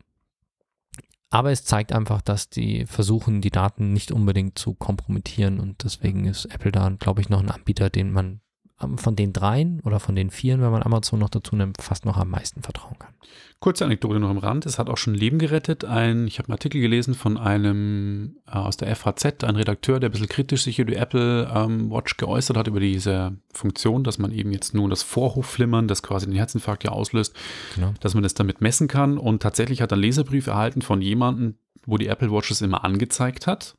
Aber 1.29 1.51
es 1.51 1.63
zeigt 1.63 1.93
einfach, 1.93 2.21
dass 2.21 2.49
die 2.49 2.85
versuchen, 2.85 3.41
die 3.41 3.49
Daten 3.49 3.91
nicht 3.91 4.11
unbedingt 4.11 4.59
zu 4.59 4.75
kompromittieren. 4.75 5.59
Und 5.59 5.83
deswegen 5.83 6.25
ist 6.25 6.45
Apple 6.45 6.71
da, 6.71 6.89
glaube 6.89 7.21
ich, 7.21 7.29
noch 7.29 7.39
ein 7.39 7.49
Anbieter, 7.49 7.89
den 7.89 8.11
man 8.11 8.41
von 8.95 9.15
den 9.15 9.33
dreien 9.33 9.79
oder 9.83 9.99
von 9.99 10.15
den 10.15 10.29
vieren, 10.29 10.61
wenn 10.61 10.71
man 10.71 10.83
Amazon 10.83 11.19
noch 11.19 11.29
dazu 11.29 11.55
nimmt, 11.55 11.81
fast 11.81 12.05
noch 12.05 12.17
am 12.17 12.29
meisten 12.29 12.61
vertrauen 12.61 12.97
kann. 12.99 13.13
Kurze 13.59 13.85
Anekdote 13.85 14.19
noch 14.19 14.29
am 14.29 14.37
Rand. 14.37 14.65
Es 14.65 14.77
hat 14.77 14.89
auch 14.89 14.97
schon 14.97 15.13
Leben 15.13 15.39
gerettet. 15.39 15.85
Ein, 15.85 16.27
ich 16.27 16.37
habe 16.37 16.49
einen 16.49 16.53
Artikel 16.55 16.81
gelesen 16.81 17.13
von 17.13 17.37
einem 17.37 18.35
äh, 18.45 18.51
aus 18.57 18.75
der 18.77 18.93
FAZ, 18.95 19.43
ein 19.43 19.55
Redakteur, 19.55 19.99
der 20.01 20.09
ein 20.09 20.11
bisschen 20.11 20.27
kritisch 20.27 20.63
sich 20.63 20.79
über 20.79 20.91
die 20.91 20.97
Apple 20.97 21.49
ähm, 21.55 21.89
Watch 21.89 22.17
geäußert 22.17 22.57
hat, 22.57 22.67
über 22.67 22.81
diese 22.81 23.37
Funktion, 23.53 24.03
dass 24.03 24.17
man 24.17 24.31
eben 24.31 24.51
jetzt 24.51 24.73
nur 24.73 24.89
das 24.89 25.01
Vorhofflimmern, 25.03 25.87
das 25.87 26.03
quasi 26.03 26.25
den 26.25 26.35
Herzinfarkt 26.35 26.83
ja 26.83 26.91
auslöst, 26.91 27.33
Genau. 27.75 27.93
dass 28.01 28.13
man 28.13 28.23
das 28.23 28.33
damit 28.33 28.59
messen 28.59 28.87
kann. 28.89 29.17
Und 29.17 29.41
tatsächlich 29.41 29.81
hat 29.81 29.91
er 29.91 29.95
einen 29.95 30.03
Leserbrief 30.03 30.47
erhalten 30.47 30.81
von 30.81 31.01
jemandem, 31.01 31.55
wo 31.85 31.97
die 31.97 32.07
Apple 32.07 32.31
Watches 32.31 32.61
immer 32.61 32.83
angezeigt 32.83 33.47
hat, 33.47 33.75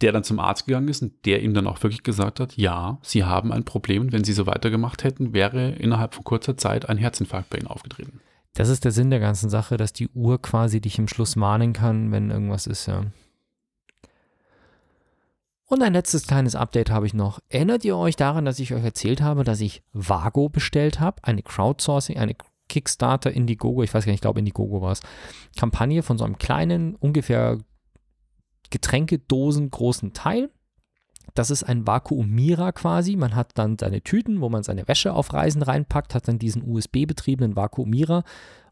der 0.00 0.12
dann 0.12 0.24
zum 0.24 0.38
Arzt 0.38 0.66
gegangen 0.66 0.88
ist 0.88 1.02
und 1.02 1.26
der 1.26 1.42
ihm 1.42 1.54
dann 1.54 1.66
auch 1.66 1.82
wirklich 1.82 2.02
gesagt 2.02 2.40
hat, 2.40 2.56
ja, 2.56 2.98
Sie 3.02 3.24
haben 3.24 3.52
ein 3.52 3.64
Problem 3.64 4.02
und 4.02 4.12
wenn 4.12 4.24
Sie 4.24 4.32
so 4.32 4.46
weitergemacht 4.46 5.04
hätten, 5.04 5.32
wäre 5.34 5.70
innerhalb 5.70 6.14
von 6.14 6.24
kurzer 6.24 6.56
Zeit 6.56 6.88
ein 6.88 6.98
Herzinfarkt 6.98 7.50
bei 7.50 7.58
Ihnen 7.58 7.66
aufgetreten. 7.66 8.20
Das 8.54 8.68
ist 8.68 8.84
der 8.84 8.92
Sinn 8.92 9.10
der 9.10 9.20
ganzen 9.20 9.50
Sache, 9.50 9.76
dass 9.76 9.92
die 9.92 10.08
Uhr 10.08 10.40
quasi 10.40 10.80
dich 10.80 10.98
im 10.98 11.08
Schluss 11.08 11.36
mahnen 11.36 11.72
kann, 11.72 12.10
wenn 12.12 12.30
irgendwas 12.30 12.66
ist, 12.66 12.86
ja. 12.86 13.02
Und 15.66 15.82
ein 15.82 15.92
letztes 15.92 16.26
kleines 16.26 16.56
Update 16.56 16.90
habe 16.90 17.06
ich 17.06 17.14
noch. 17.14 17.38
Erinnert 17.48 17.84
ihr 17.84 17.96
euch 17.96 18.16
daran, 18.16 18.44
dass 18.44 18.58
ich 18.58 18.74
euch 18.74 18.82
erzählt 18.82 19.20
habe, 19.20 19.44
dass 19.44 19.60
ich 19.60 19.84
Vago 19.92 20.48
bestellt 20.48 20.98
habe? 20.98 21.22
Eine 21.22 21.44
Crowdsourcing, 21.44 22.16
eine 22.18 22.34
Kickstarter 22.68 23.30
Indiegogo, 23.30 23.82
ich 23.82 23.94
weiß 23.94 24.04
gar 24.04 24.10
nicht, 24.10 24.18
ich 24.18 24.22
glaube 24.22 24.40
Indiegogo 24.40 24.80
war 24.80 24.92
es, 24.92 25.00
Kampagne 25.56 26.02
von 26.02 26.18
so 26.18 26.24
einem 26.24 26.38
kleinen, 26.38 26.96
ungefähr 26.96 27.58
Getränkedosen 28.70 29.70
großen 29.70 30.12
Teil. 30.12 30.50
Das 31.34 31.50
ist 31.50 31.62
ein 31.62 31.86
Vakuumierer 31.86 32.72
quasi. 32.72 33.16
Man 33.16 33.36
hat 33.36 33.52
dann 33.54 33.78
seine 33.78 34.02
Tüten, 34.02 34.40
wo 34.40 34.48
man 34.48 34.62
seine 34.62 34.88
Wäsche 34.88 35.12
auf 35.12 35.32
Reisen 35.32 35.62
reinpackt, 35.62 36.14
hat 36.14 36.28
dann 36.28 36.38
diesen 36.38 36.62
USB-betriebenen 36.62 37.56
Vakuumierer 37.56 38.24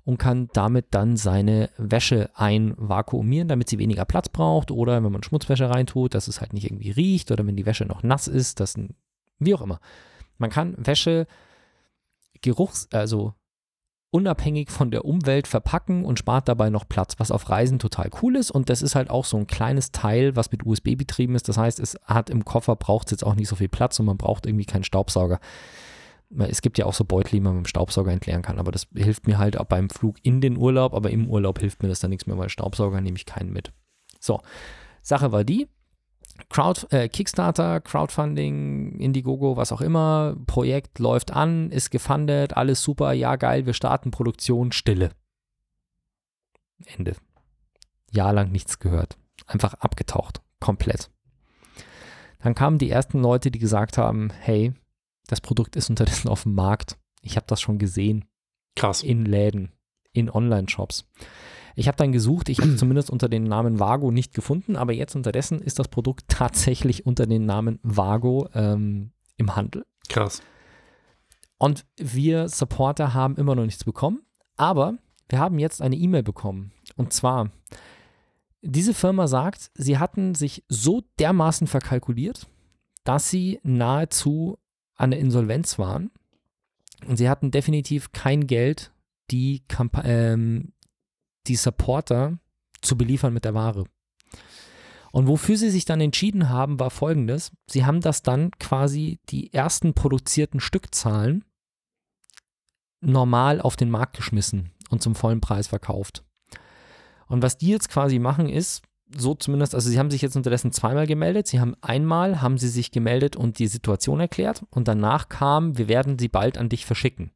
und 0.04 0.18
kann 0.18 0.48
damit 0.54 0.86
dann 0.92 1.16
seine 1.16 1.70
Wäsche 1.76 2.30
einvakuumieren, 2.34 3.46
damit 3.46 3.68
sie 3.68 3.78
weniger 3.78 4.06
Platz 4.06 4.28
braucht 4.28 4.70
oder 4.70 5.02
wenn 5.02 5.12
man 5.12 5.22
Schmutzwäsche 5.22 5.68
reintut, 5.68 6.14
dass 6.14 6.28
es 6.28 6.40
halt 6.40 6.54
nicht 6.54 6.64
irgendwie 6.64 6.90
riecht 6.90 7.30
oder 7.30 7.46
wenn 7.46 7.56
die 7.56 7.66
Wäsche 7.66 7.84
noch 7.84 8.02
nass 8.02 8.26
ist, 8.26 8.58
dass 8.58 8.74
wie 9.38 9.54
auch 9.54 9.60
immer. 9.60 9.80
Man 10.38 10.50
kann 10.50 10.74
Wäsche 10.78 11.26
geruchs, 12.40 12.88
also 12.92 13.34
unabhängig 14.10 14.70
von 14.70 14.90
der 14.90 15.04
Umwelt 15.04 15.46
verpacken 15.46 16.04
und 16.04 16.18
spart 16.18 16.48
dabei 16.48 16.70
noch 16.70 16.88
Platz, 16.88 17.14
was 17.18 17.30
auf 17.30 17.50
Reisen 17.50 17.78
total 17.78 18.10
cool 18.22 18.36
ist. 18.36 18.50
Und 18.50 18.70
das 18.70 18.82
ist 18.82 18.94
halt 18.94 19.10
auch 19.10 19.24
so 19.24 19.36
ein 19.36 19.46
kleines 19.46 19.92
Teil, 19.92 20.34
was 20.34 20.50
mit 20.50 20.64
USB 20.64 20.96
betrieben 20.96 21.34
ist. 21.34 21.48
Das 21.48 21.58
heißt, 21.58 21.78
es 21.78 21.96
hat 22.04 22.30
im 22.30 22.44
Koffer, 22.44 22.76
braucht 22.76 23.08
es 23.08 23.10
jetzt 23.12 23.24
auch 23.24 23.34
nicht 23.34 23.48
so 23.48 23.56
viel 23.56 23.68
Platz 23.68 24.00
und 24.00 24.06
man 24.06 24.16
braucht 24.16 24.46
irgendwie 24.46 24.64
keinen 24.64 24.84
Staubsauger. 24.84 25.40
Es 26.38 26.62
gibt 26.62 26.78
ja 26.78 26.86
auch 26.86 26.94
so 26.94 27.04
Beutel, 27.04 27.32
die 27.32 27.40
man 27.40 27.54
mit 27.54 27.64
dem 27.64 27.68
Staubsauger 27.68 28.12
entleeren 28.12 28.42
kann, 28.42 28.58
aber 28.58 28.70
das 28.70 28.86
hilft 28.94 29.26
mir 29.26 29.38
halt 29.38 29.58
auch 29.58 29.64
beim 29.64 29.88
Flug 29.88 30.16
in 30.22 30.40
den 30.40 30.58
Urlaub, 30.58 30.94
aber 30.94 31.10
im 31.10 31.28
Urlaub 31.28 31.58
hilft 31.58 31.82
mir 31.82 31.88
das 31.88 32.00
dann 32.00 32.10
nichts 32.10 32.26
mehr, 32.26 32.36
weil 32.36 32.50
Staubsauger 32.50 33.00
nehme 33.00 33.16
ich 33.16 33.24
keinen 33.24 33.50
mit. 33.52 33.72
So, 34.20 34.40
Sache 35.00 35.32
war 35.32 35.44
die, 35.44 35.68
Crowd, 36.48 36.86
äh, 36.90 37.08
Kickstarter, 37.08 37.80
Crowdfunding, 37.80 38.98
Indiegogo, 38.98 39.56
was 39.56 39.72
auch 39.72 39.80
immer, 39.80 40.36
Projekt 40.46 40.98
läuft 40.98 41.32
an, 41.32 41.70
ist 41.70 41.90
gefundet, 41.90 42.56
alles 42.56 42.82
super, 42.82 43.12
ja 43.12 43.36
geil, 43.36 43.66
wir 43.66 43.74
starten 43.74 44.10
Produktion, 44.10 44.72
Stille. 44.72 45.10
Ende. 46.96 47.14
Jahrelang 48.10 48.50
nichts 48.50 48.78
gehört. 48.78 49.18
Einfach 49.46 49.74
abgetaucht, 49.74 50.40
komplett. 50.60 51.10
Dann 52.40 52.54
kamen 52.54 52.78
die 52.78 52.90
ersten 52.90 53.20
Leute, 53.20 53.50
die 53.50 53.58
gesagt 53.58 53.98
haben, 53.98 54.30
hey, 54.30 54.72
das 55.26 55.40
Produkt 55.40 55.76
ist 55.76 55.90
unterdessen 55.90 56.28
auf 56.28 56.44
dem 56.44 56.54
Markt. 56.54 56.96
Ich 57.22 57.36
habe 57.36 57.46
das 57.46 57.60
schon 57.60 57.78
gesehen. 57.78 58.24
Krass. 58.76 59.02
in 59.02 59.24
Läden, 59.24 59.72
in 60.12 60.30
Online-Shops. 60.30 61.04
Ich 61.78 61.86
habe 61.86 61.96
dann 61.96 62.10
gesucht, 62.10 62.48
ich 62.48 62.58
habe 62.58 62.74
zumindest 62.76 63.08
unter 63.08 63.28
dem 63.28 63.44
Namen 63.44 63.78
Vago 63.78 64.10
nicht 64.10 64.34
gefunden, 64.34 64.74
aber 64.74 64.92
jetzt 64.92 65.14
unterdessen 65.14 65.60
ist 65.62 65.78
das 65.78 65.86
Produkt 65.86 66.24
tatsächlich 66.28 67.06
unter 67.06 67.26
dem 67.26 67.46
Namen 67.46 67.78
Vago 67.82 68.48
ähm, 68.52 69.12
im 69.36 69.54
Handel. 69.54 69.86
Krass. 70.08 70.42
Und 71.56 71.86
wir 71.96 72.48
Supporter 72.48 73.14
haben 73.14 73.36
immer 73.36 73.54
noch 73.54 73.64
nichts 73.64 73.84
bekommen, 73.84 74.22
aber 74.56 74.98
wir 75.28 75.38
haben 75.38 75.60
jetzt 75.60 75.80
eine 75.80 75.94
E-Mail 75.94 76.24
bekommen. 76.24 76.72
Und 76.96 77.12
zwar, 77.12 77.50
diese 78.60 78.94
Firma 78.94 79.28
sagt, 79.28 79.70
sie 79.74 79.98
hatten 79.98 80.34
sich 80.34 80.64
so 80.68 81.04
dermaßen 81.20 81.68
verkalkuliert, 81.68 82.48
dass 83.04 83.30
sie 83.30 83.60
nahezu 83.62 84.58
an 84.96 85.12
der 85.12 85.20
Insolvenz 85.20 85.78
waren. 85.78 86.10
Und 87.06 87.18
sie 87.18 87.28
hatten 87.28 87.52
definitiv 87.52 88.10
kein 88.10 88.48
Geld, 88.48 88.92
die, 89.30 89.62
Kampa 89.68 90.02
ähm, 90.04 90.72
die 91.48 91.56
Supporter 91.56 92.38
zu 92.80 92.96
beliefern 92.96 93.32
mit 93.32 93.44
der 93.44 93.54
Ware. 93.54 93.84
Und 95.10 95.26
wofür 95.26 95.56
sie 95.56 95.70
sich 95.70 95.84
dann 95.84 96.00
entschieden 96.00 96.48
haben, 96.48 96.78
war 96.78 96.90
folgendes. 96.90 97.50
Sie 97.66 97.84
haben 97.84 98.00
das 98.00 98.22
dann 98.22 98.50
quasi 98.60 99.18
die 99.30 99.52
ersten 99.52 99.94
produzierten 99.94 100.60
Stückzahlen 100.60 101.44
normal 103.00 103.60
auf 103.60 103.76
den 103.76 103.90
Markt 103.90 104.16
geschmissen 104.16 104.72
und 104.90 105.02
zum 105.02 105.14
vollen 105.14 105.40
Preis 105.40 105.68
verkauft. 105.68 106.24
Und 107.26 107.42
was 107.42 107.58
die 107.58 107.68
jetzt 107.68 107.88
quasi 107.88 108.18
machen 108.18 108.48
ist, 108.48 108.82
so 109.16 109.34
zumindest, 109.34 109.74
also 109.74 109.88
sie 109.88 109.98
haben 109.98 110.10
sich 110.10 110.20
jetzt 110.20 110.36
unterdessen 110.36 110.72
zweimal 110.72 111.06
gemeldet. 111.06 111.46
Sie 111.46 111.60
haben 111.60 111.74
einmal, 111.80 112.42
haben 112.42 112.58
sie 112.58 112.68
sich 112.68 112.90
gemeldet 112.90 113.36
und 113.36 113.58
die 113.58 113.66
Situation 113.66 114.20
erklärt 114.20 114.64
und 114.70 114.88
danach 114.88 115.28
kam, 115.28 115.78
wir 115.78 115.88
werden 115.88 116.18
sie 116.18 116.28
bald 116.28 116.58
an 116.58 116.68
dich 116.68 116.84
verschicken. 116.84 117.30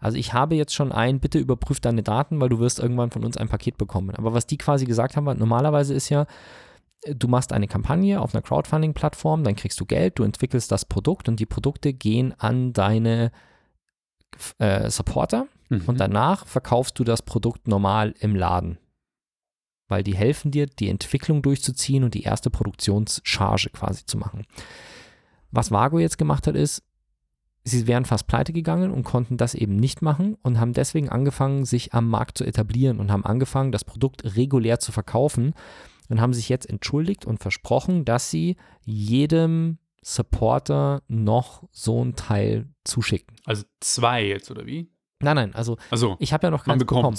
Also 0.00 0.16
ich 0.16 0.32
habe 0.32 0.54
jetzt 0.54 0.74
schon 0.74 0.92
ein, 0.92 1.20
bitte 1.20 1.38
überprüf 1.38 1.80
deine 1.80 2.02
Daten, 2.02 2.40
weil 2.40 2.48
du 2.48 2.58
wirst 2.58 2.78
irgendwann 2.80 3.10
von 3.10 3.24
uns 3.24 3.36
ein 3.36 3.48
Paket 3.48 3.76
bekommen. 3.76 4.14
Aber 4.16 4.32
was 4.32 4.46
die 4.46 4.58
quasi 4.58 4.86
gesagt 4.86 5.16
haben, 5.16 5.24
normalerweise 5.38 5.94
ist 5.94 6.08
ja, 6.08 6.26
du 7.06 7.28
machst 7.28 7.52
eine 7.52 7.68
Kampagne 7.68 8.20
auf 8.20 8.34
einer 8.34 8.42
Crowdfunding-Plattform, 8.42 9.44
dann 9.44 9.56
kriegst 9.56 9.78
du 9.80 9.86
Geld, 9.86 10.18
du 10.18 10.24
entwickelst 10.24 10.72
das 10.72 10.84
Produkt 10.84 11.28
und 11.28 11.38
die 11.38 11.46
Produkte 11.46 11.92
gehen 11.92 12.34
an 12.38 12.72
deine 12.72 13.30
äh, 14.58 14.90
Supporter 14.90 15.46
Mhm. 15.70 15.84
und 15.86 16.00
danach 16.00 16.46
verkaufst 16.46 16.98
du 16.98 17.04
das 17.04 17.22
Produkt 17.22 17.68
normal 17.68 18.14
im 18.18 18.34
Laden. 18.34 18.78
Weil 19.88 20.02
die 20.02 20.14
helfen 20.16 20.50
dir, 20.50 20.66
die 20.66 20.88
Entwicklung 20.88 21.42
durchzuziehen 21.42 22.04
und 22.04 22.14
die 22.14 22.22
erste 22.22 22.50
Produktionscharge 22.50 23.70
quasi 23.70 24.04
zu 24.04 24.18
machen. 24.18 24.46
Was 25.50 25.70
Vago 25.70 25.98
jetzt 25.98 26.18
gemacht 26.18 26.46
hat, 26.46 26.54
ist, 26.54 26.82
sie 27.70 27.86
wären 27.86 28.04
fast 28.04 28.26
pleite 28.26 28.52
gegangen 28.52 28.90
und 28.90 29.04
konnten 29.04 29.36
das 29.36 29.54
eben 29.54 29.76
nicht 29.76 30.02
machen 30.02 30.36
und 30.42 30.58
haben 30.60 30.72
deswegen 30.72 31.08
angefangen, 31.08 31.64
sich 31.64 31.94
am 31.94 32.08
Markt 32.08 32.36
zu 32.38 32.44
etablieren 32.44 33.00
und 33.00 33.10
haben 33.10 33.24
angefangen, 33.24 33.72
das 33.72 33.84
Produkt 33.84 34.36
regulär 34.36 34.78
zu 34.80 34.92
verkaufen 34.92 35.54
und 36.08 36.20
haben 36.20 36.32
sich 36.34 36.48
jetzt 36.48 36.68
entschuldigt 36.68 37.24
und 37.24 37.38
versprochen, 37.40 38.04
dass 38.04 38.30
sie 38.30 38.56
jedem 38.84 39.78
Supporter 40.02 41.02
noch 41.08 41.64
so 41.72 42.04
ein 42.04 42.16
Teil 42.16 42.68
zuschicken. 42.84 43.36
Also 43.44 43.64
zwei 43.80 44.26
jetzt, 44.26 44.50
oder 44.50 44.66
wie? 44.66 44.90
Nein, 45.22 45.36
nein, 45.36 45.54
also 45.54 45.76
Also, 45.90 46.16
ich 46.18 46.32
habe 46.32 46.46
ja 46.46 46.50
noch 46.50 46.64
keins 46.64 46.80
bekommen. 46.84 47.16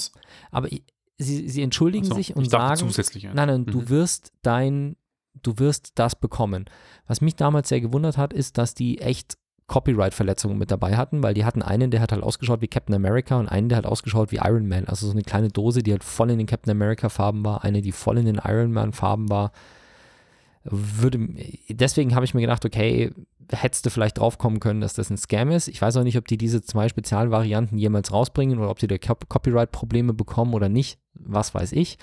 Aber 0.51 0.71
ich, 0.71 0.83
sie, 1.17 1.47
sie 1.47 1.61
entschuldigen 1.61 2.05
so, 2.05 2.15
sich 2.15 2.35
und 2.35 2.49
sagen, 2.49 2.75
zusätzlich 2.77 3.23
nein, 3.25 3.35
nein, 3.35 3.65
du 3.65 3.81
Mhm. 3.81 3.89
wirst 3.89 4.33
dein, 4.41 4.95
du 5.41 5.57
wirst 5.59 5.91
das 5.99 6.15
bekommen. 6.19 6.65
Was 7.05 7.21
mich 7.21 7.35
damals 7.35 7.69
sehr 7.69 7.81
gewundert 7.81 8.17
hat, 8.17 8.33
ist, 8.33 8.57
dass 8.57 8.73
die 8.73 8.99
echt 8.99 9.37
Copyright-Verletzungen 9.71 10.57
mit 10.57 10.69
dabei 10.69 10.97
hatten, 10.97 11.23
weil 11.23 11.33
die 11.33 11.45
hatten 11.45 11.61
einen, 11.61 11.91
der 11.91 12.01
hat 12.01 12.11
halt 12.11 12.23
ausgeschaut 12.23 12.59
wie 12.61 12.67
Captain 12.67 12.93
America 12.93 13.39
und 13.39 13.47
einen, 13.47 13.69
der 13.69 13.77
hat 13.77 13.85
ausgeschaut 13.85 14.29
wie 14.33 14.41
Iron 14.43 14.67
Man. 14.67 14.85
Also 14.85 15.07
so 15.07 15.13
eine 15.13 15.21
kleine 15.21 15.47
Dose, 15.47 15.81
die 15.81 15.93
halt 15.93 16.03
voll 16.03 16.29
in 16.29 16.37
den 16.37 16.45
Captain 16.45 16.71
America-Farben 16.71 17.45
war, 17.45 17.63
eine, 17.63 17.81
die 17.81 17.93
voll 17.93 18.17
in 18.17 18.25
den 18.25 18.41
Iron 18.43 18.73
Man-Farben 18.73 19.29
war. 19.29 19.53
Würde, 20.65 21.25
deswegen 21.69 22.15
habe 22.15 22.25
ich 22.25 22.33
mir 22.33 22.41
gedacht, 22.41 22.65
okay, 22.65 23.13
hättest 23.49 23.85
du 23.85 23.89
vielleicht 23.89 24.17
drauf 24.17 24.37
kommen 24.37 24.59
können, 24.59 24.81
dass 24.81 24.93
das 24.93 25.09
ein 25.09 25.17
Scam 25.17 25.51
ist. 25.51 25.69
Ich 25.69 25.81
weiß 25.81 25.95
auch 25.95 26.03
nicht, 26.03 26.17
ob 26.17 26.27
die 26.27 26.37
diese 26.37 26.61
zwei 26.61 26.89
Spezialvarianten 26.89 27.77
jemals 27.77 28.11
rausbringen 28.11 28.59
oder 28.59 28.69
ob 28.69 28.79
die 28.79 28.87
da 28.87 28.97
Cop 28.97 29.29
Copyright-Probleme 29.29 30.13
bekommen 30.13 30.53
oder 30.53 30.67
nicht. 30.67 30.99
Was 31.13 31.55
weiß 31.55 31.71
ich. 31.71 31.97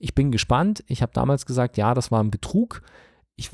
Ich 0.00 0.16
bin 0.16 0.32
gespannt. 0.32 0.82
Ich 0.88 1.00
habe 1.00 1.12
damals 1.14 1.46
gesagt, 1.46 1.76
ja, 1.76 1.94
das 1.94 2.10
war 2.10 2.24
ein 2.24 2.32
Betrug. 2.32 2.82
Ich, 3.36 3.50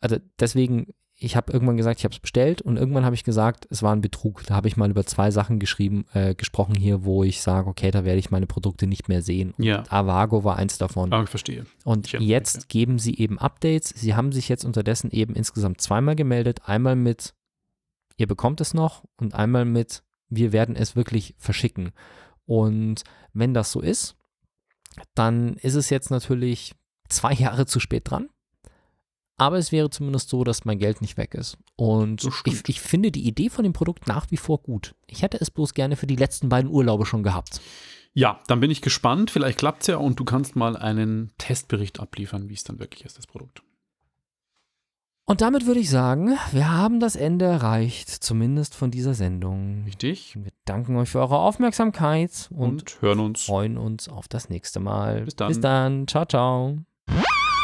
also 0.00 0.16
deswegen, 0.40 0.88
ich 1.22 1.36
habe 1.36 1.52
irgendwann 1.52 1.76
gesagt, 1.76 2.00
ich 2.00 2.04
habe 2.04 2.14
es 2.14 2.18
bestellt 2.18 2.62
und 2.62 2.78
irgendwann 2.78 3.04
habe 3.04 3.14
ich 3.14 3.24
gesagt, 3.24 3.66
es 3.68 3.82
war 3.82 3.94
ein 3.94 4.00
Betrug. 4.00 4.42
Da 4.46 4.54
habe 4.54 4.68
ich 4.68 4.78
mal 4.78 4.88
über 4.90 5.04
zwei 5.04 5.30
Sachen 5.30 5.58
geschrieben, 5.58 6.06
äh, 6.14 6.34
gesprochen 6.34 6.74
hier, 6.74 7.04
wo 7.04 7.22
ich 7.24 7.42
sage, 7.42 7.68
okay, 7.68 7.90
da 7.90 8.06
werde 8.06 8.18
ich 8.18 8.30
meine 8.30 8.46
Produkte 8.46 8.86
nicht 8.86 9.08
mehr 9.08 9.20
sehen. 9.20 9.52
Und 9.58 9.64
Ja. 9.64 9.84
Avago 9.90 10.44
war 10.44 10.56
eins 10.56 10.78
davon. 10.78 11.12
Ah, 11.12 11.22
ich 11.22 11.28
verstehe. 11.28 11.66
Und 11.84 12.06
Ich 12.06 12.14
erinnere 12.14 12.26
mich, 12.26 12.30
jetzt 12.30 12.68
geben 12.70 12.98
sie 12.98 13.18
eben 13.18 13.38
Updates. 13.38 13.90
Sie 13.90 14.14
haben 14.14 14.32
sich 14.32 14.48
jetzt 14.48 14.64
unterdessen 14.64 15.10
eben 15.10 15.34
insgesamt 15.34 15.82
zweimal 15.82 16.16
gemeldet. 16.16 16.60
Einmal 16.64 16.96
mit, 16.96 17.34
ihr 18.16 18.26
bekommt 18.26 18.62
es 18.62 18.72
noch 18.72 19.04
und 19.18 19.34
einmal 19.34 19.66
mit, 19.66 20.02
wir 20.30 20.52
werden 20.52 20.74
es 20.74 20.96
wirklich 20.96 21.34
verschicken. 21.36 21.92
Und 22.46 23.02
wenn 23.34 23.52
das 23.52 23.72
so 23.72 23.82
ist, 23.82 24.16
dann 25.14 25.54
ist 25.56 25.74
es 25.74 25.90
jetzt 25.90 26.10
natürlich 26.10 26.74
zwei 27.10 27.32
Jahre 27.34 27.66
zu 27.66 27.78
spät 27.78 28.10
dran. 28.10 28.30
Aber 29.40 29.56
es 29.56 29.72
wäre 29.72 29.88
zumindest 29.88 30.28
so, 30.28 30.44
dass 30.44 30.66
mein 30.66 30.78
Geld 30.78 31.00
nicht 31.00 31.16
weg 31.16 31.34
ist. 31.34 31.56
Und 31.76 32.28
ich, 32.44 32.68
ich 32.68 32.80
finde 32.80 33.10
die 33.10 33.26
Idee 33.26 33.48
von 33.48 33.64
dem 33.64 33.72
Produkt 33.72 34.06
nach 34.06 34.30
wie 34.30 34.36
vor 34.36 34.58
gut. 34.58 34.94
Ich 35.06 35.22
hätte 35.22 35.38
es 35.40 35.50
bloß 35.50 35.72
gerne 35.72 35.96
für 35.96 36.06
die 36.06 36.16
letzten 36.16 36.50
beiden 36.50 36.70
Urlaube 36.70 37.06
schon 37.06 37.22
gehabt. 37.22 37.58
Ja, 38.12 38.40
dann 38.48 38.60
bin 38.60 38.70
ich 38.70 38.82
gespannt. 38.82 39.30
Vielleicht 39.30 39.58
klappt 39.58 39.80
es 39.80 39.86
ja 39.86 39.96
und 39.96 40.20
du 40.20 40.26
kannst 40.26 40.56
mal 40.56 40.76
einen 40.76 41.30
Testbericht 41.38 42.00
abliefern, 42.00 42.50
wie 42.50 42.54
es 42.54 42.64
dann 42.64 42.78
wirklich 42.80 43.06
ist, 43.06 43.16
das 43.16 43.26
Produkt. 43.26 43.62
Und 45.24 45.40
damit 45.40 45.64
würde 45.64 45.80
ich 45.80 45.88
sagen, 45.88 46.36
wir 46.52 46.70
haben 46.70 47.00
das 47.00 47.16
Ende 47.16 47.46
erreicht, 47.46 48.10
zumindest 48.10 48.74
von 48.74 48.90
dieser 48.90 49.14
Sendung. 49.14 49.84
Richtig. 49.86 50.36
Wir 50.36 50.52
danken 50.66 50.96
euch 50.96 51.08
für 51.08 51.20
eure 51.20 51.38
Aufmerksamkeit 51.38 52.50
und, 52.50 52.68
Und, 52.68 53.00
hören 53.00 53.20
uns. 53.20 53.44
freuen 53.44 53.78
uns 53.78 54.06
auf 54.10 54.28
das 54.28 54.50
nächste 54.50 54.80
Mal. 54.80 55.22
Bis 55.22 55.36
dann. 55.36 55.48
Bis 55.48 55.60
dann. 55.60 56.06
Ciao, 56.08 56.26
ciao. 56.26 56.76